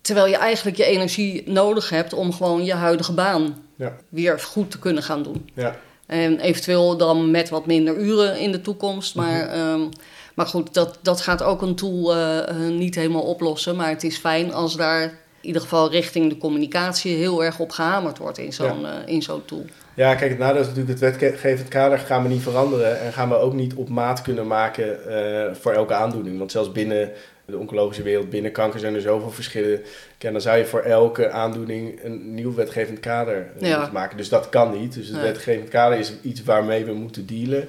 Terwijl 0.00 0.26
je 0.26 0.36
eigenlijk 0.36 0.76
je 0.76 0.84
energie 0.84 1.42
nodig 1.46 1.90
hebt 1.90 2.12
om 2.12 2.32
gewoon 2.32 2.64
je 2.64 2.74
huidige 2.74 3.12
baan 3.12 3.62
ja. 3.76 3.96
weer 4.08 4.40
goed 4.40 4.70
te 4.70 4.78
kunnen 4.78 5.02
gaan 5.02 5.22
doen. 5.22 5.50
Ja. 5.54 5.76
En 6.06 6.40
eventueel 6.40 6.96
dan 6.96 7.30
met 7.30 7.48
wat 7.48 7.66
minder 7.66 7.96
uren 7.96 8.38
in 8.38 8.52
de 8.52 8.60
toekomst. 8.60 9.14
Maar, 9.14 9.44
mm 9.44 9.50
-hmm. 9.50 9.82
um, 9.82 9.88
maar 10.34 10.46
goed, 10.46 10.74
dat, 10.74 10.98
dat 11.02 11.20
gaat 11.20 11.42
ook 11.42 11.62
een 11.62 11.74
tool 11.74 12.16
uh, 12.16 12.68
niet 12.68 12.94
helemaal 12.94 13.22
oplossen. 13.22 13.76
Maar 13.76 13.88
het 13.88 14.04
is 14.04 14.16
fijn 14.16 14.52
als 14.52 14.76
daar 14.76 15.18
in 15.40 15.46
ieder 15.46 15.62
geval 15.62 15.90
richting 15.90 16.28
de 16.28 16.38
communicatie 16.38 17.16
heel 17.16 17.44
erg 17.44 17.58
op 17.58 17.70
gehamerd 17.70 18.18
wordt 18.18 18.38
in 18.38 18.52
zo'n 18.52 18.80
ja. 18.80 19.02
uh, 19.02 19.08
in 19.14 19.22
zo'n 19.22 19.44
tool. 19.44 19.64
Ja, 19.94 20.14
kijk, 20.14 20.30
het 20.30 20.38
nadeel 20.38 20.60
is 20.60 20.66
natuurlijk 20.66 21.00
het 21.00 21.20
wetgevend 21.20 21.68
kader 21.68 21.98
gaan 21.98 22.22
we 22.22 22.28
niet 22.28 22.42
veranderen 22.42 23.00
en 23.00 23.12
gaan 23.12 23.28
we 23.28 23.36
ook 23.36 23.52
niet 23.52 23.74
op 23.74 23.88
maat 23.88 24.22
kunnen 24.22 24.46
maken 24.46 24.98
uh, 25.08 25.54
voor 25.54 25.72
elke 25.72 25.94
aandoening. 25.94 26.38
Want 26.38 26.50
zelfs 26.50 26.72
binnen 26.72 27.12
de 27.44 27.58
oncologische 27.58 28.02
wereld, 28.02 28.30
binnen 28.30 28.52
kanker 28.52 28.80
zijn 28.80 28.94
er 28.94 29.00
zoveel 29.00 29.30
verschillen. 29.30 29.80
Ja, 30.18 30.30
dan 30.30 30.40
zou 30.40 30.58
je 30.58 30.66
voor 30.66 30.80
elke 30.80 31.30
aandoening 31.30 32.04
een 32.04 32.34
nieuw 32.34 32.54
wetgevend 32.54 33.00
kader 33.00 33.50
uh, 33.60 33.68
ja. 33.68 33.76
moeten 33.76 33.94
maken. 33.94 34.16
Dus 34.16 34.28
dat 34.28 34.48
kan 34.48 34.80
niet. 34.80 34.94
Dus 34.94 35.08
het 35.08 35.20
wetgevend 35.20 35.68
kader 35.68 35.98
is 35.98 36.12
iets 36.22 36.42
waarmee 36.42 36.84
we 36.84 36.92
moeten 36.92 37.26
dealen. 37.26 37.68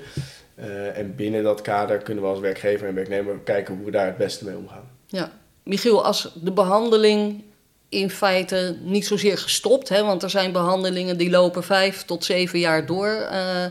Uh, 0.60 0.97
en 0.97 1.15
binnen 1.15 1.43
dat 1.43 1.62
kader 1.62 1.97
kunnen 1.97 2.23
we 2.23 2.29
als 2.29 2.39
werkgever 2.39 2.88
en 2.88 2.95
werknemer 2.95 3.36
kijken 3.43 3.75
hoe 3.75 3.86
we 3.86 3.91
daar 3.91 4.05
het 4.05 4.17
beste 4.17 4.45
mee 4.45 4.58
omgaan. 4.58 4.89
Ja. 5.05 5.32
Michiel, 5.63 6.05
als 6.05 6.34
de 6.41 6.51
behandeling 6.51 7.43
in 7.89 8.10
feite 8.10 8.78
niet 8.82 9.06
zozeer 9.06 9.38
gestopt. 9.38 9.89
Hè, 9.89 10.04
want 10.04 10.23
er 10.23 10.30
zijn 10.30 10.52
behandelingen 10.52 11.17
die 11.17 11.30
lopen 11.30 11.63
vijf 11.63 12.04
tot 12.06 12.25
zeven 12.25 12.60
jaar 12.60 12.86
door. 12.86 13.08
Uh, 13.32 13.65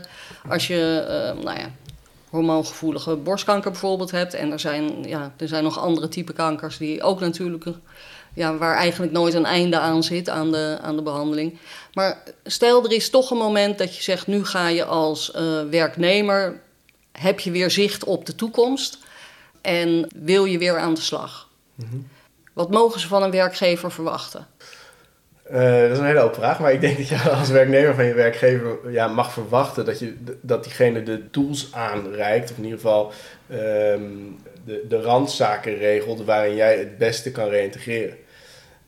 als 0.49 0.67
je, 0.67 1.05
uh, 1.07 1.43
nou 1.43 1.59
ja, 1.59 1.71
hormoongevoelige 2.29 3.15
borstkanker 3.15 3.71
bijvoorbeeld 3.71 4.11
hebt. 4.11 4.33
En 4.33 4.51
er 4.51 4.59
zijn, 4.59 5.03
ja, 5.03 5.33
er 5.37 5.47
zijn 5.47 5.63
nog 5.63 5.79
andere 5.79 6.07
type 6.07 6.33
kankers 6.33 6.77
die 6.77 7.03
ook 7.03 7.19
natuurlijk... 7.19 7.65
Ja, 8.33 8.57
waar 8.57 8.75
eigenlijk 8.75 9.11
nooit 9.11 9.33
een 9.33 9.45
einde 9.45 9.79
aan 9.79 10.03
zit 10.03 10.29
aan 10.29 10.51
de, 10.51 10.77
aan 10.81 10.95
de 10.95 11.01
behandeling. 11.01 11.57
Maar 11.93 12.23
stel 12.43 12.83
er 12.83 12.91
is 12.91 13.09
toch 13.09 13.31
een 13.31 13.37
moment 13.37 13.77
dat 13.77 13.95
je 13.95 14.03
zegt... 14.03 14.27
nu 14.27 14.45
ga 14.45 14.67
je 14.67 14.85
als 14.85 15.31
uh, 15.35 15.61
werknemer... 15.69 16.61
heb 17.11 17.39
je 17.39 17.51
weer 17.51 17.71
zicht 17.71 18.03
op 18.03 18.25
de 18.25 18.35
toekomst... 18.35 18.97
en 19.61 20.07
wil 20.15 20.45
je 20.45 20.57
weer 20.57 20.77
aan 20.77 20.93
de 20.93 21.01
slag. 21.01 21.47
-hmm. 21.75 22.07
Wat 22.59 22.71
mogen 22.71 22.99
ze 22.99 23.07
van 23.07 23.23
een 23.23 23.31
werkgever 23.31 23.91
verwachten? 23.91 24.47
Uh, 25.51 25.81
dat 25.81 25.91
is 25.91 25.97
een 25.97 26.05
hele 26.05 26.19
open 26.19 26.35
vraag, 26.35 26.59
maar 26.59 26.71
ik 26.71 26.81
denk 26.81 26.97
dat 26.97 27.07
je 27.07 27.19
als 27.39 27.49
werknemer 27.49 27.95
van 27.95 28.05
je 28.05 28.13
werkgever 28.13 28.91
ja, 28.91 29.07
mag 29.07 29.31
verwachten 29.31 29.85
dat, 29.85 29.99
je, 29.99 30.15
dat 30.41 30.63
diegene 30.63 31.03
de 31.03 31.29
tools 31.29 31.69
aanreikt, 31.71 32.51
of 32.51 32.57
in 32.57 32.63
ieder 32.63 32.79
geval 32.79 33.11
um, 33.51 34.37
de, 34.65 34.85
de 34.87 35.01
randzaken 35.01 35.77
regelt 35.77 36.23
waarin 36.23 36.55
jij 36.55 36.77
het 36.77 36.97
beste 36.97 37.31
kan 37.31 37.49
reïntegreren. 37.49 38.17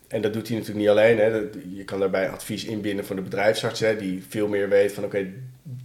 En 0.08 0.22
dat 0.22 0.34
doet 0.34 0.48
hij 0.48 0.58
natuurlijk 0.58 0.86
niet 0.86 0.98
alleen. 0.98 1.18
Hè. 1.18 1.28
Je 1.76 1.84
kan 1.86 2.00
daarbij 2.00 2.30
advies 2.30 2.66
inbinden 2.66 3.06
van 3.06 3.16
de 3.16 3.22
bedrijfsarts, 3.22 3.80
hè, 3.80 3.98
die 3.98 4.24
veel 4.30 4.48
meer 4.48 4.70
weet 4.70 4.94
van 4.94 5.04
oké, 5.04 5.28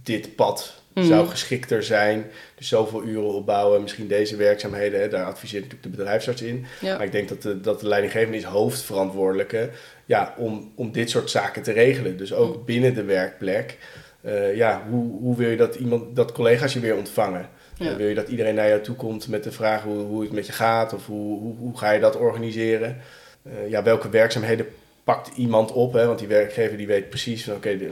dit 0.03 0.35
pad 0.35 0.81
zou 1.05 1.27
geschikter 1.27 1.83
zijn. 1.83 2.25
Dus 2.55 2.67
zoveel 2.67 3.03
uren 3.03 3.33
opbouwen, 3.33 3.81
misschien 3.81 4.07
deze 4.07 4.35
werkzaamheden. 4.35 4.99
Hè, 4.99 5.07
daar 5.07 5.25
adviseert 5.25 5.63
natuurlijk 5.63 5.91
de 5.91 5.97
bedrijfsarts 5.97 6.41
in. 6.41 6.65
Maar 6.81 7.03
ik 7.03 7.11
denk 7.11 7.29
dat 7.29 7.41
de, 7.41 7.61
dat 7.61 7.79
de 7.79 7.87
leidinggevende 7.87 8.37
is 8.37 8.43
hoofdverantwoordelijke 8.43 9.69
ja, 10.05 10.33
om, 10.37 10.71
om 10.75 10.91
dit 10.91 11.09
soort 11.09 11.29
zaken 11.29 11.63
te 11.63 11.71
regelen. 11.71 12.17
Dus 12.17 12.33
ook 12.33 12.65
binnen 12.65 12.93
de 12.93 13.03
werkplek. 13.03 13.77
Uh, 14.21 14.55
ja, 14.55 14.83
hoe, 14.89 15.19
hoe 15.19 15.35
wil 15.35 15.49
je 15.49 15.57
dat, 15.57 15.75
iemand, 15.75 16.15
dat 16.15 16.31
collega's 16.31 16.73
je 16.73 16.79
weer 16.79 16.95
ontvangen? 16.95 17.49
Ja. 17.77 17.95
wil 17.95 18.07
je 18.07 18.15
dat 18.15 18.27
iedereen 18.27 18.55
naar 18.55 18.67
jou 18.67 18.81
toe 18.81 18.95
komt 18.95 19.27
met 19.27 19.43
de 19.43 19.51
vraag 19.51 19.83
hoe, 19.83 19.97
hoe 19.97 20.21
het 20.21 20.31
met 20.31 20.45
je 20.45 20.51
gaat? 20.51 20.93
Of 20.93 21.05
hoe, 21.05 21.39
hoe, 21.39 21.55
hoe 21.57 21.77
ga 21.77 21.91
je 21.91 21.99
dat 21.99 22.15
organiseren? 22.15 22.97
Uh, 23.43 23.69
ja, 23.69 23.83
welke 23.83 24.09
werkzaamheden 24.09 24.67
pakt 25.03 25.37
iemand 25.37 25.71
op? 25.71 25.93
Hè? 25.93 26.05
Want 26.05 26.19
die 26.19 26.27
werkgever 26.27 26.77
die 26.77 26.87
weet 26.87 27.09
precies 27.09 27.43
van 27.43 27.55
oké, 27.55 27.67
okay, 27.67 27.77
de, 27.77 27.91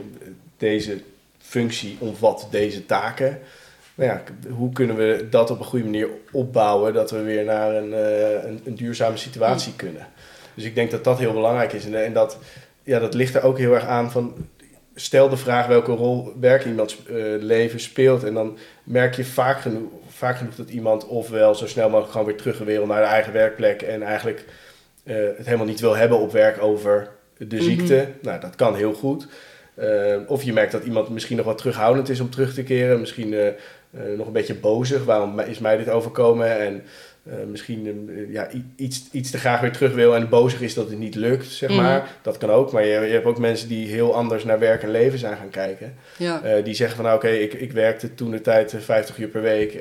deze 0.56 0.98
functie 1.46 1.96
omvat 2.00 2.48
deze 2.50 2.86
taken. 2.86 3.38
Maar 3.94 4.06
ja, 4.06 4.22
hoe 4.48 4.72
kunnen 4.72 4.96
we 4.96 5.26
dat 5.30 5.50
op 5.50 5.58
een 5.58 5.64
goede 5.64 5.84
manier 5.84 6.08
opbouwen 6.32 6.92
dat 6.92 7.10
we 7.10 7.22
weer 7.22 7.44
naar 7.44 7.74
een, 7.74 7.88
uh, 7.88 8.44
een, 8.44 8.60
een, 8.64 8.74
duurzame 8.74 9.16
situatie 9.16 9.70
mm. 9.70 9.76
kunnen? 9.76 10.06
Dus 10.54 10.64
ik 10.64 10.74
denk 10.74 10.90
dat 10.90 11.04
dat 11.04 11.18
heel 11.18 11.32
belangrijk 11.32 11.72
is. 11.72 11.84
En, 11.84 12.04
en, 12.04 12.12
dat, 12.12 12.38
ja, 12.82 12.98
dat 12.98 13.14
ligt 13.14 13.34
er 13.34 13.42
ook 13.42 13.58
heel 13.58 13.74
erg 13.74 13.86
aan 13.86 14.10
van. 14.10 14.34
Stel 14.94 15.28
de 15.28 15.36
vraag 15.36 15.66
welke 15.66 15.92
rol 15.92 16.32
werk 16.40 16.64
in 16.64 16.70
iemands 16.70 16.98
uh, 17.10 17.42
leven 17.42 17.80
speelt. 17.80 18.24
En 18.24 18.34
dan 18.34 18.58
merk 18.84 19.14
je 19.14 19.24
vaak 19.24 19.60
genoeg, 19.60 19.90
vaak 20.08 20.36
genoeg 20.36 20.54
dat 20.54 20.70
iemand 20.70 21.06
ofwel 21.06 21.54
zo 21.54 21.66
snel 21.66 21.88
mogelijk 21.88 22.12
gewoon 22.12 22.26
weer 22.26 22.36
terug 22.36 22.58
wil 22.58 22.86
naar 22.86 23.00
de 23.00 23.08
eigen 23.08 23.32
werkplek. 23.32 23.82
En 23.82 24.02
eigenlijk 24.02 24.44
uh, 25.04 25.16
het 25.36 25.46
helemaal 25.46 25.66
niet 25.66 25.80
wil 25.80 25.96
hebben 25.96 26.18
op 26.18 26.32
werk 26.32 26.62
over 26.62 27.08
de 27.38 27.62
ziekte. 27.62 27.94
Mm 27.94 28.00
-hmm. 28.00 28.18
Nou, 28.22 28.40
dat 28.40 28.54
kan 28.54 28.74
heel 28.74 28.92
goed. 28.92 29.26
Uh, 29.80 30.16
of 30.26 30.42
je 30.42 30.52
merkt 30.52 30.72
dat 30.72 30.84
iemand 30.84 31.08
misschien 31.08 31.36
nog 31.36 31.46
wat 31.46 31.58
terughoudend 31.58 32.08
is 32.08 32.20
om 32.20 32.30
terug 32.30 32.54
te 32.54 32.62
keren. 32.62 33.00
Misschien 33.00 33.32
uh, 33.32 33.46
uh, 33.46 33.52
nog 34.16 34.26
een 34.26 34.32
beetje 34.32 34.54
bozig. 34.54 35.04
Waarom 35.04 35.40
is 35.40 35.58
mij 35.58 35.76
dit 35.76 35.88
overkomen? 35.88 36.58
En 36.58 36.82
misschien 37.50 38.10
ja, 38.30 38.48
iets, 38.76 39.08
iets 39.12 39.30
te 39.30 39.38
graag 39.38 39.60
weer 39.60 39.72
terug 39.72 39.94
wil 39.94 40.14
en 40.14 40.28
bozig 40.28 40.60
is 40.60 40.74
dat 40.74 40.88
het 40.88 40.98
niet 40.98 41.14
lukt, 41.14 41.46
zeg 41.46 41.70
mm. 41.70 41.76
maar. 41.76 42.16
Dat 42.22 42.38
kan 42.38 42.50
ook. 42.50 42.72
Maar 42.72 42.84
je, 42.84 43.00
je, 43.00 43.12
hebt 43.12 43.24
ook 43.24 43.38
mensen 43.38 43.68
die 43.68 43.88
heel 43.88 44.14
anders 44.14 44.44
naar 44.44 44.58
werk 44.58 44.82
en 44.82 44.90
leven 44.90 45.18
zijn 45.18 45.36
gaan 45.36 45.50
kijken. 45.50 45.94
Ja. 46.16 46.60
die 46.60 46.74
zeggen 46.74 46.96
van 46.96 47.04
nou 47.04 47.16
oké, 47.16 47.26
okay, 47.26 47.38
ik, 47.38 47.52
ik 47.52 47.72
werkte 47.72 48.14
toen 48.14 48.30
de 48.30 48.40
tijd 48.40 48.74
50 48.78 49.18
uur 49.18 49.28
per 49.28 49.42
week 49.42 49.78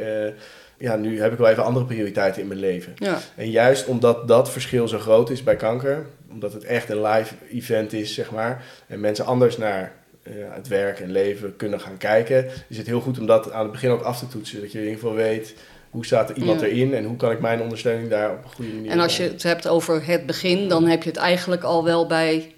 ja, 0.78 0.96
nu 0.96 1.22
heb 1.22 1.32
ik 1.32 1.38
wel 1.38 1.48
even 1.48 1.64
andere 1.64 1.86
prioriteiten 1.86 2.42
in 2.42 2.48
mijn 2.48 2.60
leven. 2.60 2.94
Ja. 2.96 3.18
En 3.36 3.50
juist 3.50 3.86
omdat 3.86 4.28
dat 4.28 4.52
verschil 4.52 4.88
zo 4.88 4.98
groot 5.00 5.30
is 5.30 5.44
bij 5.44 5.56
kanker, 5.56 6.06
omdat 6.32 6.54
het 6.54 6.64
echt 6.64 6.90
een 6.90 7.02
live 7.02 7.34
event 7.52 7.94
is, 7.94 8.14
zeg 8.14 8.32
maar, 8.32 8.64
en 8.88 9.00
mensen 9.00 9.26
anders 9.26 9.58
naar 9.58 9.94
uh, 10.24 10.34
het 10.50 10.68
werk 10.68 11.00
en 11.00 11.12
leven 11.12 11.56
kunnen 11.56 11.80
gaan 11.80 11.98
kijken, 11.98 12.46
is 12.70 12.78
het 12.78 12.88
heel 12.88 13.02
goed 13.02 13.20
om 13.20 13.26
dat 13.26 13.52
aan 13.52 13.64
het 13.64 13.72
begin 13.72 13.90
ook 13.90 14.02
af 14.02 14.20
te 14.20 14.28
toetsen. 14.28 14.62
Dat 14.62 14.72
je 14.72 14.78
in 14.78 14.84
ieder 14.84 15.00
geval 15.00 15.16
weet 15.16 15.56
hoe 15.90 16.06
staat 16.06 16.30
er 16.30 16.36
iemand 16.38 16.60
Ja. 16.62 16.68
erin 16.68 16.94
en 16.94 17.04
hoe 17.06 17.18
kan 17.18 17.32
ik 17.32 17.40
mijn 17.40 17.62
ondersteuning 17.62 18.10
daar 18.10 18.32
op 18.32 18.44
een 18.44 18.50
goede 18.50 18.72
manier 18.72 18.92
En 18.92 19.00
als 19.00 19.18
je 19.18 19.24
het 19.24 19.44
hebt 19.44 19.68
over 19.68 20.06
het 20.06 20.26
begin, 20.26 20.70
dan 20.70 20.88
heb 20.88 21.04
je 21.04 21.10
het 21.10 21.18
eigenlijk 21.18 21.64
al 21.64 21.84
wel 21.84 22.08
bij 22.08 22.54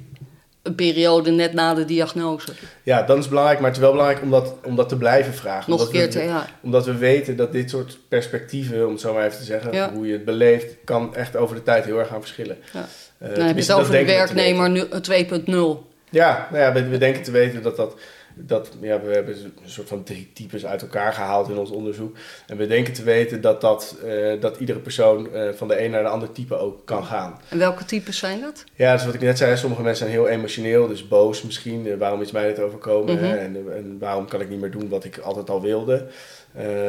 een 0.67 0.75
periode 0.75 1.31
net 1.31 1.53
na 1.53 1.73
de 1.73 1.85
diagnose. 1.85 2.51
Ja, 2.83 3.01
dan 3.03 3.17
is 3.17 3.27
belangrijk, 3.27 3.59
maar 3.59 3.67
het 3.67 3.77
is 3.77 3.83
wel 3.83 3.91
belangrijk 3.91 4.21
om 4.23 4.31
dat, 4.31 4.53
om 4.63 4.75
dat 4.75 4.89
te 4.89 4.97
blijven 4.97 5.33
vragen. 5.33 5.69
Nog 5.71 5.79
een 5.79 5.85
omdat 5.87 6.01
keer 6.01 6.07
we, 6.21 6.25
te, 6.27 6.31
ja. 6.33 6.45
Omdat 6.61 6.85
we 6.85 6.97
weten 6.97 7.35
dat 7.35 7.51
dit 7.51 7.69
soort 7.69 7.97
perspectieven, 8.07 8.85
om 8.85 8.91
het 8.91 9.01
zo 9.01 9.13
maar 9.13 9.25
even 9.25 9.37
te 9.37 9.43
zeggen, 9.43 9.73
Ja. 9.73 9.91
hoe 9.93 10.07
je 10.07 10.13
het 10.13 10.25
beleeft, 10.25 10.75
kan 10.85 11.15
echt 11.15 11.35
over 11.35 11.55
de 11.55 11.63
tijd 11.63 11.85
heel 11.85 11.99
erg 11.99 12.07
gaan 12.07 12.19
verschillen. 12.21 12.57
Ja. 12.73 12.85
Eh, 13.17 13.27
Dan 13.35 13.45
heb 13.45 13.53
je 13.53 13.59
het 13.59 13.67
dat 13.67 13.79
over 13.79 13.91
de 13.91 14.05
werknemer 14.05 14.69
nu- 14.69 14.87
2.0. 15.01 15.85
Ja, 16.09 16.47
nou 16.51 16.63
ja, 16.63 16.73
we, 16.73 16.87
we 16.87 16.97
denken 16.97 17.23
te 17.23 17.31
weten 17.31 17.61
dat 17.63 17.75
dat. 17.75 17.93
Dat 18.39 18.69
ja, 18.81 19.01
we 19.01 19.13
hebben 19.13 19.35
een 19.35 19.69
soort 19.69 19.87
van 19.87 20.03
drie 20.03 20.29
types 20.33 20.65
uit 20.65 20.81
elkaar 20.81 21.13
gehaald 21.13 21.49
in 21.49 21.57
ons 21.57 21.69
onderzoek. 21.69 22.17
En 22.47 22.57
we 22.57 22.67
denken 22.67 22.93
te 22.93 23.03
weten 23.03 23.41
dat, 23.41 23.61
dat, 23.61 23.97
eh, 24.05 24.41
dat 24.41 24.57
iedere 24.59 24.79
persoon 24.79 25.33
eh, 25.33 25.53
van 25.53 25.67
de 25.67 25.83
een 25.83 25.91
naar 25.91 26.03
de 26.03 26.09
ander 26.09 26.31
type 26.31 26.57
ook 26.57 26.85
kan 26.85 27.03
gaan. 27.05 27.39
En 27.49 27.57
welke 27.57 27.85
types 27.85 28.17
zijn 28.17 28.41
dat? 28.41 28.63
Ja, 28.75 28.93
dus 28.93 29.05
wat 29.05 29.13
ik 29.13 29.21
net 29.21 29.37
zei, 29.37 29.57
sommige 29.57 29.81
mensen 29.81 30.07
zijn 30.07 30.19
heel 30.19 30.27
emotioneel, 30.27 30.87
dus 30.87 31.07
boos 31.07 31.41
misschien. 31.43 31.87
Eh, 31.87 31.97
waarom 31.97 32.21
is 32.21 32.31
mij 32.31 32.47
dit 32.47 32.59
overkomen? 32.59 33.15
Mhm. 33.15 33.23
hè? 33.23 33.35
en, 33.37 33.55
en 33.75 33.97
waarom 33.99 34.27
kan 34.27 34.41
ik 34.41 34.49
niet 34.49 34.59
meer 34.59 34.71
doen 34.71 34.89
wat 34.89 35.03
ik 35.03 35.17
altijd 35.17 35.49
al 35.49 35.61
wilde? 35.61 36.07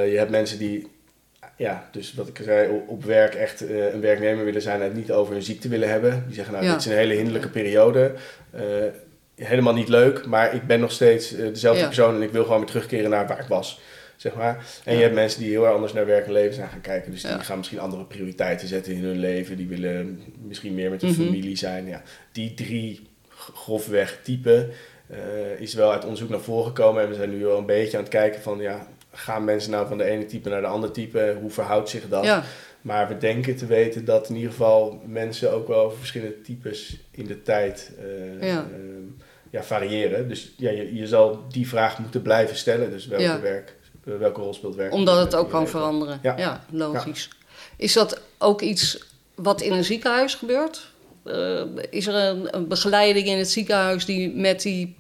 Je 0.05 0.15
hebt 0.17 0.31
mensen 0.31 0.59
die, 0.59 0.87
ja, 1.57 1.89
dus 1.93 2.15
wat 2.15 2.29
ik 2.29 2.41
zei, 2.45 2.83
op, 2.87 3.05
werk 3.05 3.35
echt 3.35 3.61
een 3.61 4.01
werknemer 4.01 4.45
willen 4.45 4.63
zijn 4.63 4.81
en 4.81 4.87
het 4.87 4.97
niet 4.97 5.13
over 5.13 5.33
hun 5.33 5.43
ziekte 5.43 5.69
willen 5.69 5.89
hebben. 5.89 6.25
Die 6.27 6.35
zeggen, 6.35 6.53
nou, 6.55 6.67
Ja. 6.67 6.73
dit 6.73 6.81
is 6.81 6.87
een 6.87 6.97
hele 6.97 7.15
hinderlijke 7.15 7.49
periode. 7.49 8.13
Eh, 8.51 8.63
helemaal 9.39 9.75
niet 9.75 9.89
leuk, 9.89 10.27
maar 10.27 10.55
ik 10.55 10.67
ben 10.67 10.81
nog 10.81 10.93
steeds 10.93 11.33
eh, 11.35 11.39
dezelfde 11.47 11.81
Ja. 11.81 11.87
persoon 11.87 12.15
en 12.15 12.23
ik 12.23 12.31
wil 12.31 12.43
gewoon 12.43 12.59
weer 12.59 12.67
terugkeren 12.69 13.11
naar 13.11 13.27
waar 13.27 13.41
ik 13.41 13.47
was. 13.49 13.81
Zeg 14.17 14.35
maar. 14.35 14.67
En 14.85 14.97
je 14.97 15.03
hebt 15.03 15.15
mensen 15.15 15.41
die 15.41 15.51
heel 15.51 15.65
erg 15.65 15.75
anders 15.75 15.93
naar 15.93 16.07
werk 16.07 16.27
en 16.27 16.33
leven 16.33 16.55
zijn 16.55 16.69
gaan 16.69 16.81
kijken. 16.81 17.11
Dus 17.11 17.23
die 17.23 17.31
gaan 17.41 17.57
misschien 17.57 17.79
andere 17.79 18.05
prioriteiten 18.05 18.69
zetten 18.69 18.93
in 18.93 19.05
hun 19.05 19.19
leven. 19.19 19.57
Die 19.57 19.67
willen 19.69 20.23
misschien 20.47 20.75
meer 20.75 20.91
met 20.91 21.01
hun 21.03 21.11
Mhm. 21.11 21.23
familie 21.25 21.57
zijn. 21.57 21.87
Ja. 21.87 22.03
Die 22.33 22.55
drie 22.55 23.07
grofweg 23.53 24.21
typen 24.23 24.71
eh, 25.09 25.61
is 25.61 25.75
wel 25.75 25.93
uit 25.93 26.03
onderzoek 26.05 26.29
naar 26.29 26.41
voren 26.41 26.67
gekomen. 26.67 27.03
En 27.03 27.09
we 27.09 27.15
zijn 27.15 27.31
nu 27.31 27.45
wel 27.45 27.59
een 27.59 27.67
beetje 27.67 27.97
aan 27.97 28.03
het 28.03 28.13
kijken 28.13 28.43
van... 28.43 28.59
Ja, 28.59 28.87
gaan 29.13 29.45
mensen 29.45 29.71
nou 29.71 29.89
van 29.89 29.99
de 29.99 30.05
ene 30.05 30.25
type 30.27 30.49
naar 30.49 30.61
de 30.61 30.67
andere 30.67 30.93
type? 30.93 31.37
Hoe 31.41 31.51
verhoudt 31.51 31.89
zich 31.89 32.09
dat? 32.09 32.25
Ja, 32.25 32.45
Maar 32.81 33.09
we 33.09 33.19
denken 33.19 33.57
te 33.57 33.67
weten 33.67 34.05
dat 34.05 34.29
in 34.29 34.35
ieder 34.37 34.51
geval 34.51 35.03
mensen 35.07 35.53
ook 35.53 35.69
wel 35.69 35.81
over 35.81 35.99
verschillende 35.99 36.41
types 36.41 37.01
in 37.11 37.27
de 37.27 37.43
tijd 37.43 37.93
eh, 37.99 38.49
Ja. 38.49 38.57
ehm, 38.57 39.03
ja, 39.51 39.63
variëren. 39.63 40.29
Dus 40.29 40.53
ja, 40.57 40.71
je, 40.71 40.95
je 40.95 41.07
zal 41.07 41.45
die 41.51 41.69
vraag 41.69 41.99
moeten 41.99 42.23
blijven 42.23 42.57
stellen. 42.57 42.91
Dus 42.91 43.07
welke, 43.07 43.25
Ja. 43.25 43.41
werk, 43.41 43.75
eh, 44.05 44.13
welke 44.19 44.41
rol 44.41 44.55
speelt 44.55 44.75
werk? 44.75 44.93
omdat 44.93 45.19
het 45.19 45.35
ook 45.35 45.51
kan 45.51 45.61
leven? 45.61 45.79
veranderen. 45.79 46.19
Ja. 46.23 46.35
Ja, 46.39 46.65
logisch. 46.71 47.29
Is 47.77 47.93
dat 47.93 48.21
ook 48.39 48.61
iets 48.61 49.05
wat 49.35 49.61
in 49.61 49.73
een 49.73 49.85
ziekenhuis 49.85 50.35
gebeurt? 50.35 50.91
Eh, 51.25 51.63
is 51.91 52.07
er 52.07 52.15
een, 52.15 52.57
een 52.57 52.69
begeleiding 52.69 53.27
in 53.27 53.39
het 53.39 53.51
ziekenhuis 53.51 54.05
die 54.05 54.35
met 54.37 54.63
die 54.63 54.97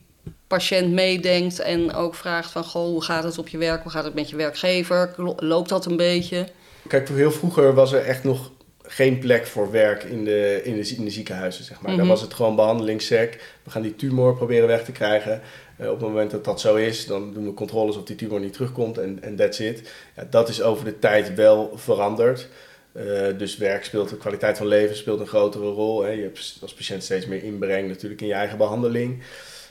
patiënt 0.46 0.92
meedenkt 0.92 1.58
en 1.58 1.94
ook 1.94 2.14
vraagt 2.14 2.50
van... 2.50 2.64
Goh, 2.64 2.84
hoe 2.86 3.02
gaat 3.04 3.24
het 3.24 3.38
op 3.38 3.48
je 3.48 3.58
werk? 3.58 3.82
Hoe 3.82 3.92
gaat 3.92 4.04
het 4.04 4.14
met 4.14 4.30
je 4.30 4.36
werkgever? 4.36 5.14
Lo- 5.16 5.34
Loopt 5.38 5.68
dat 5.68 5.86
een 5.86 5.96
beetje? 5.96 6.46
Kijk, 6.88 7.08
heel 7.08 7.30
vroeger 7.30 7.74
was 7.74 7.92
er 7.92 8.04
echt 8.04 8.24
nog 8.24 8.50
geen 8.90 9.18
plek 9.18 9.46
voor 9.46 9.70
werk 9.70 10.02
in 10.02 10.24
de, 10.24 10.60
in 10.64 10.80
de, 10.80 10.88
in 10.96 11.04
de 11.04 11.10
ziekenhuizen, 11.10 11.64
zeg 11.64 11.80
maar. 11.80 11.90
Mhm. 11.90 11.98
Dan 12.00 12.08
was 12.08 12.20
het 12.20 12.34
gewoon 12.34 12.56
behandelingssec. 12.56 13.40
We 13.62 13.70
gaan 13.70 13.82
die 13.82 13.96
tumor 13.96 14.36
proberen 14.36 14.68
weg 14.68 14.84
te 14.84 14.92
krijgen. 14.92 15.40
Eh, 15.76 15.86
op 15.86 16.00
het 16.00 16.08
moment 16.08 16.30
dat 16.30 16.44
dat 16.44 16.60
zo 16.60 16.74
is, 16.74 17.06
dan 17.06 17.32
doen 17.34 17.44
we 17.44 17.54
controles 17.54 17.96
of 17.96 18.04
die 18.04 18.16
tumor 18.16 18.40
niet 18.40 18.52
terugkomt 18.52 18.98
en 18.98 19.18
en 19.22 19.36
that's 19.36 19.58
it. 19.58 19.92
Ja, 20.16 20.26
dat 20.30 20.48
is 20.48 20.62
over 20.62 20.84
de 20.84 20.98
tijd 20.98 21.34
wel 21.34 21.72
veranderd. 21.74 22.48
Eh, 22.92 23.04
dus 23.38 23.56
werk 23.56 23.84
speelt, 23.84 24.08
de 24.08 24.16
kwaliteit 24.16 24.56
van 24.56 24.66
leven 24.66 24.96
speelt 24.96 25.20
een 25.20 25.26
grotere 25.26 25.70
rol. 25.70 26.02
Hè. 26.02 26.10
Je 26.10 26.22
hebt 26.22 26.58
als 26.60 26.74
patiënt 26.74 27.02
steeds 27.02 27.26
meer 27.26 27.42
inbreng 27.42 27.88
natuurlijk 27.88 28.20
in 28.20 28.26
je 28.26 28.32
eigen 28.34 28.58
behandeling. 28.58 29.22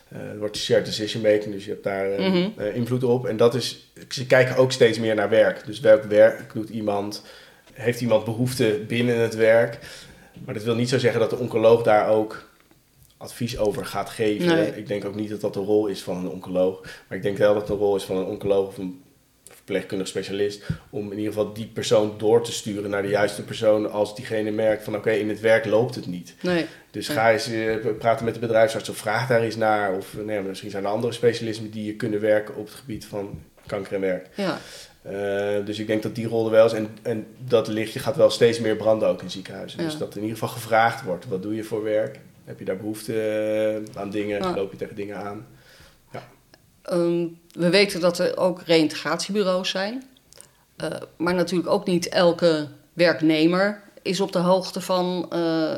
Eh, 0.10 0.20
er 0.20 0.40
wordt 0.40 0.58
shared 0.58 0.86
decision 0.86 1.22
making, 1.22 1.54
dus 1.54 1.66
je 1.66 1.72
hebt 1.72 1.84
daar 1.84 2.08
Mhm. 2.10 2.50
invloed 2.74 3.04
op. 3.04 3.26
En 3.26 3.38
dat 3.38 3.56
is, 3.56 3.92
ze 4.10 4.26
kijken 4.26 4.56
ook 4.56 4.72
steeds 4.72 5.00
meer 5.00 5.16
naar 5.16 5.30
werk. 5.30 5.66
Dus 5.66 5.80
welk 5.80 6.04
werk 6.04 6.54
doet 6.54 6.70
iemand? 6.70 7.24
Heeft 7.78 8.02
iemand 8.02 8.24
behoefte 8.24 8.84
binnen 8.88 9.20
het 9.20 9.36
werk? 9.36 9.80
Maar 10.46 10.54
dat 10.54 10.64
wil 10.64 10.76
niet 10.76 10.90
zo 10.90 10.98
zeggen 10.98 11.20
dat 11.20 11.30
de 11.30 11.38
oncoloog 11.38 11.84
daar 11.84 12.10
ook 12.10 12.50
advies 13.18 13.58
over 13.58 13.86
gaat 13.86 14.10
geven. 14.10 14.48
Nee. 14.48 14.76
Ik 14.76 14.88
denk 14.88 15.06
ook 15.06 15.16
niet 15.16 15.30
dat 15.30 15.42
dat 15.42 15.54
de 15.54 15.60
rol 15.60 15.88
is 15.88 16.02
van 16.02 16.18
een 16.18 16.30
oncoloog. 16.30 16.82
Maar 16.82 17.18
ik 17.18 17.24
denk 17.24 17.38
wel 17.38 17.54
dat 17.54 17.68
het 17.68 17.78
de 17.78 17.84
rol 17.84 17.96
is 17.96 18.04
van 18.04 18.18
een 18.18 18.26
oncoloog 18.26 18.68
of 18.68 18.78
een 18.78 19.02
verpleegkundig 19.44 20.08
specialist... 20.08 20.64
om 20.90 21.12
in 21.12 21.18
ieder 21.18 21.34
geval 21.34 21.54
die 21.54 21.66
persoon 21.66 22.14
door 22.18 22.44
te 22.44 22.52
sturen 22.52 22.90
naar 22.90 23.02
de 23.02 23.08
juiste 23.08 23.44
persoon... 23.44 23.92
als 23.92 24.16
diegene 24.16 24.52
merkt 24.52 24.84
van 24.84 24.96
oké, 24.96 25.12
in 25.12 25.30
het 25.30 25.40
werk 25.40 25.66
loopt 25.66 25.96
het 25.96 26.08
niet. 26.08 26.36
Nee. 26.42 26.66
Dus 26.92 27.08
ga 27.08 27.32
eens 27.32 27.50
eh, 27.52 27.76
praten 27.98 28.26
met 28.26 28.34
de 28.34 28.40
bedrijfsarts 28.40 28.90
of 28.90 28.98
vraag 28.98 29.28
daar 29.28 29.42
eens 29.42 29.56
naar. 29.56 29.94
Of 29.94 30.16
nee, 30.26 30.42
misschien 30.42 30.70
zijn 30.70 30.84
er 30.84 30.90
andere 30.90 31.14
specialismen 31.14 31.72
die 31.72 31.86
je 31.86 31.96
kunnen 31.96 32.22
werken 32.22 32.56
op 32.56 32.66
het 32.66 32.76
gebied 32.76 33.06
van 33.06 33.42
kanker 33.66 33.94
en 33.94 34.02
werk. 34.02 34.28
Ja, 34.36 34.60
Eh, 35.08 35.66
dus 35.66 35.80
ik 35.80 35.88
denk 35.88 36.04
dat 36.04 36.16
die 36.16 36.28
rol 36.28 36.46
er 36.46 36.52
wel 36.52 36.66
is. 36.66 36.74
En, 36.74 36.90
en 37.02 37.28
dat 37.38 37.68
lichtje 37.68 38.00
gaat 38.00 38.16
wel 38.16 38.30
steeds 38.30 38.60
meer 38.60 38.76
branden 38.76 39.08
ook 39.08 39.22
in 39.22 39.32
ziekenhuizen. 39.32 39.80
Ja. 39.80 39.86
Dus 39.86 39.98
dat 39.98 40.16
in 40.16 40.22
ieder 40.22 40.38
geval 40.38 40.54
gevraagd 40.54 41.04
wordt. 41.04 41.28
Wat 41.28 41.42
doe 41.42 41.56
je 41.56 41.64
voor 41.64 41.84
werk? 41.84 42.20
Heb 42.44 42.60
je 42.60 42.66
daar 42.66 42.78
behoefte 42.78 43.22
eh, 43.94 44.02
aan 44.02 44.10
dingen? 44.10 44.42
Ja. 44.42 44.56
Loop 44.56 44.72
je 44.72 44.78
tegen 44.78 44.96
dingen 44.96 45.18
aan? 45.18 45.48
Ehm, 46.82 47.26
we 47.52 47.70
weten 47.70 48.00
dat 48.00 48.20
er 48.20 48.38
ook 48.38 48.62
reïntegratiebureaus 48.62 49.70
zijn. 49.70 50.04
Eh, 50.76 50.90
maar 51.18 51.34
natuurlijk 51.34 51.70
ook 51.70 51.86
niet 51.86 52.10
elke 52.10 52.68
werknemer 52.94 53.82
is 54.02 54.22
op 54.22 54.32
de 54.32 54.40
hoogte 54.40 54.82
van, 54.82 55.26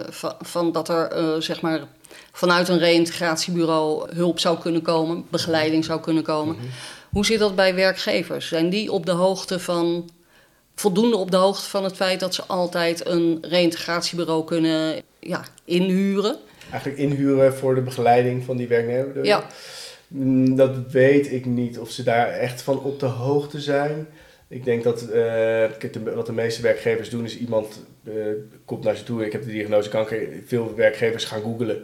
van, 0.09 0.33
van 0.39 0.71
dat 0.71 0.89
er 0.89 1.43
zeg 1.43 1.61
maar 1.61 1.87
vanuit 2.31 2.67
een 2.67 2.77
reïntegratiebureau 2.77 4.15
hulp 4.15 4.39
zou 4.39 4.59
kunnen 4.59 4.81
komen, 4.81 5.25
begeleiding 5.29 5.85
zou 5.85 5.99
kunnen 5.99 6.23
komen. 6.23 6.55
Mhm. 6.55 6.65
Hoe 7.09 7.25
zit 7.25 7.39
dat 7.39 7.55
bij 7.55 7.75
werkgevers? 7.75 8.47
Zijn 8.47 8.69
die 8.69 8.91
op 8.91 9.05
de 9.05 9.11
hoogte 9.11 9.59
van, 9.59 10.09
voldoende 10.75 11.17
op 11.17 11.31
de 11.31 11.37
hoogte 11.37 11.69
van 11.69 11.83
het 11.83 11.95
feit 11.95 12.19
dat 12.19 12.35
ze 12.35 12.43
altijd 12.43 13.07
een 13.07 13.37
reïntegratiebureau 13.41 14.45
kunnen 14.45 15.01
ja, 15.19 15.43
inhuren? 15.65 16.37
Eigenlijk 16.71 17.01
inhuren 17.01 17.53
voor 17.53 17.75
de 17.75 17.81
begeleiding 17.81 18.43
van 18.43 18.57
die 18.57 18.67
werknemer. 18.67 19.25
Ja. 19.25 19.47
Mm, 20.07 20.55
Dat 20.55 20.91
weet 20.91 21.31
ik 21.31 21.45
niet 21.45 21.79
of 21.79 21.91
ze 21.91 22.03
daar 22.03 22.29
echt 22.29 22.61
van 22.61 22.79
op 22.83 22.99
de 22.99 23.05
hoogte 23.05 23.61
zijn. 23.61 24.07
Ik 24.47 24.63
denk 24.63 24.83
dat 24.83 25.01
eh, 25.01 25.65
wat 26.15 26.25
de 26.25 26.31
meeste 26.31 26.61
werkgevers 26.61 27.09
doen 27.09 27.25
is 27.25 27.37
iemand 27.37 27.85
eh, 28.03 28.13
komt 28.65 28.83
naar 28.83 28.95
ze 28.95 29.03
toe. 29.03 29.25
Ik 29.25 29.31
heb 29.31 29.43
de 29.43 29.51
diagnose 29.51 29.89
kanker. 29.89 30.27
Veel 30.45 30.75
werkgevers 30.75 31.25
gaan 31.25 31.41
googlen. 31.41 31.83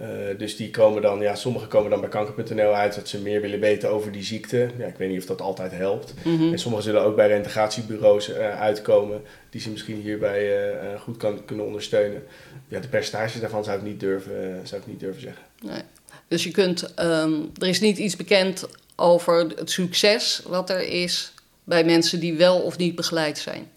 Eh, 0.00 0.08
dus 0.38 0.56
die 0.56 0.70
komen 0.70 1.02
dan, 1.02 1.20
ja, 1.20 1.34
sommigen 1.34 1.68
komen 1.68 1.90
dan 1.90 2.00
bij 2.00 2.08
kanker.nl 2.08 2.74
uit 2.74 2.94
dat 2.94 3.08
ze 3.08 3.20
meer 3.20 3.40
willen 3.40 3.60
weten 3.60 3.90
over 3.90 4.12
die 4.12 4.22
ziekte. 4.22 4.68
Ja, 4.78 4.86
ik 4.86 4.96
weet 4.96 5.08
niet 5.08 5.18
of 5.18 5.26
dat 5.26 5.40
altijd 5.40 5.72
helpt. 5.72 6.14
Mhm. 6.24 6.52
En 6.52 6.58
sommigen 6.58 6.84
zullen 6.84 7.02
ook 7.02 7.16
bij 7.16 7.28
reintegratiebureaus 7.28 8.32
eh, 8.32 8.60
uitkomen 8.60 9.22
die 9.50 9.60
ze 9.60 9.70
misschien 9.70 10.00
hierbij 10.00 10.70
eh, 10.70 11.00
goed 11.00 11.16
kan, 11.16 11.44
kunnen 11.44 11.66
ondersteunen. 11.66 12.22
Ja, 12.68 12.80
de 12.80 12.88
percentages 12.88 13.40
daarvan 13.40 13.64
zou 13.64 13.78
ik 13.78 13.84
niet 13.84 14.00
durven, 14.00 14.60
zou 14.64 14.80
ik 14.80 14.86
niet 14.86 15.00
durven 15.00 15.22
zeggen. 15.22 15.42
Nee. 15.62 15.82
Dus 16.28 16.44
je 16.44 16.50
kunt, 16.50 16.94
ehm, 16.94 17.32
er 17.60 17.68
is 17.68 17.80
niet 17.80 17.98
iets 17.98 18.16
bekend 18.16 18.68
over 18.96 19.46
het 19.56 19.70
succes 19.70 20.42
wat 20.46 20.70
er 20.70 20.82
is 20.82 21.32
bij 21.64 21.84
mensen 21.84 22.20
die 22.20 22.36
wel 22.36 22.58
of 22.58 22.76
niet 22.76 22.94
begeleid 22.94 23.38
zijn. 23.38 23.68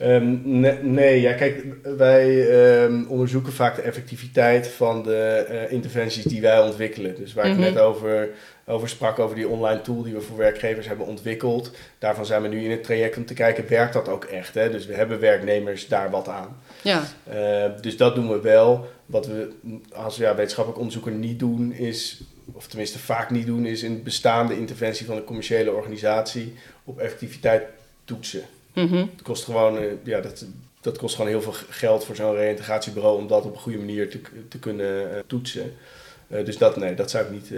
Ehm, 0.00 0.36
ne- 0.60 0.78
nee, 0.82 1.20
ja, 1.20 1.32
kijk, 1.32 1.64
wij 1.96 2.48
ehm, 2.50 3.04
onderzoeken 3.08 3.52
vaak 3.52 3.76
de 3.76 3.82
effectiviteit 3.82 4.68
van 4.68 5.02
de 5.02 5.16
eh, 5.48 5.72
interventies 5.72 6.24
die 6.24 6.40
wij 6.40 6.60
ontwikkelen. 6.60 7.14
Dus 7.16 7.32
waar 7.34 7.46
Mhm. 7.48 7.54
ik 7.54 7.60
net 7.72 7.78
over, 7.78 8.28
over 8.66 8.88
sprak, 8.88 9.18
over 9.18 9.36
die 9.36 9.48
online 9.48 9.80
tool 9.80 10.02
die 10.02 10.14
we 10.14 10.20
voor 10.20 10.36
werkgevers 10.36 10.86
hebben 10.88 11.06
ontwikkeld. 11.06 11.70
Daarvan 11.98 12.26
zijn 12.26 12.42
we 12.42 12.48
nu 12.48 12.64
in 12.64 12.70
het 12.70 12.84
traject 12.84 13.16
om 13.16 13.26
te 13.26 13.34
kijken, 13.34 13.64
werkt 13.68 13.92
dat 13.92 14.08
ook 14.08 14.24
echt? 14.24 14.54
Hè? 14.54 14.70
Dus 14.70 14.86
we 14.86 14.94
hebben 14.94 15.20
werknemers 15.20 15.88
daar 15.88 16.10
wat 16.10 16.28
aan. 16.28 16.56
Ja, 16.82 17.02
Eh, 17.30 17.64
dus 17.80 17.96
dat 17.96 18.14
doen 18.14 18.28
we 18.28 18.40
wel. 18.40 18.88
Wat 19.06 19.26
we 19.26 19.48
als 19.92 20.16
ja, 20.16 20.34
wetenschappelijk 20.34 20.80
onderzoeker 20.82 21.12
niet 21.12 21.38
doen 21.38 21.72
is, 21.72 22.20
of 22.52 22.66
tenminste 22.66 22.98
vaak 22.98 23.30
niet 23.30 23.46
doen, 23.46 23.66
is 23.66 23.82
een 23.82 24.02
bestaande 24.02 24.56
interventie 24.56 25.06
van 25.06 25.16
een 25.16 25.24
commerciële 25.24 25.72
organisatie 25.72 26.54
op 26.84 26.98
effectiviteit 26.98 27.62
toetsen. 28.04 28.42
Mhm. 28.74 28.96
Het 28.96 29.22
kost 29.22 29.44
gewoon, 29.44 29.78
eh, 29.78 29.84
ja, 30.04 30.20
dat, 30.20 30.44
dat 30.80 30.98
kost 30.98 31.14
gewoon 31.14 31.30
heel 31.30 31.42
veel 31.42 31.54
geld 31.68 32.04
voor 32.04 32.16
zo'n 32.16 32.34
reïntegratiebureau 32.34 33.18
om 33.18 33.26
dat 33.26 33.44
op 33.44 33.54
een 33.54 33.60
goede 33.60 33.78
manier 33.78 34.10
te, 34.10 34.20
te 34.48 34.58
kunnen 34.58 35.14
eh, 35.14 35.22
toetsen. 35.26 35.76
Eh, 36.28 36.44
dus 36.44 36.58
dat, 36.58 36.76
nee, 36.76 36.94
dat 36.94 37.10
zou 37.10 37.24
ik 37.24 37.30
niet 37.30 37.50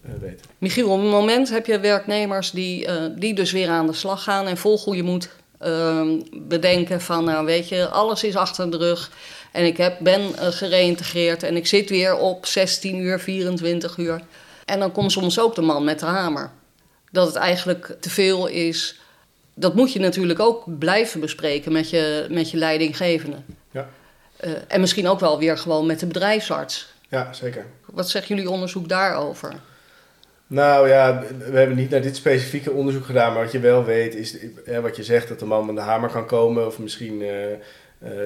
weten. 0.00 0.46
Michiel, 0.58 0.90
op 0.90 1.00
het 1.00 1.10
moment 1.10 1.50
heb 1.50 1.66
je 1.66 1.80
werknemers 1.80 2.50
die, 2.50 2.86
die 3.18 3.34
dus 3.34 3.52
weer 3.52 3.68
aan 3.68 3.86
de 3.86 3.92
slag 3.92 4.22
gaan 4.22 4.46
en 4.46 4.56
vol 4.56 4.78
goede 4.78 5.02
moed 5.02 5.30
ehm, 5.58 6.20
bedenken 6.32 7.00
van, 7.00 7.24
nou 7.24 7.44
weet 7.44 7.68
je, 7.68 7.88
alles 7.88 8.24
is 8.24 8.36
achter 8.36 8.70
de 8.70 8.76
rug 8.76 9.10
en 9.52 9.64
ik 9.64 9.76
heb, 9.76 9.96
ben 10.00 10.52
gereïntegreerd 10.52 11.42
en 11.42 11.56
ik 11.56 11.66
zit 11.66 11.90
weer 11.90 12.16
op 12.16 12.46
16 12.46 12.98
uur, 12.98 13.20
24 13.20 13.96
uur. 13.96 14.22
En 14.64 14.78
dan 14.78 14.92
komt 14.92 15.12
soms 15.12 15.40
ook 15.40 15.54
de 15.54 15.62
man 15.62 15.84
met 15.84 15.98
de 15.98 16.06
hamer. 16.06 16.50
Dat 17.10 17.26
het 17.26 17.36
eigenlijk 17.36 17.96
te 18.00 18.10
veel 18.10 18.46
is. 18.46 19.00
Dat 19.54 19.74
moet 19.74 19.92
je 19.92 19.98
natuurlijk 19.98 20.40
ook 20.40 20.78
blijven 20.78 21.20
bespreken 21.20 21.72
met 21.72 21.90
je, 21.90 22.26
met 22.30 22.50
je 22.50 22.56
leidinggevende. 22.56 23.36
Ja. 23.70 23.88
Eh, 24.36 24.50
en 24.68 24.80
misschien 24.80 25.08
ook 25.08 25.20
wel 25.20 25.38
weer 25.38 25.58
gewoon 25.58 25.86
met 25.86 26.00
de 26.00 26.06
bedrijfsarts. 26.06 26.92
Ja, 27.08 27.32
zeker. 27.32 27.66
Wat 27.84 28.10
zegt 28.10 28.28
jullie 28.28 28.50
onderzoek 28.50 28.88
daarover? 28.88 29.54
Nou 30.52 30.88
ja, 30.88 31.22
we 31.50 31.58
hebben 31.58 31.76
niet 31.76 31.90
naar 31.90 32.02
dit 32.02 32.16
specifieke 32.16 32.70
onderzoek 32.70 33.04
gedaan, 33.04 33.32
maar 33.32 33.42
wat 33.42 33.52
je 33.52 33.60
wel 33.60 33.84
weet 33.84 34.14
is, 34.14 34.36
eh, 34.64 34.78
wat 34.78 34.96
je 34.96 35.02
zegt, 35.02 35.28
dat 35.28 35.38
de 35.38 35.44
man 35.44 35.66
met 35.66 35.76
de 35.76 35.80
hamer 35.80 36.10
kan 36.10 36.26
komen. 36.26 36.66
Of 36.66 36.78
misschien 36.78 37.22
eh, 37.22 37.52
eh, 37.52 37.58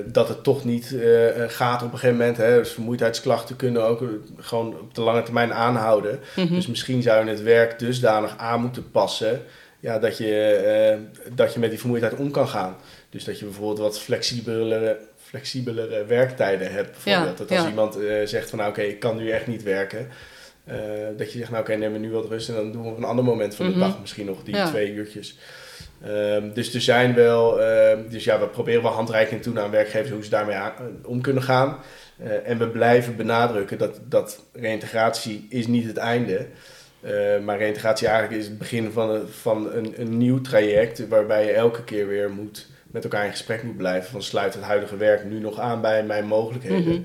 dat 0.05 0.29
het 0.29 0.43
toch 0.43 0.65
niet 0.65 0.97
gaat 1.47 1.83
op 1.83 1.93
een 1.93 1.99
gegeven 1.99 2.17
moment. 2.17 2.37
Hè. 2.37 2.59
Dus 2.59 2.73
vermoeidheidsklachten 2.73 3.57
kunnen 3.57 3.85
ook 3.85 4.03
gewoon 4.37 4.81
op 4.81 4.95
de 4.95 5.01
lange 5.01 5.23
termijn 5.23 5.53
aanhouden. 5.53 6.21
Mhm. 6.37 6.55
Dus 6.55 6.67
misschien 6.67 7.03
zou 7.03 7.25
je 7.25 7.31
het 7.31 7.43
werk 7.43 7.79
dusdanig 7.79 8.39
aan 8.39 8.61
moeten 8.61 8.91
passen 8.91 9.43
ja, 9.87 9.99
dat, 9.99 10.19
je, 10.19 10.41
eh, 10.53 10.99
dat 11.35 11.53
je 11.55 11.59
met 11.61 11.71
die 11.71 11.79
vermoeidheid 11.79 12.15
om 12.15 12.31
kan 12.31 12.49
gaan. 12.49 12.77
Dus 13.11 13.25
dat 13.25 13.39
je 13.39 13.45
bijvoorbeeld 13.45 13.79
wat 13.79 13.99
flexibelere, 14.01 14.99
flexibelere 15.17 16.05
werktijden 16.05 16.73
hebt. 16.73 16.91
Bijvoorbeeld. 16.91 17.39
Ja, 17.39 17.45
dat 17.45 17.51
als 17.51 17.63
ja. 17.63 17.69
iemand 17.69 17.97
eh, 18.01 18.27
zegt 18.27 18.51
van 18.51 18.59
nou 18.59 18.71
oké, 18.71 18.83
ik 18.83 18.99
kan 19.01 19.17
nu 19.17 19.31
echt 19.31 19.47
niet 19.47 19.63
werken. 19.63 20.09
eh, 20.65 20.77
dat 21.17 21.33
je 21.33 21.39
zegt 21.39 21.51
nou 21.51 21.63
oké, 21.63 21.75
neem 21.75 21.93
me 21.93 21.99
nu 21.99 22.11
wat 22.11 22.29
rust 22.29 22.49
en 22.49 22.55
dan 22.55 22.73
doen 22.73 22.83
we 22.83 22.89
op 22.89 22.97
een 22.97 23.05
ander 23.05 23.25
moment 23.25 23.55
van 23.55 23.67
de 23.67 23.71
Mhm. 23.71 23.81
dag 23.81 24.01
misschien 24.01 24.27
nog 24.27 24.43
die 24.43 24.55
Ja. 24.55 24.69
twee 24.69 24.93
uurtjes. 24.93 25.39
Ehm, 26.05 26.53
dus 26.53 26.75
er 26.75 26.81
zijn 26.81 27.15
wel, 27.15 27.61
ehm, 27.63 28.09
dus 28.09 28.25
ja, 28.25 28.41
we 28.41 28.47
proberen 28.47 28.83
wel 28.83 28.91
handreiking 28.93 29.43
toe 29.43 29.61
aan 29.61 29.71
werkgevers 29.71 30.11
hoe 30.11 30.25
ze 30.25 30.31
daarmee 30.31 30.57
om 31.05 31.21
kunnen 31.21 31.43
gaan. 31.43 31.79
En 32.45 32.59
we 32.59 32.69
blijven 32.69 33.17
benadrukken 33.17 33.79
dat, 33.79 34.01
dat 34.09 34.45
reïntegratie 34.53 35.47
is 35.49 35.67
niet 35.67 35.87
het 35.87 35.97
einde. 35.97 36.47
Eh, 37.07 37.39
maar 37.45 37.59
reïntegratie 37.59 38.09
eigenlijk 38.09 38.41
is 38.41 38.47
het 38.47 38.59
begin 38.59 38.93
van, 38.93 39.11
een, 39.11 39.29
van 39.29 39.73
een, 39.73 39.95
een 40.01 40.19
nieuw 40.19 40.41
traject 40.41 41.09
waarbij 41.09 41.45
je 41.45 41.53
elke 41.53 41.85
keer 41.85 42.07
weer 42.09 42.31
moet, 42.31 42.67
met 42.87 43.05
elkaar 43.05 43.25
in 43.25 43.31
gesprek 43.31 43.63
moet 43.63 43.77
blijven. 43.77 44.11
Van 44.11 44.23
sluit 44.23 44.55
het 44.55 44.63
huidige 44.63 44.97
werk 44.97 45.25
nu 45.25 45.39
nog 45.39 45.59
aan 45.61 45.81
bij 45.81 46.05
mijn 46.05 46.27
mogelijkheden. 46.27 46.93
Mhm. 46.93 47.01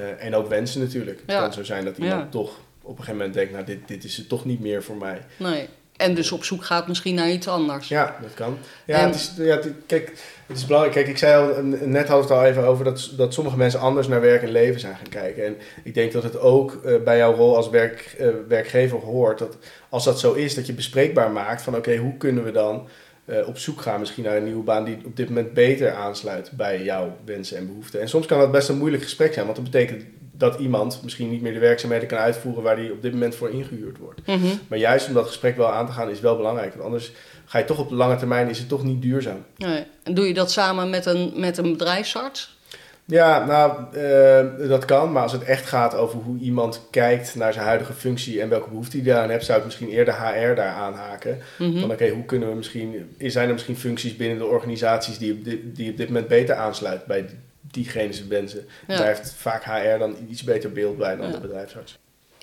Eh, 0.00 0.24
en 0.24 0.34
ook 0.34 0.48
wensen 0.48 0.80
natuurlijk. 0.80 1.20
Het 1.20 1.30
Ja. 1.30 1.40
kan 1.40 1.52
zo 1.52 1.62
zijn 1.64 1.84
dat 1.84 1.96
iemand 1.98 2.22
Ja. 2.22 2.28
toch 2.28 2.50
op 2.82 2.90
een 2.90 2.96
gegeven 2.96 3.16
moment 3.16 3.34
denkt, 3.34 3.52
nou 3.52 3.64
dit, 3.64 3.78
dit 3.88 4.04
is 4.04 4.16
het 4.16 4.28
toch 4.28 4.44
niet 4.44 4.60
meer 4.60 4.82
voor 4.82 4.96
mij. 4.96 5.18
Nee. 5.36 5.68
En 5.96 6.14
dus 6.14 6.32
op 6.32 6.44
zoek 6.44 6.64
gaat 6.64 6.88
misschien 6.88 7.14
naar 7.14 7.30
iets 7.30 7.48
anders. 7.48 7.88
Ja, 7.88 8.16
dat 8.22 8.34
kan. 8.34 8.58
Ja, 8.84 8.98
En- 8.98 9.06
het 9.06 9.14
is, 9.14 9.32
ja 9.36 9.54
het- 9.56 9.72
kijk, 9.86 10.12
het 10.52 10.60
is 10.60 10.66
belangrijk. 10.66 10.96
Kijk, 10.96 11.08
ik 11.08 11.18
zei 11.18 11.56
al, 11.56 11.62
net 11.86 12.08
had 12.08 12.22
het 12.22 12.30
al 12.30 12.44
even 12.44 12.64
over 12.64 12.84
dat, 12.84 13.10
dat 13.16 13.34
sommige 13.34 13.56
mensen 13.56 13.80
anders 13.80 14.08
naar 14.08 14.20
werk 14.20 14.42
en 14.42 14.50
leven 14.50 14.80
zijn 14.80 14.96
gaan 14.96 15.08
kijken. 15.08 15.44
En 15.44 15.56
ik 15.84 15.94
denk 15.94 16.12
dat 16.12 16.22
het 16.22 16.38
ook 16.38 16.80
eh, 16.84 16.94
bij 17.04 17.16
jouw 17.16 17.34
rol 17.34 17.56
als 17.56 17.70
werk, 17.70 18.14
eh, 18.18 18.28
werkgever 18.48 18.98
hoort 18.98 19.38
dat 19.38 19.56
als 19.88 20.04
dat 20.04 20.20
zo 20.20 20.32
is, 20.32 20.54
dat 20.54 20.66
je 20.66 20.72
bespreekbaar 20.72 21.30
maakt 21.30 21.62
van 21.62 21.76
oké, 21.76 21.96
hoe 21.96 22.16
kunnen 22.16 22.44
we 22.44 22.50
dan 22.50 22.88
eh, 23.24 23.48
op 23.48 23.58
zoek 23.58 23.80
gaan 23.80 24.00
misschien 24.00 24.24
naar 24.24 24.36
een 24.36 24.44
nieuwe 24.44 24.62
baan 24.62 24.84
die 24.84 24.98
op 25.04 25.16
dit 25.16 25.28
moment 25.28 25.52
beter 25.52 25.92
aansluit 25.92 26.50
bij 26.52 26.82
jouw 26.82 27.16
wensen 27.24 27.56
en 27.56 27.66
behoeften. 27.66 28.00
En 28.00 28.08
soms 28.08 28.26
kan 28.26 28.38
dat 28.38 28.52
best 28.52 28.68
een 28.68 28.78
moeilijk 28.78 29.02
gesprek 29.02 29.32
zijn, 29.32 29.44
want 29.44 29.56
dat 29.56 29.70
betekent 29.70 30.04
dat 30.32 30.58
iemand 30.58 31.00
misschien 31.02 31.30
niet 31.30 31.42
meer 31.42 31.52
de 31.52 31.58
werkzaamheden 31.58 32.08
kan 32.08 32.18
uitvoeren 32.18 32.62
waar 32.62 32.76
die 32.76 32.92
op 32.92 33.02
dit 33.02 33.12
moment 33.12 33.34
voor 33.34 33.50
ingehuurd 33.50 33.98
wordt. 33.98 34.26
Mhm. 34.26 34.46
Maar 34.68 34.78
juist 34.78 35.08
om 35.08 35.14
dat 35.14 35.26
gesprek 35.26 35.56
wel 35.56 35.72
aan 35.72 35.86
te 35.86 35.92
gaan 35.92 36.10
is 36.10 36.20
wel 36.20 36.36
belangrijk. 36.36 36.72
Want 36.72 36.84
anders 36.84 37.12
ga 37.52 37.58
je 37.58 37.64
toch 37.64 37.78
op 37.78 37.88
de 37.88 37.94
lange 37.94 38.16
termijn, 38.16 38.48
is 38.48 38.58
het 38.58 38.68
toch 38.68 38.84
niet 38.84 39.02
duurzaam. 39.02 39.44
Nee. 39.56 39.84
En 40.02 40.14
doe 40.14 40.26
je 40.26 40.34
dat 40.34 40.50
samen 40.50 40.90
met 40.90 41.06
een, 41.06 41.32
met 41.36 41.58
een 41.58 41.72
bedrijfsarts? 41.72 42.56
Ja, 43.04 43.44
nou, 43.44 43.96
eh, 43.96 44.68
dat 44.68 44.84
kan. 44.84 45.12
Maar 45.12 45.22
als 45.22 45.32
het 45.32 45.42
echt 45.42 45.66
gaat 45.66 45.94
over 45.94 46.18
hoe 46.18 46.38
iemand 46.38 46.80
kijkt 46.90 47.34
naar 47.34 47.52
zijn 47.52 47.64
huidige 47.64 47.92
functie 47.92 48.40
en 48.40 48.48
welke 48.48 48.68
behoefte 48.68 48.96
hij 48.96 49.06
daaraan 49.06 49.30
heeft, 49.30 49.44
zou 49.44 49.58
ik 49.58 49.64
misschien 49.64 49.88
eerder 49.88 50.14
HR 50.14 50.54
daar 50.54 50.74
aanhaken. 50.74 51.38
Mhm. 51.58 51.80
Van 51.80 51.90
oké, 51.90 52.08
hoe 52.08 52.24
kunnen 52.24 52.48
we 52.48 52.54
misschien, 52.54 53.16
zijn 53.18 53.46
er 53.46 53.52
misschien 53.52 53.76
functies 53.76 54.16
binnen 54.16 54.38
de 54.38 54.44
organisaties 54.44 55.18
die 55.18 55.32
op 55.32 55.44
dit, 55.44 55.76
die 55.76 55.90
op 55.90 55.96
dit 55.96 56.06
moment 56.06 56.28
beter 56.28 56.54
aansluiten 56.54 57.08
bij 57.08 57.26
diegene 57.60 58.12
zijn 58.12 58.28
wensen? 58.28 58.66
Ja. 58.88 58.96
Daar 58.96 59.06
heeft 59.06 59.34
vaak 59.36 59.64
HR 59.64 59.98
dan 59.98 60.16
iets 60.28 60.44
beter 60.44 60.72
beeld 60.72 60.98
bij 60.98 61.16
dan 61.16 61.26
Ja. 61.26 61.32
de 61.32 61.40
bedrijfsarts. 61.40 61.98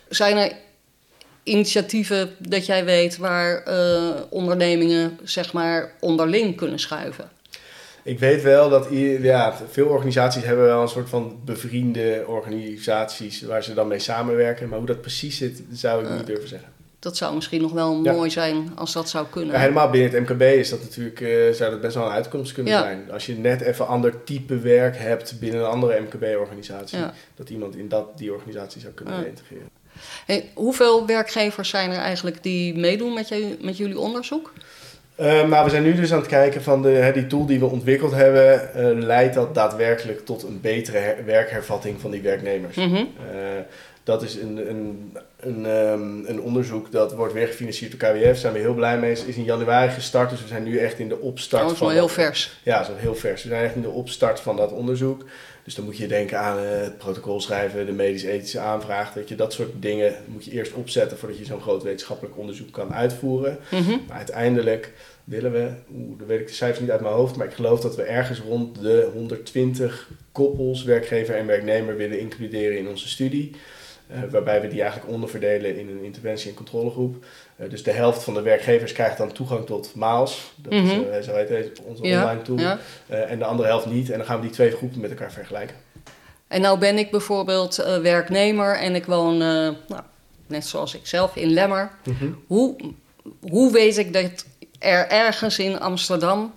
Zijn 0.10 0.38
er 0.38 0.52
initiatieven 1.50 2.30
dat 2.38 2.66
jij 2.66 2.86
weet 2.86 3.18
waar 3.18 3.64
eh, 3.64 4.10
ondernemingen 4.30 5.20
zeg 5.24 5.54
maar 5.54 5.92
onderling 6.00 6.56
kunnen 6.56 6.80
schuiven? 6.80 7.30
Ik 8.04 8.20
weet 8.20 8.42
wel 8.42 8.70
dat 8.70 8.88
ja, 9.22 9.58
veel 9.72 9.88
organisaties 9.88 10.44
hebben 10.44 10.66
wel 10.66 10.82
een 10.82 10.88
soort 10.88 11.10
van 11.10 11.40
bevriende 11.46 12.24
organisaties 12.28 13.42
waar 13.42 13.64
ze 13.64 13.74
dan 13.74 13.88
mee 13.88 14.00
samenwerken. 14.00 14.70
Maar 14.70 14.78
hoe 14.78 14.88
dat 14.88 15.02
precies 15.02 15.38
zit, 15.38 15.62
zou 15.72 16.04
ik 16.06 16.10
niet 16.12 16.26
durven 16.28 16.48
zeggen. 16.48 16.70
Dat 17.00 17.18
zou 17.18 17.36
misschien 17.36 17.62
nog 17.62 17.72
wel 17.72 18.04
Ja. 18.04 18.12
mooi 18.14 18.30
zijn 18.30 18.72
als 18.76 18.94
dat 18.94 19.10
zou 19.10 19.26
kunnen. 19.30 19.54
Ja, 19.54 19.60
helemaal 19.60 19.90
binnen 19.90 20.12
het 20.12 20.30
MKB 20.30 20.42
is 20.42 20.70
dat 20.70 20.82
natuurlijk, 20.82 21.22
eh, 21.22 21.50
zou 21.54 21.72
dat 21.72 21.82
best 21.82 21.96
wel 21.96 22.06
een 22.06 22.12
uitkomst 22.12 22.54
kunnen 22.54 22.74
Ja. 22.74 22.82
zijn. 22.82 23.12
Als 23.12 23.26
je 23.26 23.36
net 23.38 23.62
even 23.62 23.88
ander 23.88 24.24
type 24.24 24.58
werk 24.60 24.98
hebt 24.98 25.40
binnen 25.40 25.60
een 25.60 25.68
andere 25.68 26.00
MKB-organisatie, 26.00 27.00
dat 27.36 27.50
iemand 27.50 27.76
in 27.76 27.88
dat, 27.90 28.18
die 28.18 28.34
organisatie 28.34 28.82
zou 28.82 28.94
kunnen 28.94 29.28
integreren. 29.28 29.68
Hey, 30.26 30.50
hoeveel 30.54 31.06
werkgevers 31.06 31.70
zijn 31.70 31.92
er 31.92 31.98
eigenlijk 31.98 32.44
die 32.44 32.78
meedoen 32.78 33.14
met, 33.14 33.28
je, 33.28 33.58
met 33.62 33.78
jullie 33.78 34.00
onderzoek? 34.00 34.54
Maar 35.48 35.64
we 35.64 35.70
zijn 35.70 35.84
nu 35.84 35.96
dus 35.96 36.12
aan 36.14 36.20
het 36.20 36.28
kijken 36.28 36.64
van 36.64 36.82
de, 36.82 36.90
hè, 36.90 37.12
die 37.12 37.28
tool 37.28 37.46
die 37.46 37.60
we 37.60 37.66
ontwikkeld 37.66 38.12
hebben, 38.12 38.74
eh, 38.74 39.04
leidt 39.06 39.34
dat 39.34 39.56
daadwerkelijk 39.56 40.26
tot 40.26 40.44
een 40.44 40.62
betere 40.62 40.98
her- 40.98 41.26
werkhervatting 41.26 42.02
van 42.02 42.12
die 42.12 42.22
werknemers. 42.22 42.76
Mhm. 42.76 42.96
Eh, 42.96 43.04
dat 44.04 44.24
is 44.24 44.36
een, 44.36 44.70
een, 44.70 45.14
een, 45.40 45.66
ehm, 45.66 46.26
een 46.26 46.42
onderzoek 46.42 46.92
dat 46.92 47.14
wordt 47.14 47.34
weer 47.34 47.48
gefinancierd 47.48 48.00
door 48.00 48.10
KWF. 48.10 48.24
Daar 48.24 48.36
zijn 48.36 48.54
we 48.54 48.60
heel 48.60 48.74
blij 48.74 48.98
mee. 48.98 49.10
Het 49.10 49.28
is 49.28 49.36
in 49.36 49.44
januari 49.44 49.92
gestart, 49.92 50.30
dus 50.30 50.42
we 50.42 50.48
zijn 50.48 50.64
nu 50.64 50.78
echt 50.78 51.00
in 51.00 51.10
de 51.10 51.20
opstart 51.20 51.62
Oh, 51.62 51.68
dat 51.68 51.76
is 51.78 51.82
wel 51.84 51.92
heel 51.92 52.08
vers. 52.08 52.60
Ja, 52.64 52.78
dat 52.80 52.96
is 52.96 53.02
heel 53.02 53.16
vers. 53.16 53.44
We 53.44 53.50
zijn 53.50 53.64
echt 53.64 53.76
in 53.76 53.82
de 53.82 53.90
opstart 53.90 54.40
van 54.40 54.56
dat 54.56 54.72
onderzoek. 54.72 55.26
Dus 55.70 55.78
dan 55.78 55.88
moet 55.88 55.98
je 55.98 56.08
denken 56.08 56.40
aan 56.40 56.58
eh, 56.58 56.82
het 56.82 56.98
protocol 56.98 57.42
schrijven, 57.42 57.86
de 57.86 57.92
medisch-ethische 57.92 58.60
aanvraag. 58.60 59.14
Dat 59.14 59.30
je 59.30 59.36
dat 59.36 59.54
soort 59.54 59.70
dingen 59.80 60.14
moet 60.26 60.46
je 60.46 60.52
eerst 60.52 60.74
opzetten 60.74 61.18
voordat 61.18 61.38
je 61.38 61.46
zo'n 61.46 61.62
groot 61.62 61.84
wetenschappelijk 61.84 62.38
onderzoek 62.38 62.72
kan 62.72 62.94
uitvoeren. 62.94 63.58
Mhm. 63.72 63.98
Maar 64.08 64.18
uiteindelijk 64.18 64.94
willen 65.24 65.52
we, 65.52 65.72
oeh, 65.94 66.18
dan 66.18 66.28
weet 66.28 66.40
ik 66.40 66.48
de 66.48 66.54
cijfers 66.54 66.80
niet 66.80 66.92
uit 66.92 67.02
mijn 67.02 67.14
hoofd, 67.14 67.36
maar 67.36 67.48
ik 67.48 67.54
geloof 67.54 67.80
dat 67.80 67.96
we 67.96 68.04
ergens 68.04 68.40
rond 68.40 68.82
de 68.82 69.10
120 69.14 70.10
koppels, 70.32 70.84
werkgever 70.84 71.36
en 71.36 71.46
werknemer, 71.46 71.98
willen 71.98 72.20
includeren 72.20 72.78
in 72.78 72.88
onze 72.88 73.10
studie. 73.10 73.52
waarbij 74.30 74.62
we 74.62 74.68
die 74.68 74.82
eigenlijk 74.82 75.12
onderverdelen 75.12 75.78
in 75.78 75.90
een 75.90 76.04
interventie- 76.04 76.50
en 76.50 76.56
controlegroep. 76.56 77.26
Dus 77.70 77.84
de 77.84 77.92
helft 77.92 78.24
van 78.24 78.34
de 78.34 78.42
werkgevers 78.42 78.92
krijgt 78.92 79.18
dan 79.18 79.32
toegang 79.32 79.66
tot 79.66 79.96
Maals. 79.96 80.54
Dat 80.56 80.72
is, 80.72 80.82
mhm. 80.82 81.22
zo 81.24 81.36
heet 81.36 81.82
onze 81.84 82.04
online 82.04 82.42
tool. 82.42 82.78
en 83.08 83.40
de 83.40 83.46
andere 83.46 83.68
helft 83.68 83.86
niet. 83.86 84.10
En 84.10 84.18
dan 84.18 84.28
gaan 84.28 84.36
we 84.36 84.42
die 84.42 84.52
twee 84.52 84.72
groepen 84.72 85.02
met 85.02 85.10
elkaar 85.10 85.32
vergelijken. 85.32 85.76
En 86.48 86.62
nou 86.62 86.80
ben 86.80 86.98
ik 86.98 87.12
bijvoorbeeld 87.12 87.76
werknemer 88.02 88.76
en 88.76 88.96
ik 88.96 89.06
woon, 89.06 89.38
nou, 89.38 90.02
net 90.48 90.66
zoals 90.66 90.96
ik 90.96 91.08
zelf, 91.08 91.36
in 91.36 91.50
Lemmer. 91.50 91.92
Mhm. 92.04 92.32
hoe, 92.48 92.76
hoe 93.50 93.72
weet 93.72 93.98
ik 93.98 94.14
dat 94.14 94.46
er 94.80 95.08
ergens 95.08 95.60
in 95.60 95.80
Amsterdam 95.80 96.54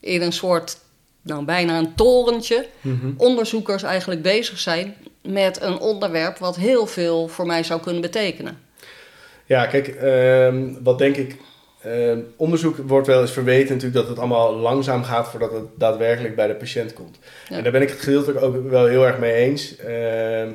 in 0.00 0.22
een 0.22 0.32
soort, 0.32 0.78
nou 1.22 1.44
bijna 1.44 1.78
een 1.78 1.94
torentje, 1.94 2.66
mhm. 2.80 3.10
onderzoekers 3.16 3.82
eigenlijk 3.82 4.22
bezig 4.22 4.58
zijn 4.58 4.94
met 5.22 5.62
een 5.62 5.78
onderwerp 5.78 6.38
wat 6.38 6.56
heel 6.56 6.86
veel 6.86 7.28
voor 7.28 7.46
mij 7.46 7.62
zou 7.62 7.80
kunnen 7.80 8.00
betekenen. 8.00 8.58
Ja, 9.46 9.66
kijk, 9.66 9.88
ehm, 9.88 10.72
wat 10.82 10.98
denk 10.98 11.16
ik. 11.16 11.36
Uh, 11.86 12.18
onderzoek 12.36 12.76
wordt 12.76 13.06
wel 13.06 13.20
eens 13.20 13.32
verweten 13.32 13.74
natuurlijk 13.74 13.94
dat 13.94 14.08
het 14.08 14.18
allemaal 14.18 14.54
langzaam 14.54 15.04
gaat 15.04 15.28
voordat 15.28 15.52
het 15.52 15.64
daadwerkelijk 15.74 16.36
bij 16.36 16.46
de 16.46 16.54
patiënt 16.54 16.92
komt. 16.92 17.18
En 17.48 17.62
daar 17.62 17.72
ben 17.72 17.82
ik 17.82 17.88
het 17.88 18.00
gedeeltelijk 18.00 18.42
ook 18.44 18.70
wel 18.70 18.86
heel 18.86 19.06
erg 19.06 19.18
mee 19.18 19.32
eens. 19.32 19.76
Ehm, 19.76 20.48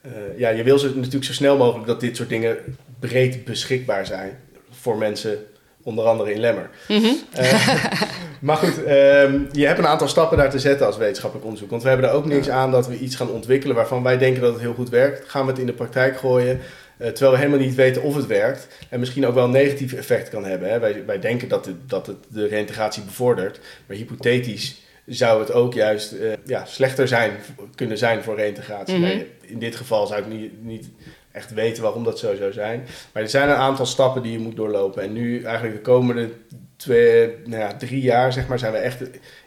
eh, 0.00 0.10
ja, 0.36 0.48
je 0.48 0.62
wil 0.62 0.78
ze 0.78 0.94
natuurlijk 0.94 1.24
zo 1.24 1.32
snel 1.32 1.56
mogelijk 1.56 1.86
dat 1.86 2.00
dit 2.00 2.16
soort 2.16 2.28
dingen 2.28 2.56
breed 2.98 3.44
beschikbaar 3.44 4.06
zijn 4.06 4.38
voor 4.70 4.96
mensen 4.96 5.38
onder 5.82 6.04
andere 6.04 6.32
in 6.32 6.40
Lemmer. 6.40 6.70
Mhm. 6.88 7.06
Eh, 7.32 7.84
maar 8.40 8.56
goed, 8.56 8.84
ehm, 8.84 9.40
je 9.52 9.66
hebt 9.66 9.78
een 9.78 9.86
aantal 9.86 10.08
stappen 10.08 10.38
daar 10.38 10.50
te 10.50 10.58
zetten 10.58 10.86
als 10.86 10.96
wetenschappelijk 10.96 11.46
onderzoek. 11.46 11.70
Want 11.70 11.82
we 11.82 11.88
hebben 11.88 12.08
er 12.08 12.14
ook 12.14 12.26
niks 12.26 12.48
aan 12.48 12.70
dat 12.70 12.86
we 12.88 12.98
iets 12.98 13.16
gaan 13.16 13.30
ontwikkelen 13.30 13.76
waarvan 13.76 14.02
wij 14.02 14.18
denken 14.18 14.42
dat 14.42 14.52
het 14.52 14.60
heel 14.60 14.74
goed 14.74 14.88
werkt. 14.88 15.28
Gaan 15.28 15.44
we 15.44 15.50
het 15.50 15.60
in 15.60 15.66
de 15.66 15.72
praktijk 15.72 16.18
gooien, 16.18 16.60
uh, 16.98 17.06
terwijl 17.06 17.30
we 17.30 17.38
helemaal 17.38 17.66
niet 17.66 17.74
weten 17.74 18.02
of 18.02 18.14
het 18.14 18.26
werkt. 18.26 18.68
En 18.88 19.00
misschien 19.00 19.26
ook 19.26 19.34
wel 19.34 19.44
een 19.44 19.50
negatief 19.50 19.92
effect 19.92 20.28
kan 20.28 20.44
hebben. 20.44 20.70
Hè. 20.70 20.78
Wij, 20.78 21.04
wij 21.06 21.20
denken 21.20 21.48
dat 21.48 21.66
het, 21.66 21.88
dat 21.88 22.06
het 22.06 22.16
de 22.28 22.46
reintegratie 22.46 23.02
bevordert. 23.02 23.60
Maar 23.86 23.96
hypothetisch 23.96 24.80
zou 25.06 25.40
het 25.40 25.52
ook 25.52 25.74
juist 25.74 26.12
uh, 26.12 26.32
ja, 26.44 26.64
slechter 26.64 27.08
zijn, 27.08 27.32
kunnen 27.74 27.98
zijn 27.98 28.22
voor 28.22 28.36
reintegratie. 28.36 28.98
Mhm. 28.98 29.20
in 29.40 29.58
dit 29.58 29.76
geval 29.76 30.06
zou 30.06 30.20
ik 30.20 30.26
niet, 30.26 30.64
niet 30.64 30.88
echt 31.32 31.54
weten 31.54 31.82
waarom 31.82 32.04
dat 32.04 32.18
zo 32.18 32.34
zou 32.34 32.52
zijn. 32.52 32.86
Maar 33.12 33.22
er 33.22 33.28
zijn 33.28 33.48
een 33.48 33.54
aantal 33.54 33.86
stappen 33.86 34.22
die 34.22 34.32
je 34.32 34.38
moet 34.38 34.56
doorlopen. 34.56 35.02
En 35.02 35.12
nu 35.12 35.42
eigenlijk 35.42 35.76
de 35.76 35.90
komende 35.90 36.30
twee, 36.76 37.34
nou 37.44 37.62
ja, 37.62 37.76
drie 37.76 38.00
jaar 38.00 38.32
zeg 38.32 38.48
maar, 38.48 38.58
zijn 38.58 38.72
we 38.72 38.78
echt 38.78 39.02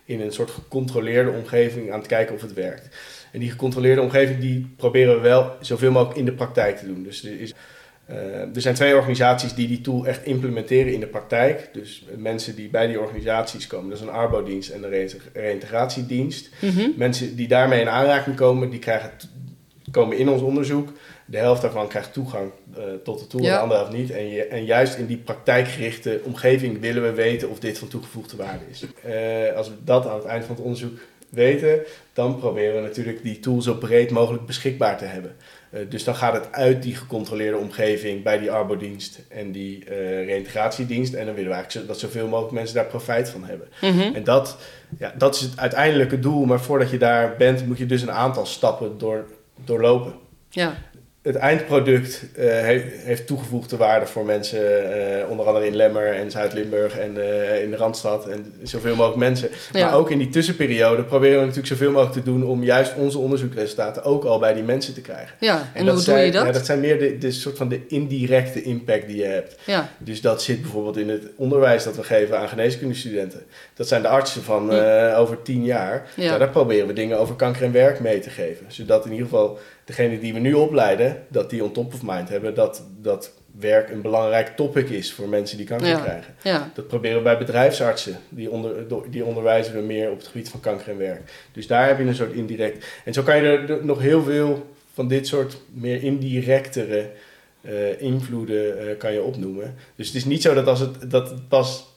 in 0.06 0.22
een 0.22 0.32
soort 0.32 0.52
gecontroleerde 0.52 1.32
omgeving 1.32 1.92
aan 1.92 2.00
het 2.00 2.08
kijken 2.08 2.36
of 2.36 2.42
het 2.42 2.54
werkt. 2.54 2.96
En 3.32 3.40
die 3.40 3.52
gecontroleerde 3.52 4.02
omgeving 4.02 4.40
die 4.40 4.68
proberen 4.76 5.16
we 5.16 5.22
wel 5.22 5.52
zoveel 5.60 5.92
mogelijk 5.92 6.18
in 6.18 6.26
de 6.26 6.32
praktijk 6.32 6.78
te 6.78 6.86
doen. 6.86 7.04
Dus 7.04 7.24
er, 7.24 7.40
is, 7.42 7.54
uh, 8.10 8.16
er 8.56 8.62
zijn 8.62 8.76
twee 8.76 8.96
organisaties 8.96 9.54
die 9.54 9.68
die 9.68 9.82
tool 9.82 10.06
echt 10.06 10.26
implementeren 10.26 10.94
in 10.94 11.00
de 11.00 11.08
praktijk. 11.08 11.70
Dus 11.74 12.06
mensen 12.18 12.56
die 12.56 12.70
bij 12.70 12.88
die 12.88 13.00
organisaties 13.00 13.68
komen, 13.68 13.90
dat 13.90 14.00
is 14.00 14.04
een 14.04 14.12
arbodienst 14.14 14.70
en 14.70 14.84
een 14.84 15.10
reïntegratiedienst. 15.34 16.50
Mm 16.60 16.94
Mensen 16.98 17.36
die 17.36 17.48
daarmee 17.48 17.82
in 17.82 17.90
aanraking 17.90 18.36
komen, 18.36 18.70
die 18.70 18.80
krijgen, 18.80 19.12
komen 19.92 20.18
in 20.18 20.30
ons 20.30 20.42
onderzoek 20.42 20.90
de 21.32 21.38
helft 21.38 21.62
daarvan 21.62 21.88
krijgt 21.88 22.14
toegang 22.14 22.52
uh, 22.78 22.84
tot 23.04 23.20
de 23.20 23.28
tool, 23.28 23.42
de 23.42 23.58
andere 23.58 23.80
helft 23.80 23.96
niet. 23.96 24.12
En, 24.12 24.30
je, 24.30 24.46
en 24.46 24.66
juist 24.66 24.98
in 24.98 25.06
die 25.06 25.18
praktijkgerichte 25.18 26.22
omgeving 26.24 26.80
willen 26.80 27.04
we 27.04 27.14
weten 27.14 27.50
of 27.50 27.60
dit 27.60 27.78
van 27.78 27.88
toegevoegde 27.88 28.38
waarde 28.38 28.64
is. 28.70 28.86
Uh, 29.06 29.56
als 29.56 29.70
we 29.70 29.76
dat 29.84 30.08
aan 30.08 30.16
het 30.16 30.26
eind 30.26 30.46
van 30.46 30.56
het 30.56 30.64
onderzoek 30.64 31.00
weten, 31.32 31.80
dan 32.14 32.40
proberen 32.40 32.76
we 32.76 32.82
natuurlijk 32.82 33.24
die 33.24 33.40
tool 33.40 33.62
zo 33.62 33.74
breed 33.74 34.12
mogelijk 34.12 34.46
beschikbaar 34.46 34.98
te 34.98 35.06
hebben. 35.06 35.36
Uh, 35.74 35.80
dus 35.90 36.04
dan 36.04 36.16
gaat 36.16 36.34
het 36.34 36.52
uit 36.52 36.84
die 36.84 36.96
gecontroleerde 36.96 37.58
omgeving 37.58 38.24
bij 38.24 38.40
die 38.40 38.52
arbodienst 38.52 39.20
en 39.30 39.52
die 39.52 39.84
reïntegratiedienst. 40.26 41.14
En 41.14 41.26
dan 41.26 41.36
willen 41.36 41.50
we 41.50 41.56
eigenlijk 41.56 41.88
dat 41.88 42.00
zoveel 42.00 42.28
mogelijk 42.28 42.54
mensen 42.54 42.76
daar 42.76 42.86
profijt 42.86 43.30
van 43.30 43.44
hebben. 43.44 43.68
Mm 43.82 44.16
En 44.16 44.24
dat, 44.24 44.58
ja, 45.00 45.14
dat 45.18 45.36
is 45.36 45.42
het 45.42 45.60
uiteindelijke 45.60 46.20
doel. 46.20 46.46
Maar 46.46 46.62
voordat 46.62 46.90
je 46.90 46.98
daar 46.98 47.36
bent, 47.38 47.68
moet 47.68 47.78
je 47.78 47.86
dus 47.86 48.02
een 48.02 48.12
aantal 48.12 48.46
stappen 48.46 48.98
door, 48.98 49.26
doorlopen. 49.66 50.14
Ja 50.50 50.78
het 51.22 51.36
eindproduct 51.36 52.24
uh, 52.38 52.46
heeft 53.04 53.28
toegevoegde 53.28 53.78
waarde 53.78 54.06
voor 54.06 54.26
mensen, 54.26 54.60
uh, 54.62 55.30
onder 55.30 55.46
andere 55.46 55.66
in 55.66 55.76
Lemmer 55.76 56.14
en 56.14 56.32
Zuid-Limburg 56.32 56.98
en 56.98 57.16
uh, 57.18 57.64
in 57.64 57.72
de 57.72 57.78
Randstad 57.78 58.28
en 58.28 58.54
zoveel 58.64 58.96
mogelijk 58.96 59.20
mensen. 59.20 59.50
Maar 59.74 59.96
ook 59.96 60.12
in 60.12 60.18
die 60.18 60.30
tussenperiode 60.30 61.04
proberen 61.04 61.36
we 61.36 61.42
natuurlijk 61.42 61.68
zoveel 61.68 61.92
mogelijk 61.92 62.14
te 62.14 62.24
doen 62.24 62.46
om 62.46 62.64
juist 62.64 62.96
onze 62.96 63.18
onderzoekresultaten 63.18 64.04
ook 64.04 64.24
al 64.24 64.40
bij 64.40 64.54
die 64.54 64.64
mensen 64.64 64.94
te 64.94 65.02
krijgen. 65.02 65.36
Ja, 65.40 65.72
en, 65.74 65.88
hoe 65.88 66.04
doe 66.04 66.18
je 66.18 66.32
dat? 66.32 66.46
Ja, 66.46 66.52
dat 66.52 66.66
zijn 66.66 66.80
meer 66.80 67.00
de, 67.00 67.18
de 67.18 67.32
soort 67.32 67.58
van 67.58 67.70
de 67.70 67.88
indirecte 67.88 68.62
impact 68.62 69.08
die 69.08 69.18
je 69.18 69.26
hebt. 69.26 69.56
Ja. 69.66 69.90
Dus 69.98 70.22
dat 70.22 70.42
zit 70.42 70.62
bijvoorbeeld 70.62 70.98
in 70.98 71.10
het 71.10 71.24
onderwijs 71.36 71.84
dat 71.84 71.96
we 71.96 72.04
geven 72.04 72.40
aan 72.40 72.50
geneeskundestudenten. 72.50 73.42
Dat 73.74 73.88
zijn 73.88 74.02
de 74.02 74.08
artsen 74.08 74.44
van 74.44 74.72
over 75.16 75.42
tien 75.42 75.64
jaar. 75.64 76.08
Ja. 76.16 76.38
daar 76.38 76.50
proberen 76.50 76.88
we 76.88 76.94
dingen 76.94 77.20
over 77.20 77.36
kanker 77.36 77.64
en 77.64 77.72
werk 77.72 78.00
mee 78.00 78.20
te 78.20 78.30
geven. 78.30 78.66
Zodat 78.68 79.06
in 79.06 79.12
ieder 79.12 79.28
geval 79.28 79.60
degene 79.92 80.20
die 80.20 80.34
we 80.34 80.40
nu 80.40 80.54
opleiden, 80.54 81.24
dat 81.28 81.50
die 81.50 81.64
on 81.64 81.72
top 81.72 81.94
of 81.94 82.02
mind 82.04 82.30
hebben, 82.30 82.56
dat, 82.56 82.84
dat 83.02 83.32
werk 83.60 83.90
een 83.90 84.02
belangrijk 84.02 84.48
topic 84.56 84.90
is 84.90 85.14
voor 85.14 85.30
mensen 85.30 85.58
die 85.58 85.66
kanker 85.66 86.00
krijgen. 86.00 86.34
Ja. 86.42 86.72
Dat 86.74 86.88
proberen 86.88 87.18
we 87.18 87.24
bij 87.24 87.38
bedrijfsartsen, 87.38 88.20
die, 88.30 88.52
onder, 88.52 88.74
die 89.10 89.26
onderwijzen 89.26 89.74
we 89.74 89.82
meer 89.82 90.12
op 90.12 90.18
het 90.18 90.28
gebied 90.28 90.50
van 90.50 90.60
kanker 90.60 90.90
en 90.90 90.98
werk. 90.98 91.22
Dus 91.52 91.68
daar 91.68 91.88
heb 91.88 91.98
je 91.98 92.04
een 92.04 92.16
soort 92.16 92.34
indirect. 92.34 92.86
En 93.06 93.14
zo 93.14 93.24
kan 93.24 93.38
je 93.38 93.44
er 93.44 93.86
nog 93.86 94.00
heel 94.00 94.24
veel 94.24 94.68
van 94.94 95.08
dit 95.08 95.28
soort 95.28 95.58
meer 95.74 96.04
indirectere 96.04 97.10
uh, 97.62 98.02
invloeden 98.02 98.84
uh, 98.84 98.98
kan 98.98 99.14
je 99.14 99.22
opnoemen. 99.22 99.76
Dus 99.96 100.08
het 100.08 100.16
is 100.16 100.26
niet 100.26 100.42
zo 100.42 100.54
dat 100.54 100.68
als 100.68 100.80
het, 100.80 101.12
dat 101.12 101.30
het 101.30 101.48
pas 101.48 101.91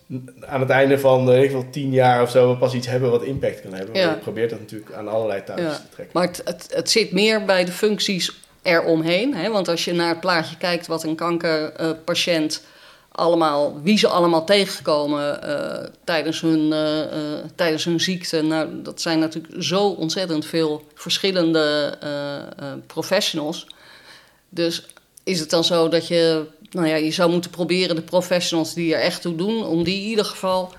aan 0.47 0.61
het 0.61 0.71
einde 0.71 0.99
van 0.99 1.33
ik 1.33 1.73
tien 1.73 1.91
jaar 1.91 2.23
of 2.23 2.31
zo 2.31 2.51
we 2.51 2.57
pas 2.57 2.75
iets 2.75 2.87
hebben 2.87 3.11
wat 3.11 3.23
impact 3.23 3.61
kan 3.61 3.75
hebben. 3.75 3.95
Ja. 3.95 4.11
Je 4.11 4.17
probeert 4.17 4.51
dat 4.51 4.61
natuurlijk 4.61 4.93
aan 4.93 5.09
allerlei 5.09 5.45
touwtjes 5.45 5.77
te 5.77 5.89
trekken. 5.89 6.19
Maar 6.19 6.27
het, 6.27 6.41
het, 6.45 6.71
het, 6.75 6.91
zit 6.91 7.13
meer 7.13 7.45
bij 7.45 7.65
de 7.65 7.73
functies 7.73 8.41
eromheen. 8.63 9.35
Hè? 9.35 9.51
Want 9.51 9.69
als 9.69 9.85
je 9.85 9.93
naar 9.93 10.09
het 10.09 10.21
plaatje 10.21 10.57
kijkt 10.57 10.87
wat 10.87 11.05
een 11.05 11.15
kankerpatiënt 11.15 12.63
allemaal, 13.11 13.81
wie 13.83 13.99
ze 13.99 14.09
allemaal 14.09 14.45
tegenkomen 14.45 15.41
uh, 15.45 15.87
tijdens, 16.05 16.41
hun, 16.41 16.73
uh, 16.73 17.01
tijdens 17.55 17.85
hun 17.85 18.01
ziekte. 18.01 18.43
Nou, 18.43 18.83
dat 18.83 19.01
zijn 19.01 19.19
natuurlijk 19.19 19.55
zo 19.59 19.89
ontzettend 19.89 20.47
veel 20.47 20.87
verschillende 20.95 21.99
professionals. 22.87 23.67
Dus 24.49 24.87
is 25.25 25.41
het 25.41 25.51
dan 25.51 25.65
zo 25.65 25.89
dat 25.89 26.09
je 26.09 26.47
nou 26.75 26.87
ja, 26.87 26.97
je 26.97 27.11
zou 27.11 27.31
moeten 27.31 27.51
proberen 27.51 27.97
de 27.97 28.03
professionals 28.03 28.75
die 28.75 28.95
er 28.95 29.01
echt 29.01 29.23
toe 29.23 29.35
doen, 29.35 29.67
om 29.67 29.85
die 29.85 30.03
in 30.03 30.09
ieder 30.09 30.25
geval 30.25 30.73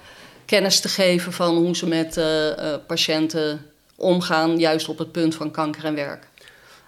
kennis 0.46 0.80
te 0.80 0.90
geven 0.90 1.34
van 1.34 1.58
hoe 1.58 1.76
ze 1.76 1.88
met 1.88 2.18
uh, 2.18 2.26
uh, 2.26 2.74
patiënten 2.88 3.66
omgaan, 3.96 4.58
juist 4.60 4.90
op 4.90 4.98
het 4.98 5.12
punt 5.12 5.36
van 5.36 5.52
kanker 5.52 5.86
en 5.86 5.96
werk. 5.96 6.28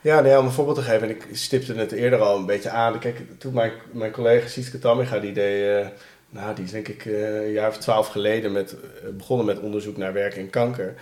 Ja, 0.02 0.16
nou 0.16 0.28
ja, 0.28 0.40
om 0.40 0.46
een 0.46 0.52
voorbeeld 0.52 0.78
te 0.78 0.84
geven, 0.84 1.02
en 1.02 1.10
ik 1.10 1.28
stipte 1.32 1.74
het 1.74 1.92
eerder 1.92 2.20
al 2.20 2.38
een 2.38 2.46
beetje 2.46 2.70
aan. 2.70 3.00
Kijk, 3.00 3.22
toen 3.38 3.54
mijn, 3.54 3.72
mijn 3.92 4.12
collega 4.12 4.48
Sietke 4.48 4.80
Tammiga, 4.80 5.20
die 5.20 5.34
deed, 5.34 5.84
uh, 5.84 5.88
nou, 6.30 6.56
die 6.56 6.64
is 6.64 6.72
denk 6.72 6.88
ik 6.88 7.06
een 7.06 7.52
jaar 7.52 7.70
of 7.70 7.78
twaalf 7.78 8.08
geleden 8.08 8.52
met, 8.52 8.76
begonnen 9.18 9.46
met 9.46 9.60
onderzoek 9.60 9.98
naar 9.98 10.14
werk 10.14 10.36
en 10.36 10.50
kanker. 10.50 10.96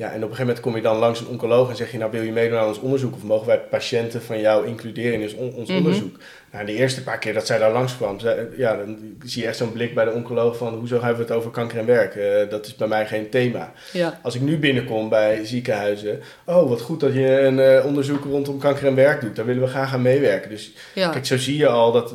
Ja, 0.00 0.06
en 0.06 0.14
op 0.14 0.30
een 0.30 0.36
gegeven 0.36 0.46
moment 0.46 0.60
kom 0.60 0.76
je 0.76 0.82
dan 0.82 0.96
langs 0.96 1.20
een 1.20 1.26
oncoloog 1.26 1.70
en 1.70 1.76
zeg 1.76 1.92
je, 1.92 1.98
nou 1.98 2.10
wil 2.10 2.22
je 2.22 2.32
meedoen 2.32 2.58
aan 2.58 2.66
ons 2.66 2.78
onderzoek 2.78 3.14
of 3.14 3.22
mogen 3.22 3.46
wij 3.46 3.58
patiënten 3.58 4.22
van 4.22 4.40
jou 4.40 4.66
includeren 4.66 5.12
in 5.20 5.38
ons, 5.38 5.68
mhm. 5.68 5.76
onderzoek? 5.76 6.16
Nou, 6.52 6.66
de 6.66 6.74
eerste 6.74 7.02
paar 7.02 7.18
keer 7.18 7.34
dat 7.34 7.46
zij 7.46 7.58
daar 7.58 7.72
langskwam, 7.72 8.18
ja, 8.56 8.76
dan 8.76 8.98
zie 9.24 9.42
je 9.42 9.48
echt 9.48 9.56
zo'n 9.56 9.72
blik 9.72 9.94
bij 9.94 10.04
de 10.04 10.12
oncoloog 10.12 10.56
van, 10.56 10.74
hoezo 10.74 10.94
hebben 10.94 11.16
we 11.16 11.22
het 11.22 11.32
over 11.32 11.50
kanker 11.50 11.78
en 11.78 11.86
werk? 11.86 12.14
Uh, 12.14 12.50
dat 12.50 12.66
is 12.66 12.76
bij 12.76 12.88
mij 12.88 13.06
geen 13.06 13.28
thema. 13.28 13.72
Ja. 13.92 14.20
Als 14.22 14.34
ik 14.34 14.40
nu 14.40 14.58
binnenkom 14.58 15.08
bij 15.08 15.44
ziekenhuizen, 15.44 16.20
oh 16.44 16.68
wat 16.68 16.80
goed 16.80 17.00
dat 17.00 17.14
je 17.14 17.40
een 17.40 17.58
uh, 17.58 17.86
onderzoek 17.86 18.24
rondom 18.24 18.58
kanker 18.58 18.86
en 18.86 18.94
werk 18.94 19.20
doet, 19.20 19.36
daar 19.36 19.46
willen 19.46 19.62
we 19.62 19.68
graag 19.68 19.94
aan 19.94 20.02
meewerken. 20.02 20.50
Dus 20.50 20.72
kijk, 20.94 21.26
zo 21.26 21.38
zie 21.38 21.56
je 21.56 21.68
al 21.68 21.92
dat 21.92 22.14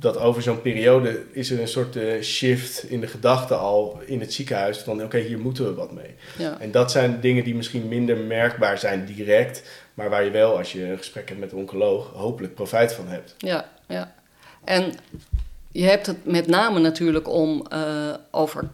dat 0.00 0.18
over 0.18 0.42
zo'n 0.42 0.62
periode 0.62 1.24
is 1.32 1.50
er 1.50 1.60
een 1.60 1.68
soort 1.68 1.96
uh, 1.96 2.22
shift 2.22 2.84
in 2.90 3.00
de 3.00 3.06
gedachte 3.06 3.54
al 3.54 4.00
in 4.06 4.20
het 4.20 4.32
ziekenhuis 4.32 4.78
van 4.78 5.02
oké, 5.02 5.18
hier 5.18 5.38
moeten 5.38 5.64
we 5.64 5.74
wat 5.74 5.92
mee. 5.92 6.14
Ja. 6.38 6.60
En 6.60 6.70
dat 6.70 6.90
zijn 6.90 7.20
dingen 7.20 7.44
die 7.44 7.54
misschien 7.54 7.88
minder 7.88 8.16
merkbaar 8.16 8.78
zijn 8.78 9.04
direct, 9.04 9.62
maar 9.94 10.10
waar 10.10 10.24
je 10.24 10.30
wel 10.30 10.56
als 10.56 10.72
je 10.72 10.84
een 10.84 10.98
gesprek 10.98 11.28
hebt 11.28 11.40
met 11.40 11.52
een 11.52 11.58
oncoloog 11.58 12.12
hopelijk 12.12 12.54
profijt 12.54 12.92
van 12.92 13.08
hebt. 13.08 13.34
Ja, 13.38 13.68
ja. 13.86 14.14
En 14.64 14.92
je 15.72 15.84
hebt 15.84 16.06
het 16.06 16.24
met 16.24 16.46
name 16.46 16.78
natuurlijk 16.78 17.28
om 17.28 17.66
uh, 17.72 18.14
over 18.30 18.68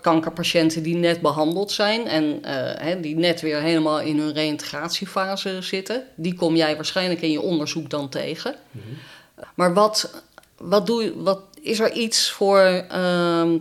kankerpatiënten 0.00 0.82
die 0.82 0.96
net 0.96 1.20
behandeld 1.20 1.72
zijn 1.72 2.06
en 2.06 2.24
uh, 2.24 2.40
hè, 2.74 3.00
die 3.00 3.16
net 3.16 3.40
weer 3.40 3.60
helemaal 3.60 4.00
in 4.00 4.18
hun 4.18 4.32
reïntegratiefase 4.32 5.62
zitten. 5.62 6.02
Die 6.14 6.34
kom 6.34 6.56
jij 6.56 6.76
waarschijnlijk 6.76 7.20
in 7.20 7.30
je 7.30 7.40
onderzoek 7.40 7.90
dan 7.90 8.08
tegen. 8.08 8.54
Mm 8.70 8.82
maar 9.54 9.74
wat, 9.74 10.22
wat, 10.56 10.86
doe, 10.86 11.02
je, 11.02 11.22
wat 11.22 11.40
is 11.60 11.80
er 11.80 11.92
iets 11.92 12.30
voor 12.30 12.60
ehm, 12.88 13.58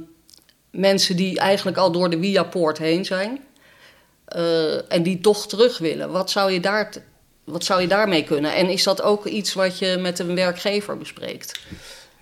mensen 0.71 1.15
die 1.15 1.39
eigenlijk 1.39 1.77
al 1.77 1.91
door 1.91 2.09
de 2.09 2.19
via-poort 2.19 2.77
heen 2.77 3.05
zijn 3.05 3.43
uh, 4.35 4.91
en 4.91 5.03
die 5.03 5.19
toch 5.19 5.47
terug 5.47 5.77
willen? 5.77 6.11
Wat 6.11 6.31
zou 6.31 6.51
je 6.51 6.59
daar 6.59 6.93
wat 7.43 7.63
zou 7.63 7.81
je 7.81 7.87
daarmee 7.87 8.23
kunnen? 8.23 8.53
En 8.53 8.69
is 8.69 8.83
dat 8.83 9.01
ook 9.01 9.25
iets 9.25 9.53
wat 9.53 9.79
je 9.79 9.97
met 9.99 10.19
een 10.19 10.35
werkgever 10.35 10.97
bespreekt? 10.97 11.59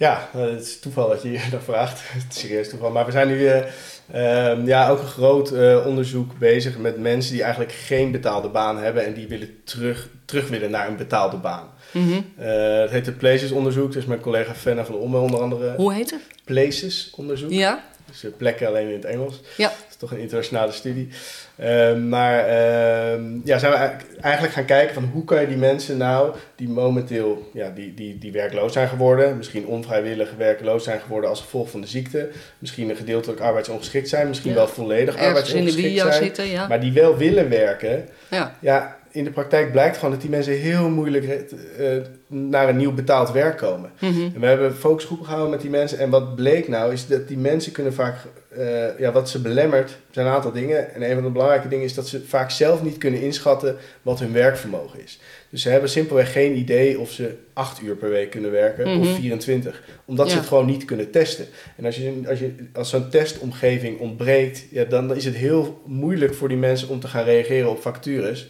Ja, 0.01 0.29
eh, 0.33 0.41
het 0.41 0.61
is 0.61 0.79
toeval 0.79 1.09
dat 1.09 1.21
je 1.21 1.27
hier 1.27 1.47
naar 1.51 1.61
vraagt. 1.61 2.01
Het 2.13 2.25
is 2.29 2.39
serieus 2.39 2.69
toeval. 2.69 2.91
Maar 2.91 3.05
we 3.05 3.11
zijn 3.11 3.27
nu 3.27 3.39
uh, 3.43 4.65
ja, 4.65 4.89
ook 4.89 4.99
een 4.99 5.07
groot 5.07 5.51
uh, 5.51 5.85
onderzoek 5.85 6.37
bezig 6.37 6.77
met 6.77 6.99
mensen 6.99 7.31
die 7.33 7.41
eigenlijk 7.41 7.71
geen 7.71 8.11
betaalde 8.11 8.49
baan 8.49 8.77
hebben 8.77 9.05
en 9.05 9.13
die 9.13 9.27
willen 9.27 9.63
terug, 9.63 10.09
terug 10.25 10.49
willen 10.49 10.71
naar 10.71 10.87
een 10.87 10.97
betaalde 10.97 11.37
baan. 11.37 11.69
Mm 11.91 12.11
-hmm. 12.11 12.43
het 12.81 12.91
heet 12.91 13.05
het 13.05 13.17
Places 13.17 13.51
onderzoek. 13.51 13.91
Dus 13.91 14.05
mijn 14.05 14.19
collega 14.19 14.55
Fenna 14.55 14.85
van 14.85 14.95
Omme 14.95 15.17
onder 15.17 15.41
andere. 15.41 15.75
Hoe 15.75 15.93
heet 15.93 16.11
het? 16.11 16.21
Places 16.43 17.13
onderzoek. 17.15 17.51
Ja. 17.51 17.83
Dus 18.11 18.31
plekken 18.37 18.67
alleen 18.67 18.87
in 18.87 18.93
het 18.93 19.05
Engels. 19.05 19.41
Ja. 19.57 19.67
Dat 19.67 19.85
is 19.89 19.95
toch 19.95 20.11
een 20.11 20.19
internationale 20.19 20.71
studie. 20.71 21.07
Uh, 21.55 21.95
maar 21.95 22.47
uh, 22.47 23.21
ja, 23.43 23.57
zijn 23.57 23.71
we 23.71 23.91
eigenlijk 24.21 24.53
gaan 24.53 24.65
kijken 24.65 24.93
van 24.93 25.03
hoe 25.03 25.25
kan 25.25 25.41
je 25.41 25.47
die 25.47 25.57
mensen 25.57 25.97
nou 25.97 26.35
die 26.55 26.69
momenteel 26.69 27.49
ja, 27.53 27.69
die, 27.69 27.93
die, 27.93 28.17
die 28.17 28.31
werkloos 28.31 28.73
zijn 28.73 28.87
geworden, 28.87 29.37
misschien 29.37 29.65
onvrijwillig 29.65 30.33
werkloos 30.37 30.83
zijn 30.83 30.99
geworden 30.99 31.29
als 31.29 31.41
gevolg 31.41 31.69
van 31.69 31.81
de 31.81 31.87
ziekte, 31.87 32.29
misschien 32.59 32.89
een 32.89 32.95
gedeeltelijk 32.95 33.39
arbeidsongeschikt 33.39 34.09
zijn, 34.09 34.27
misschien 34.27 34.51
ja. 34.51 34.57
wel 34.57 34.67
volledig 34.67 35.15
Ergens 35.15 35.27
arbeidsongeschikt 35.27 35.87
in 35.87 35.93
de 35.93 35.99
zijn, 35.99 36.23
zitten, 36.23 36.47
ja. 36.47 36.67
maar 36.67 36.79
die 36.79 36.93
wel 36.93 37.17
willen 37.17 37.49
werken. 37.49 38.07
Ja. 38.27 38.55
ja, 38.59 38.97
in 39.11 39.23
de 39.23 39.31
praktijk 39.31 39.71
blijkt 39.71 39.95
gewoon 39.97 40.11
dat 40.11 40.21
die 40.21 40.29
mensen 40.29 40.53
heel 40.53 40.89
moeilijk 40.89 41.25
uh, 41.25 41.87
naar 42.27 42.69
een 42.69 42.77
nieuw 42.77 42.93
betaald 42.93 43.31
werk 43.31 43.57
komen. 43.57 43.91
Mm 43.99 44.13
-hmm. 44.13 44.31
En 44.33 44.39
we 44.39 44.45
hebben 44.45 44.75
focusgroepen 44.75 45.25
gehouden 45.25 45.51
met 45.51 45.61
die 45.61 45.69
mensen. 45.69 45.97
En 45.97 46.09
wat 46.09 46.35
bleek 46.35 46.67
nou, 46.67 46.93
is 46.93 47.07
dat 47.07 47.27
die 47.27 47.37
mensen 47.37 47.71
kunnen 47.71 47.93
vaak, 47.93 48.15
uh, 48.57 48.99
ja, 48.99 49.11
wat 49.11 49.29
ze 49.29 49.41
belemmert, 49.41 49.97
zijn 50.11 50.25
een 50.25 50.31
aantal 50.31 50.51
dingen. 50.51 50.93
En 50.93 51.03
een 51.03 51.13
van 51.13 51.23
de 51.23 51.29
belangrijke 51.29 51.67
dingen 51.67 51.85
is 51.85 51.93
dat 51.93 52.07
ze 52.07 52.25
vaak 52.25 52.51
zelf 52.51 52.83
niet 52.83 52.97
kunnen 52.97 53.21
inschatten 53.21 53.75
wat 54.01 54.19
hun 54.19 54.33
werkvermogen 54.33 55.03
is. 55.03 55.19
Dus 55.49 55.61
ze 55.61 55.69
hebben 55.69 55.89
simpelweg 55.89 56.31
geen 56.31 56.57
idee 56.57 56.99
of 56.99 57.11
ze 57.11 57.35
acht 57.53 57.81
uur 57.81 57.95
per 57.95 58.09
week 58.09 58.29
kunnen 58.29 58.51
werken 58.51 58.89
Mhm. 58.89 58.99
of 58.99 59.15
24. 59.15 59.83
Omdat 60.05 60.29
ze 60.29 60.37
het 60.37 60.45
gewoon 60.45 60.65
niet 60.65 60.85
kunnen 60.85 61.11
testen. 61.11 61.45
En 61.77 61.85
als, 61.85 61.95
je, 61.95 62.21
als, 62.27 62.39
je, 62.39 62.55
als 62.73 62.89
zo'n 62.89 63.09
testomgeving 63.09 63.99
ontbreekt, 63.99 64.65
ja, 64.69 64.83
dan 64.83 65.15
is 65.15 65.25
het 65.25 65.35
heel 65.35 65.81
moeilijk 65.85 66.33
voor 66.33 66.47
die 66.47 66.57
mensen 66.57 66.89
om 66.89 66.99
te 66.99 67.07
gaan 67.07 67.23
reageren 67.23 67.69
op 67.69 67.81
vacatures. 67.81 68.49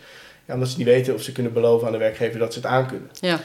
Ja, 0.52 0.58
omdat 0.58 0.70
ze 0.72 0.78
niet 0.78 0.88
weten 0.88 1.14
of 1.14 1.22
ze 1.22 1.32
kunnen 1.32 1.54
beloven 1.54 1.88
aan 1.88 1.94
de 1.94 2.00
werkgever 2.00 2.40
dat 2.40 2.54
ze 2.54 2.60
het 2.60 2.68
aankunnen. 2.68 3.10
Ja. 3.20 3.40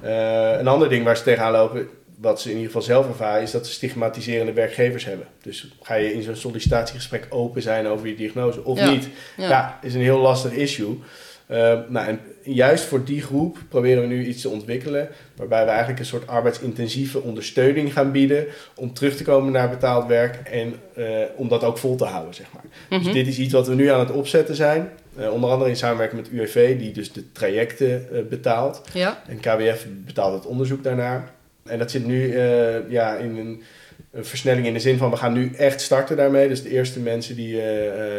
Eh, 0.00 0.58
een 0.58 0.68
ander 0.68 0.88
ding 0.88 1.04
waar 1.04 1.16
ze 1.16 1.22
tegenaan 1.22 1.52
lopen, 1.52 1.88
wat 2.18 2.40
ze 2.40 2.48
in 2.48 2.54
ieder 2.54 2.66
geval 2.66 2.82
zelf 2.86 3.06
ervaren, 3.08 3.42
is 3.42 3.50
dat 3.50 3.66
ze 3.66 3.72
stigmatiserende 3.72 4.52
werkgevers 4.52 5.04
hebben. 5.04 5.26
Dus 5.42 5.72
ga 5.82 5.94
je 5.94 6.14
in 6.14 6.22
zo'n 6.22 6.36
sollicitatiegesprek 6.36 7.26
open 7.28 7.62
zijn 7.62 7.86
over 7.86 8.06
je 8.06 8.14
diagnose 8.14 8.64
of 8.64 8.78
Ja. 8.78 8.90
niet? 8.90 9.08
Ja. 9.36 9.48
Ja. 9.48 9.78
is 9.82 9.94
een 9.94 10.00
heel 10.00 10.18
lastig 10.18 10.52
issue. 10.52 10.98
Eh, 11.46 11.78
nou, 11.88 12.06
en 12.06 12.20
juist 12.42 12.84
voor 12.84 13.04
die 13.04 13.22
groep 13.22 13.58
proberen 13.68 14.02
we 14.02 14.08
nu 14.08 14.26
iets 14.26 14.42
te 14.42 14.48
ontwikkelen, 14.48 15.08
waarbij 15.36 15.64
we 15.64 15.70
eigenlijk 15.70 15.98
een 15.98 16.06
soort 16.06 16.26
arbeidsintensieve 16.26 17.20
ondersteuning 17.20 17.92
gaan 17.92 18.12
bieden 18.12 18.46
om 18.74 18.94
terug 18.94 19.16
te 19.16 19.24
komen 19.24 19.52
naar 19.52 19.70
betaald 19.70 20.06
werk 20.06 20.48
en 20.48 20.74
eh, 20.94 21.04
om 21.36 21.48
dat 21.48 21.64
ook 21.64 21.78
vol 21.78 21.96
te 21.96 22.04
houden, 22.04 22.34
zeg 22.34 22.46
maar. 22.52 22.64
Mhm. 22.90 23.04
Dus 23.04 23.12
dit 23.12 23.26
is 23.26 23.38
iets 23.38 23.52
wat 23.52 23.66
we 23.66 23.74
nu 23.74 23.86
aan 23.88 24.00
het 24.00 24.10
opzetten 24.10 24.54
zijn. 24.54 24.90
Eh, 25.16 25.32
onder 25.32 25.50
andere 25.50 25.70
in 25.70 25.76
samenwerking 25.76 26.20
met 26.20 26.30
UWV, 26.30 26.78
die 26.78 26.92
dus 26.92 27.12
de 27.12 27.32
trajecten 27.32 28.08
eh, 28.12 28.22
betaalt. 28.28 28.82
Ja. 28.92 29.22
En 29.26 29.40
KWF 29.40 29.86
betaalt 29.88 30.34
het 30.34 30.46
onderzoek 30.46 30.82
daarnaar. 30.82 31.30
En 31.64 31.78
dat 31.78 31.90
zit 31.90 32.06
nu 32.06 32.32
eh, 32.32 32.90
ja, 32.90 33.16
in 33.16 33.36
een, 33.36 33.62
een 34.10 34.24
versnelling 34.24 34.66
in 34.66 34.72
de 34.72 34.80
zin 34.80 34.98
van 34.98 35.10
we 35.10 35.16
gaan 35.16 35.32
nu 35.32 35.50
echt 35.56 35.80
starten 35.80 36.16
daarmee. 36.16 36.48
Dus 36.48 36.62
de 36.62 36.70
eerste 36.70 37.00
mensen 37.00 37.36
die, 37.36 37.60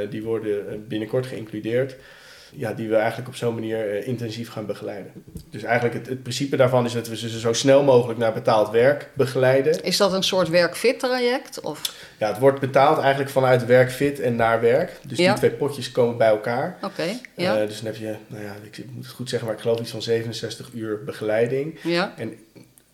die 0.10 0.24
worden 0.24 0.86
binnenkort 0.88 1.26
geïncludeerd. 1.26 1.96
Ja, 2.54 2.74
die 2.74 2.90
we 2.90 2.96
eigenlijk 2.96 3.28
op 3.28 3.36
zo'n 3.36 3.54
manier 3.54 3.90
eh, 3.98 4.08
intensief 4.08 4.50
gaan 4.50 4.66
begeleiden. 4.66 5.12
Dus 5.50 5.64
eigenlijk 5.64 5.96
het, 5.96 6.08
het 6.08 6.22
principe 6.22 6.56
daarvan 6.56 6.86
is 6.86 6.94
dat 6.94 7.08
we 7.08 7.18
ze 7.18 7.40
zo 7.40 7.54
snel 7.54 7.84
mogelijk 7.84 8.20
naar 8.20 8.34
betaald 8.34 8.70
werk 8.70 9.10
begeleiden. 9.14 9.84
Is 9.84 9.98
dat 9.98 10.14
een 10.14 10.24
soort 10.24 10.50
werkfit 10.50 11.00
traject? 11.00 11.60
Of? 11.62 11.82
Ja, 12.20 12.28
het 12.28 12.40
wordt 12.40 12.60
betaald 12.60 13.00
eigenlijk 13.00 13.30
vanuit 13.32 13.66
werkfit 13.66 14.20
en 14.20 14.36
naar 14.36 14.62
werk. 14.62 14.92
Dus 15.08 15.18
Ja. 15.18 15.28
die 15.30 15.38
twee 15.38 15.52
potjes 15.52 15.92
komen 15.92 16.18
bij 16.18 16.28
elkaar. 16.28 16.78
Oké, 16.82 17.04
ja. 17.36 17.62
Eh, 17.62 17.68
dus 17.68 17.76
dan 17.82 17.86
heb 17.86 17.96
je, 17.96 18.16
nou 18.28 18.44
ja, 18.44 18.56
ik 18.72 18.86
moet 18.92 19.06
het 19.06 19.14
goed 19.14 19.30
zeggen, 19.30 19.48
maar 19.48 19.58
ik 19.58 19.64
geloof 19.64 19.80
iets 19.80 19.92
van 19.92 20.02
67 20.02 20.70
uur 20.74 21.04
begeleiding. 21.04 21.80
ja. 21.84 22.14
En 22.18 22.34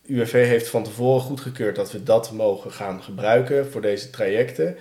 UWV 0.06 0.32
heeft 0.48 0.68
van 0.68 0.84
tevoren 0.84 1.22
goedgekeurd 1.22 1.76
dat 1.76 1.92
we 1.92 2.04
dat 2.04 2.32
mogen 2.32 2.72
gaan 2.72 3.04
gebruiken 3.04 3.72
voor 3.72 3.82
deze 3.82 4.10
trajecten. 4.10 4.76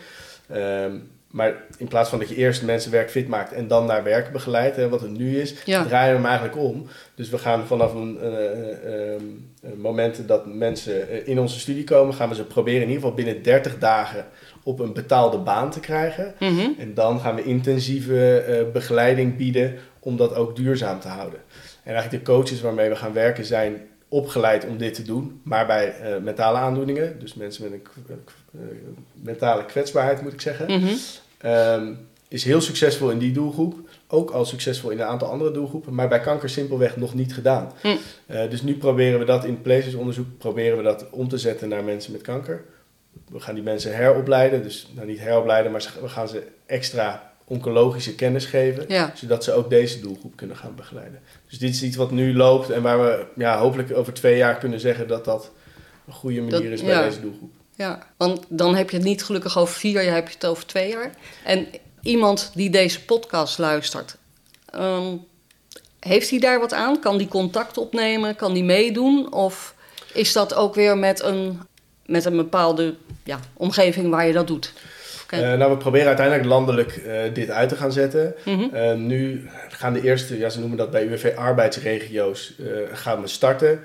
Ehm, 0.48 0.96
maar 1.36 1.54
in 1.78 1.88
plaats 1.88 2.10
van 2.10 2.18
dat 2.18 2.28
je 2.28 2.34
eerst 2.36 2.62
mensen 2.62 2.90
werkfit 2.90 3.28
maakt 3.28 3.52
en 3.52 3.68
dan 3.68 3.86
naar 3.86 4.02
werk 4.02 4.32
begeleidt, 4.32 4.76
hè, 4.76 4.88
wat 4.88 5.00
het 5.00 5.10
nu 5.10 5.40
is, 5.40 5.54
Ja. 5.64 5.84
draaien 5.84 6.10
we 6.10 6.16
hem 6.16 6.26
eigenlijk 6.26 6.56
om. 6.56 6.86
Dus 7.14 7.28
we 7.28 7.38
gaan 7.38 7.66
vanaf 7.66 7.94
een, 7.94 8.18
eh, 8.20 8.28
eh, 8.28 9.14
ehm, 9.14 9.22
moment 9.76 10.28
dat 10.28 10.46
mensen 10.46 11.08
eh, 11.08 11.28
in 11.28 11.38
onze 11.40 11.58
studie 11.58 11.84
komen, 11.84 12.14
gaan 12.14 12.28
we 12.28 12.34
ze 12.34 12.44
proberen 12.44 12.80
in 12.82 12.86
ieder 12.88 13.00
geval 13.02 13.14
binnen 13.16 13.42
30 13.42 13.78
dagen 13.78 14.24
op 14.62 14.78
een 14.80 14.92
betaalde 14.92 15.38
baan 15.38 15.70
te 15.70 15.80
krijgen. 15.80 16.34
Mhm. 16.40 16.68
En 16.78 16.94
dan 16.94 17.20
gaan 17.20 17.34
we 17.34 17.44
intensieve 17.44 18.68
begeleiding 18.72 19.36
bieden 19.36 19.74
om 20.00 20.16
dat 20.16 20.34
ook 20.34 20.56
duurzaam 20.56 21.00
te 21.00 21.08
houden. 21.08 21.40
En 21.82 21.94
eigenlijk 21.94 22.24
de 22.24 22.32
coaches 22.32 22.60
waarmee 22.60 22.88
we 22.88 22.96
gaan 22.96 23.12
werken 23.12 23.44
zijn 23.44 23.80
opgeleid 24.08 24.66
om 24.66 24.76
dit 24.78 24.94
te 24.94 25.02
doen, 25.02 25.40
maar 25.44 25.66
bij 25.66 25.94
mentale 26.22 26.58
aandoeningen, 26.58 27.18
dus 27.18 27.34
mensen 27.34 27.62
met 27.62 27.72
een 27.72 28.18
mentale 29.22 29.64
kwetsbaarheid 29.64 30.22
moet 30.22 30.32
ik 30.32 30.40
zeggen, 30.40 30.66
Mhm. 30.80 30.94
Ehm, 31.38 31.92
is 32.28 32.44
heel 32.44 32.60
succesvol 32.60 33.10
in 33.10 33.18
die 33.18 33.32
doelgroep. 33.32 33.74
Ook 34.08 34.30
al 34.30 34.44
succesvol 34.44 34.90
in 34.90 34.98
een 35.00 35.04
aantal 35.06 35.28
andere 35.30 35.50
doelgroepen, 35.50 35.94
maar 35.94 36.08
bij 36.08 36.20
kanker 36.20 36.48
simpelweg 36.50 36.96
nog 36.96 37.14
niet 37.14 37.34
gedaan. 37.34 37.72
Hm. 37.80 37.88
Eh, 38.26 38.50
dus 38.50 38.62
nu 38.62 38.76
proberen 38.76 39.18
we 39.18 39.24
dat 39.24 39.44
in 39.44 39.50
het 39.50 39.62
Places 39.62 39.94
onderzoek 39.94 40.26
proberen 40.38 40.76
we 40.76 40.82
dat 40.82 41.06
om 41.10 41.28
te 41.28 41.38
zetten 41.38 41.68
naar 41.68 41.84
mensen 41.84 42.12
met 42.12 42.22
kanker. 42.22 42.64
We 43.30 43.40
gaan 43.40 43.54
die 43.54 43.64
mensen 43.64 43.96
heropleiden, 43.96 44.62
dus 44.62 44.88
nou 44.94 45.06
niet 45.06 45.18
heropleiden, 45.20 45.72
maar 45.72 45.92
we 46.00 46.08
gaan 46.08 46.28
ze 46.28 46.42
extra 46.66 47.32
oncologische 47.44 48.14
kennis 48.14 48.44
geven, 48.44 48.84
Ja. 48.88 49.12
zodat 49.14 49.44
ze 49.44 49.52
ook 49.52 49.70
deze 49.70 50.00
doelgroep 50.00 50.36
kunnen 50.36 50.56
gaan 50.56 50.74
begeleiden. 50.76 51.20
Dus 51.48 51.58
dit 51.58 51.70
is 51.74 51.82
iets 51.82 51.96
wat 51.96 52.10
nu 52.10 52.34
loopt 52.36 52.70
en 52.70 52.82
waar 52.82 53.00
we 53.00 53.24
ja, 53.36 53.58
hopelijk 53.58 53.96
over 53.96 54.12
twee 54.12 54.36
jaar 54.36 54.56
kunnen 54.58 54.80
zeggen 54.80 55.08
dat 55.08 55.24
dat 55.24 55.50
een 56.06 56.12
goede 56.12 56.40
manier 56.40 56.52
Dat- 56.62 56.62
is 56.62 56.82
bij 56.82 56.90
ja. 56.90 57.04
deze 57.04 57.20
doelgroep. 57.20 57.52
Ja, 57.76 58.06
want 58.16 58.44
dan 58.48 58.74
heb 58.74 58.90
je 58.90 58.96
het 58.96 59.06
niet 59.06 59.24
gelukkig 59.24 59.58
over 59.58 59.74
vier 59.74 60.02
jaar, 60.04 60.14
heb 60.14 60.28
je 60.28 60.34
het 60.34 60.46
over 60.46 60.66
twee 60.66 60.88
jaar. 60.88 61.10
En 61.44 61.66
iemand 62.02 62.50
die 62.54 62.70
deze 62.70 63.04
podcast 63.04 63.58
luistert, 63.58 64.16
ehm, 64.70 65.16
heeft 66.00 66.30
hij 66.30 66.38
daar 66.38 66.60
wat 66.60 66.72
aan? 66.72 67.00
Kan 67.00 67.18
die 67.18 67.28
contact 67.28 67.78
opnemen? 67.78 68.36
Kan 68.36 68.52
die 68.52 68.64
meedoen? 68.64 69.32
Of 69.32 69.74
is 70.12 70.32
dat 70.32 70.54
ook 70.54 70.74
weer 70.74 70.98
met 70.98 71.22
een, 71.22 71.60
met 72.06 72.24
een 72.24 72.36
bepaalde 72.36 72.94
ja, 73.24 73.40
omgeving 73.54 74.10
waar 74.10 74.26
je 74.26 74.32
dat 74.32 74.46
doet? 74.46 74.72
Eh, 75.30 75.40
nou, 75.40 75.70
we 75.70 75.76
proberen 75.76 76.06
uiteindelijk 76.06 76.46
landelijk 76.48 76.96
eh, 76.96 77.20
dit 77.32 77.50
uit 77.50 77.68
te 77.68 77.76
gaan 77.76 77.92
zetten. 77.92 78.34
Mhm. 78.44 78.74
Eh, 78.74 78.94
nu 78.94 79.48
gaan 79.68 79.92
de 79.92 80.02
eerste, 80.02 80.38
ja, 80.38 80.48
ze 80.48 80.58
noemen 80.58 80.78
dat 80.78 80.90
bij 80.90 81.04
UWV 81.04 81.32
arbeidsregio's, 81.36 82.54
eh, 82.58 82.66
gaan 82.92 83.20
we 83.20 83.26
starten. 83.26 83.80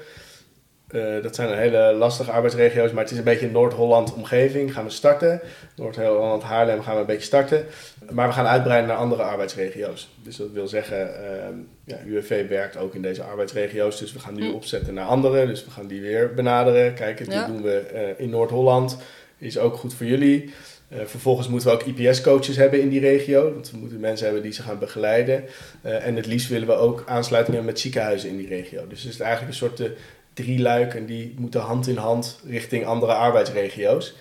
Eh, 0.92 1.24
dat 1.24 1.36
zijn 1.36 1.50
een 1.52 1.58
hele 1.58 1.94
lastige 1.94 2.32
arbeidsregio's, 2.32 2.92
maar 2.92 3.04
het 3.04 3.12
is 3.12 3.18
een 3.18 3.24
beetje 3.24 3.50
Noord-Holland 3.52 4.14
omgeving. 4.14 4.74
Gaan 4.74 4.84
we 4.84 4.90
starten. 4.90 5.42
Noord-Holland, 5.76 6.44
Haarlem 6.44 6.82
gaan 6.82 6.94
we 6.94 7.00
een 7.00 7.06
beetje 7.06 7.26
starten. 7.26 7.66
Maar 8.12 8.28
we 8.28 8.34
gaan 8.34 8.46
uitbreiden 8.46 8.88
naar 8.88 8.98
andere 8.98 9.24
arbeidsregio's. 9.24 10.10
Dus 10.24 10.36
dat 10.36 10.52
wil 10.52 10.68
zeggen, 10.68 11.16
ehm, 11.26 11.54
ja, 11.86 11.98
UWV 12.06 12.48
werkt 12.50 12.78
ook 12.78 12.96
in 12.96 13.02
deze 13.02 13.24
arbeidsregio's. 13.24 14.00
Dus 14.00 14.14
we 14.14 14.20
gaan 14.20 14.34
nu 14.36 14.48
Hm. 14.50 14.54
opzetten 14.54 14.94
naar 14.94 15.06
andere. 15.06 15.46
Dus 15.48 15.66
we 15.66 15.72
gaan 15.72 15.88
die 15.88 16.02
weer 16.02 16.34
benaderen. 16.34 16.94
Kijken, 16.94 17.26
die 17.26 17.34
Ja. 17.36 17.46
doen 17.48 17.62
we 17.62 17.78
eh, 17.78 18.02
in 18.24 18.30
Noord-Holland. 18.30 18.98
Is 19.38 19.58
ook 19.58 19.76
goed 19.76 19.94
voor 19.94 20.06
jullie. 20.06 20.54
Eh, 20.88 21.00
vervolgens 21.06 21.48
moeten 21.48 21.70
we 21.70 21.74
ook 21.76 21.84
IPS-coaches 21.84 22.56
hebben 22.56 22.82
in 22.82 22.90
die 22.90 23.00
regio. 23.00 23.54
Want 23.54 23.72
we 23.72 23.78
moeten 23.78 24.00
mensen 24.00 24.26
hebben 24.26 24.44
die 24.44 24.54
ze 24.54 24.62
gaan 24.62 24.80
begeleiden. 24.80 25.44
En 25.82 26.16
het 26.16 26.26
liefst 26.26 26.50
willen 26.50 26.68
we 26.68 26.74
ook 26.74 27.04
aansluiting 27.08 27.56
hebben 27.56 27.74
met 27.74 27.82
ziekenhuizen 27.82 28.30
in 28.30 28.38
die 28.38 28.48
regio. 28.48 28.88
Dus 28.88 29.04
het 29.04 29.14
is 29.14 29.20
eigenlijk 29.20 29.52
een 29.52 29.58
soort 29.58 29.80
eh, 29.80 29.88
drie 30.34 30.60
luik 30.60 30.94
en 30.94 31.06
die 31.06 31.34
moeten 31.38 31.62
hand 31.62 31.88
in 31.88 31.98
hand 31.98 32.40
richting 32.48 32.86
andere 32.86 33.14
arbeidsregio's. 33.14 34.16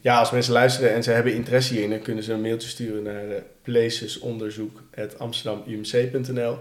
Ja, 0.00 0.18
als 0.18 0.30
mensen 0.30 0.52
luisteren 0.52 0.94
en 0.94 1.02
ze 1.02 1.10
hebben 1.10 1.34
interesse 1.34 1.72
hierin, 1.72 1.90
dan 1.90 2.02
kunnen 2.02 2.24
ze 2.24 2.32
een 2.32 2.40
mailtje 2.40 2.68
sturen 2.68 3.02
naar 3.02 3.24
uh, 3.24 3.34
placesonderzoek.amsterdamumc.nl. 3.62 6.58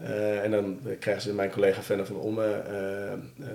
Uh, 0.00 0.44
en 0.44 0.50
dan 0.50 0.80
krijgen 0.98 1.22
ze 1.22 1.34
mijn 1.34 1.50
collega 1.50 1.82
Fenne 1.82 2.06
van 2.06 2.16
Omme 2.16 2.46
uh, 2.46 2.52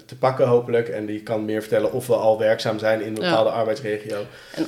te 0.05 0.17
pakken 0.17 0.47
hopelijk. 0.47 0.89
En 0.89 1.05
die 1.05 1.23
kan 1.23 1.45
meer 1.45 1.61
vertellen 1.61 1.91
of 1.91 2.07
we 2.07 2.15
al 2.15 2.39
werkzaam 2.39 2.79
zijn 2.79 3.01
in 3.01 3.07
een 3.07 3.13
bepaalde 3.13 3.49
ja. 3.49 3.55
arbeidsregio. 3.55 4.25
En 4.55 4.67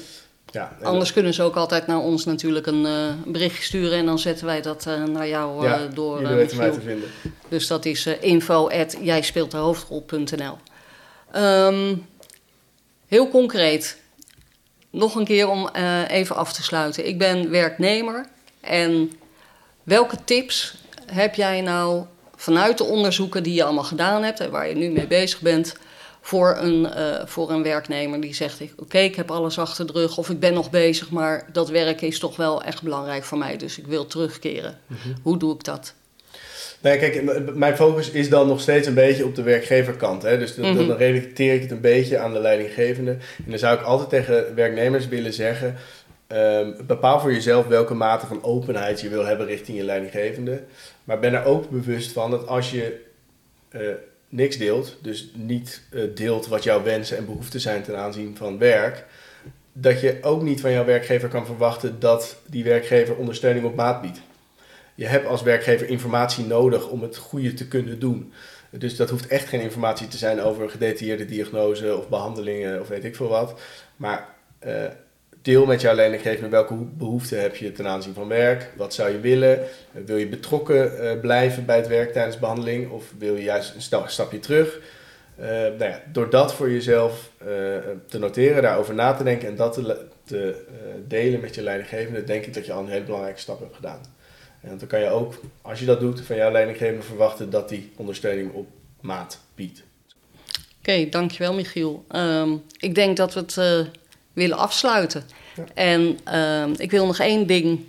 ja, 0.52 0.78
anders 0.82 1.14
kunnen 1.14 1.34
ze 1.34 1.44
ook 1.44 1.56
altijd 1.56 1.88
naar 1.88 2.00
ons 2.00 2.26
natuurlijk 2.26 2.66
een 2.66 2.86
uh, 2.86 3.14
berichtje 3.26 3.64
sturen. 3.64 3.98
En 3.98 4.06
dan 4.06 4.20
zetten 4.20 4.46
wij 4.46 4.62
dat 4.62 4.86
uh, 4.88 5.04
naar 5.04 5.28
jou 5.28 5.64
uh, 5.64 5.70
ja, 5.70 5.88
door. 5.94 6.22
jullie 6.22 6.36
weten 6.36 6.58
mij 6.58 6.72
te 6.72 6.82
vinden. 6.82 7.10
Dus 7.50 7.68
dat 7.68 7.86
is 7.86 8.06
info 8.06 8.70
at 8.70 8.98
jijspeeltdehoofdrol.nl 9.02 10.58
um, 11.36 12.06
Heel 13.08 13.30
concreet. 13.30 13.98
Nog 14.90 15.16
een 15.16 15.26
keer 15.26 15.50
om 15.50 15.70
even 16.08 16.36
af 16.36 16.54
te 16.54 16.64
sluiten. 16.64 17.08
Ik 17.08 17.18
ben 17.18 17.50
werknemer. 17.50 18.26
En 18.62 19.12
welke 19.84 20.18
tips 20.24 20.76
heb 21.06 21.36
jij 21.36 21.62
nou 21.62 22.06
vanuit 22.36 22.78
de 22.78 22.84
onderzoeken 22.84 23.44
die 23.44 23.54
je 23.54 23.64
allemaal 23.64 23.84
gedaan 23.84 24.24
hebt 24.24 24.40
en 24.40 24.52
waar 24.52 24.70
je 24.70 24.76
nu 24.76 24.90
mee 24.90 25.08
bezig 25.08 25.42
bent, 25.42 25.76
voor 26.28 26.58
een, 26.58 26.88
uh, 26.98 27.26
voor 27.26 27.52
een 27.52 27.64
werknemer 27.64 28.22
die 28.22 28.34
zegt: 28.34 28.62
Oké, 28.78 28.98
ik 28.98 29.16
heb 29.16 29.32
alles 29.32 29.60
achter 29.60 29.88
de 29.88 29.94
rug 29.94 30.18
of 30.18 30.30
ik 30.30 30.40
ben 30.40 30.54
nog 30.54 30.70
bezig, 30.70 31.12
maar 31.12 31.46
dat 31.52 31.70
werk 31.70 32.02
is 32.02 32.20
toch 32.20 32.36
wel 32.36 32.64
echt 32.64 32.82
belangrijk 32.82 33.24
voor 33.24 33.38
mij, 33.38 33.58
dus 33.58 33.78
ik 33.78 33.88
wil 33.88 34.06
terugkeren. 34.06 34.80
Mhm. 34.88 35.10
Hoe 35.22 35.38
doe 35.38 35.54
ik 35.54 35.64
dat? 35.64 35.94
Nee, 36.82 36.98
kijk, 36.98 37.44
mijn 37.56 37.76
focus 37.76 38.12
is 38.12 38.30
dan 38.30 38.48
nog 38.48 38.62
steeds 38.62 38.88
een 38.88 38.94
beetje 38.94 39.26
op 39.26 39.36
de 39.36 39.42
werkgeverkant. 39.42 40.22
Hè? 40.22 40.38
Dus 40.38 40.56
dan, 40.56 40.70
mm 40.70 40.88
dan 40.88 40.98
relateer 40.98 41.54
ik 41.54 41.62
het 41.62 41.72
een 41.72 41.82
beetje 41.82 42.18
aan 42.18 42.34
de 42.34 42.40
leidinggevende. 42.40 43.12
En 43.12 43.50
dan 43.50 43.60
zou 43.60 43.78
ik 43.78 43.86
altijd 43.86 44.10
tegen 44.10 44.56
werknemers 44.56 45.08
willen 45.08 45.34
zeggen: 45.34 45.76
um, 46.28 46.76
bepaal 46.88 47.20
voor 47.20 47.34
jezelf 47.34 47.68
welke 47.68 47.94
mate 47.94 48.26
van 48.26 48.44
openheid 48.44 49.02
je 49.02 49.10
wil 49.10 49.26
hebben 49.26 49.46
richting 49.46 49.78
je 49.78 49.84
leidinggevende. 49.84 50.64
Maar 51.04 51.20
ben 51.20 51.34
er 51.34 51.46
ook 51.46 51.70
bewust 51.70 52.12
van 52.12 52.32
dat 52.32 52.48
als 52.48 52.72
je 52.72 53.06
uh, 53.72 53.82
niks 54.30 54.58
deelt, 54.58 54.98
dus 55.02 55.32
niet 55.34 55.82
uh, 55.92 56.04
deelt 56.16 56.48
wat 56.48 56.64
jouw 56.64 56.84
wensen 56.84 57.18
en 57.18 57.26
behoeften 57.26 57.60
zijn 57.60 57.84
ten 57.84 57.98
aanzien 57.98 58.38
van 58.38 58.58
werk, 58.58 59.06
dat 59.74 60.02
je 60.02 60.18
ook 60.22 60.42
niet 60.42 60.62
van 60.62 60.72
jouw 60.72 60.86
werkgever 60.86 61.30
kan 61.30 61.46
verwachten 61.46 62.00
dat 62.00 62.38
die 62.46 62.64
werkgever 62.64 63.16
ondersteuning 63.16 63.66
op 63.66 63.76
maat 63.76 64.02
biedt. 64.02 64.22
Je 64.96 65.06
hebt 65.06 65.28
als 65.28 65.42
werkgever 65.42 65.88
informatie 65.88 66.46
nodig 66.46 66.90
om 66.90 67.02
het 67.02 67.18
goede 67.18 67.54
te 67.54 67.68
kunnen 67.68 68.00
doen. 68.00 68.34
Dus 68.70 68.96
dat 68.96 69.10
hoeft 69.10 69.28
echt 69.28 69.48
geen 69.48 69.62
informatie 69.62 70.08
te 70.08 70.18
zijn 70.18 70.42
over 70.42 70.70
gedetailleerde 70.70 71.26
diagnose 71.26 71.98
of 71.98 72.10
behandelingen 72.10 72.82
of 72.82 72.88
weet 72.88 73.04
ik 73.04 73.16
veel 73.16 73.28
wat. 73.28 73.60
Maar 73.96 74.36
uh, 74.66 74.86
deel 75.48 75.66
met 75.66 75.82
jouw 75.82 75.96
leidinggevende 75.96 76.50
welke 76.50 76.74
behoeften 76.74 77.42
heb 77.42 77.56
je 77.56 77.72
ten 77.72 77.88
aanzien 77.88 78.14
van 78.14 78.28
werk. 78.28 78.72
Wat 78.76 78.94
zou 78.94 79.12
je 79.12 79.20
willen? 79.20 79.60
wil 79.92 80.18
je 80.18 80.28
betrokken 80.28 81.04
uh, 81.04 81.20
blijven 81.20 81.66
bij 81.66 81.76
het 81.76 81.88
werk 81.88 82.14
tijdens 82.14 82.40
behandeling? 82.40 82.92
Of 82.92 83.14
wil 83.18 83.36
je 83.36 83.44
juist 83.44 83.74
een 83.76 84.08
stapje 84.08 84.40
terug? 84.40 84.80
Uh, 85.40 85.46
nou 85.48 85.94
door 86.12 86.30
dat 86.30 86.54
voor 86.54 86.72
jezelf 86.72 87.32
te 88.08 88.20
noteren, 88.20 88.62
daarover 88.62 88.94
na 88.94 89.14
te 89.14 89.24
denken 89.24 89.48
en 89.48 89.56
dat 89.56 89.74
te, 90.24 90.66
delen 91.08 91.40
met 91.40 91.56
je 91.56 91.62
leidinggevende, 91.62 92.24
denk 92.24 92.46
ik 92.46 92.54
dat 92.54 92.66
je 92.66 92.74
al 92.74 92.82
een 92.82 92.90
hele 92.90 93.04
belangrijke 93.04 93.40
stap 93.40 93.60
hebt 93.60 93.76
gedaan. 93.76 94.02
En 94.62 94.78
dan 94.78 94.88
kan 94.88 95.00
je 95.00 95.10
ook, 95.10 95.34
als 95.62 95.80
je 95.80 95.86
dat 95.86 96.00
doet, 96.00 96.22
van 96.22 96.36
jouw 96.36 96.52
leidinggevende 96.52 97.04
verwachten 97.04 97.50
dat 97.50 97.70
die 97.70 97.92
ondersteuning 97.96 98.54
op 98.54 98.68
maat 99.02 99.40
biedt. 99.56 99.84
Oké, 100.80 101.10
dankjewel 101.10 101.54
Michiel. 101.54 102.06
Ehm, 102.08 102.56
ik 102.80 102.96
denk 102.96 103.18
dat 103.18 103.34
we 103.34 103.40
het 103.40 103.58
willen 104.38 104.58
afsluiten. 104.58 105.24
Ja. 105.56 105.64
En 105.74 106.20
uh, 106.34 106.74
ik 106.78 106.92
wil 106.92 107.06
nog 107.06 107.20
één 107.20 107.48
ding 107.48 107.80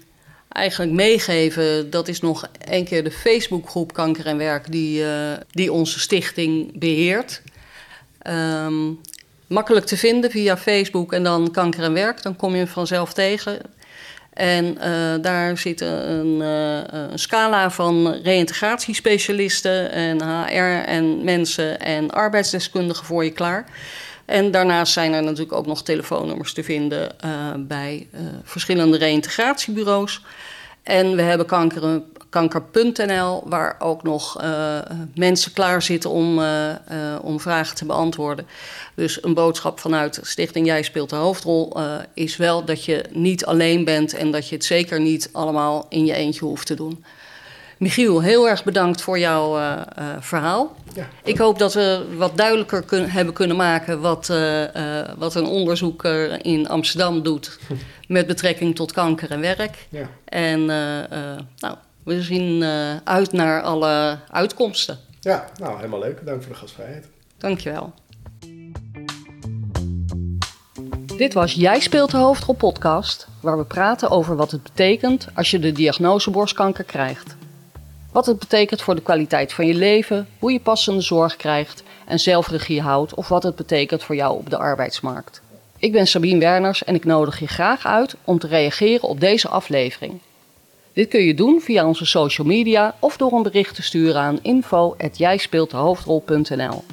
eigenlijk 0.49 0.92
meegeven. 0.92 1.90
Dat 1.90 2.09
is 2.09 2.20
nog 2.20 2.49
één 2.68 2.84
keer 2.84 3.05
de 3.05 3.11
Facebookgroep 3.11 3.92
Kanker 3.92 4.26
en 4.26 4.36
Werk 4.36 4.72
die, 4.72 5.03
uh, 5.03 5.32
die 5.51 5.72
onze 5.72 6.01
stichting 6.01 6.78
beheert. 6.78 7.42
Um, 8.28 9.01
makkelijk 9.46 9.86
te 9.86 9.96
vinden 9.96 10.30
via 10.30 10.57
Facebook 10.57 11.12
en 11.12 11.22
dan 11.22 11.51
Kanker 11.51 11.82
en 11.82 11.92
Werk. 11.92 12.22
Dan 12.22 12.36
kom 12.36 12.55
je 12.55 12.66
vanzelf 12.66 13.12
tegen. 13.12 13.61
En 14.32 14.64
uh, 14.64 15.22
daar 15.22 15.59
zit 15.59 15.80
een, 15.80 16.38
uh, 16.40 16.80
een, 16.86 17.18
scala 17.18 17.70
van 17.70 18.12
reïntegratiespecialisten 18.22 19.90
en 19.92 20.22
HR 20.22 20.88
en 20.88 21.24
mensen 21.24 21.80
en 21.80 22.11
arbeidsdeskundigen 22.11 23.05
voor 23.07 23.24
je 23.24 23.30
klaar. 23.30 23.66
En 24.29 24.51
daarnaast 24.51 24.93
zijn 24.93 25.12
er 25.12 25.22
natuurlijk 25.22 25.53
ook 25.53 25.66
nog 25.66 25.83
telefoonnummers 25.83 26.53
te 26.53 26.64
vinden 26.64 27.14
uh, 27.24 27.31
bij 27.59 28.07
verschillende 28.45 28.99
reïntegratiebureaus. 28.99 30.22
En 30.83 31.16
we 31.16 31.22
hebben 31.22 31.47
kanker, 31.47 32.03
kanker.nl, 32.29 33.43
waar 33.47 33.76
ook 33.79 34.03
nog 34.03 34.43
uh, 34.43 34.79
mensen 35.14 35.53
klaar 35.53 35.83
zitten 35.83 36.11
om, 36.11 36.39
uh, 36.39 36.68
uh, 36.68 36.74
om 37.22 37.41
vragen 37.41 37.76
te 37.76 37.85
beantwoorden. 37.85 38.47
Dus 38.95 39.24
een 39.24 39.35
boodschap 39.35 39.81
vanuit 39.81 40.20
Stichting 40.22 40.66
Jij 40.66 40.83
speelt 40.83 41.11
de 41.11 41.16
hoofdrol 41.16 41.76
is 42.14 42.37
wel 42.37 42.64
dat 42.64 42.85
je 42.85 43.05
niet 43.11 43.45
alleen 43.45 43.85
bent 43.85 44.14
en 44.14 44.31
dat 44.31 44.49
je 44.49 44.55
het 44.55 44.64
zeker 44.64 45.01
niet 45.01 45.29
allemaal 45.33 45.87
in 45.89 46.05
je 46.05 46.14
eentje 46.14 46.45
hoeft 46.45 46.66
te 46.66 46.74
doen. 46.74 47.05
Michiel, 47.79 48.22
heel 48.22 48.49
erg 48.49 48.64
bedankt 48.64 49.03
voor 49.03 49.18
jouw 49.18 49.59
uh, 49.59 49.81
uh, 49.99 50.05
verhaal. 50.20 50.76
Ja. 50.95 51.07
Ik 51.24 51.39
hoop 51.39 51.59
dat 51.59 51.74
we 51.74 52.07
wat 52.16 52.37
duidelijker 52.37 52.83
kun 52.83 53.11
hebben 53.11 53.35
kunnen 53.35 53.57
maken 53.57 54.01
wat, 54.01 54.29
uh, 54.31 54.64
wat 55.16 55.35
een 55.35 55.47
onderzoeker 55.47 56.45
in 56.45 56.68
Amsterdam 56.68 57.22
doet 57.22 57.59
met 58.09 58.26
betrekking 58.26 58.74
tot 58.74 58.93
kanker 58.93 59.31
en 59.31 59.41
werk. 59.41 59.87
Ja. 59.89 60.09
En 60.24 60.64
nou, 60.64 61.76
we 62.05 62.22
zien 62.22 62.64
uit 63.05 63.33
naar 63.33 63.62
alle 63.62 64.18
uitkomsten. 64.31 64.99
Ja, 65.20 65.45
nou 65.59 65.76
helemaal 65.76 66.01
leuk. 66.01 66.26
Dank 66.26 66.43
voor 66.43 66.53
de 66.53 66.59
gastvrijheid. 66.59 67.09
Dankjewel. 67.39 67.93
Dit 71.16 71.35
was 71.35 71.53
Jij 71.53 71.81
speelt 71.81 72.11
de 72.11 72.16
hoofdrol 72.16 72.55
podcast, 72.55 73.29
waar 73.41 73.59
we 73.59 73.64
praten 73.64 74.11
over 74.11 74.37
wat 74.37 74.51
het 74.51 74.62
betekent 74.62 75.29
als 75.35 75.51
je 75.51 75.59
de 75.59 75.72
diagnose 75.72 76.31
borstkanker 76.31 76.85
krijgt. 76.85 77.38
Wat 78.12 78.26
het 78.26 78.38
betekent 78.38 78.82
voor 78.82 78.94
de 78.94 79.02
kwaliteit 79.02 79.52
van 79.52 79.66
je 79.66 79.74
leven, 79.74 80.28
hoe 80.38 80.52
je 80.52 80.61
passende 80.61 81.00
zorg 81.00 81.36
krijgt 81.36 81.82
en 82.06 82.20
zelfregie 82.20 82.80
houdt 82.80 83.14
of 83.14 83.28
wat 83.28 83.42
het 83.42 83.56
betekent 83.56 84.02
voor 84.02 84.14
jou 84.14 84.38
op 84.38 84.50
de 84.50 84.59
arbeidsmarkt. 84.59 85.40
Ik 85.78 85.92
ben 85.92 86.06
Sabine 86.06 86.40
Werners 86.40 86.84
en 86.84 86.94
ik 86.94 87.04
nodig 87.04 87.38
je 87.38 87.46
graag 87.46 87.86
uit 87.86 88.16
om 88.24 88.38
te 88.38 88.46
reageren 88.46 89.09
op 89.09 89.20
deze 89.20 89.48
aflevering. 89.48 90.18
Dit 90.92 91.09
kun 91.09 91.20
je 91.20 91.34
doen 91.34 91.61
via 91.61 91.86
onze 91.86 92.04
social 92.04 92.46
media 92.46 92.94
of 92.98 93.16
door 93.16 93.32
een 93.32 93.42
bericht 93.42 93.74
te 93.74 93.82
sturen 93.82 94.20
aan 94.20 94.38
info@jijspeeltdehoofdrol.nl. 94.42 96.84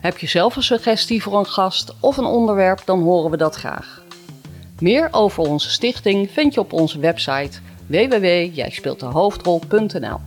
Heb 0.00 0.18
je 0.18 0.26
zelf 0.26 0.56
een 0.56 0.62
suggestie 0.62 1.22
voor 1.22 1.38
een 1.38 1.46
gast 1.46 1.94
of 2.00 2.16
een 2.16 2.24
onderwerp, 2.24 2.82
dan 2.84 3.02
horen 3.02 3.30
we 3.30 3.36
dat 3.36 3.54
graag. 3.54 4.02
Meer 4.80 5.08
over 5.10 5.42
onze 5.42 5.70
stichting 5.70 6.30
vind 6.30 6.54
je 6.54 6.60
op 6.60 6.72
onze 6.72 6.98
website 6.98 7.58
www.jijspeeltdehoofdrol.nl. 7.86 10.18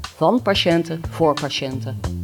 Van 0.00 0.42
patiënten 0.42 1.00
voor 1.10 1.34
patiënten. 1.34 2.19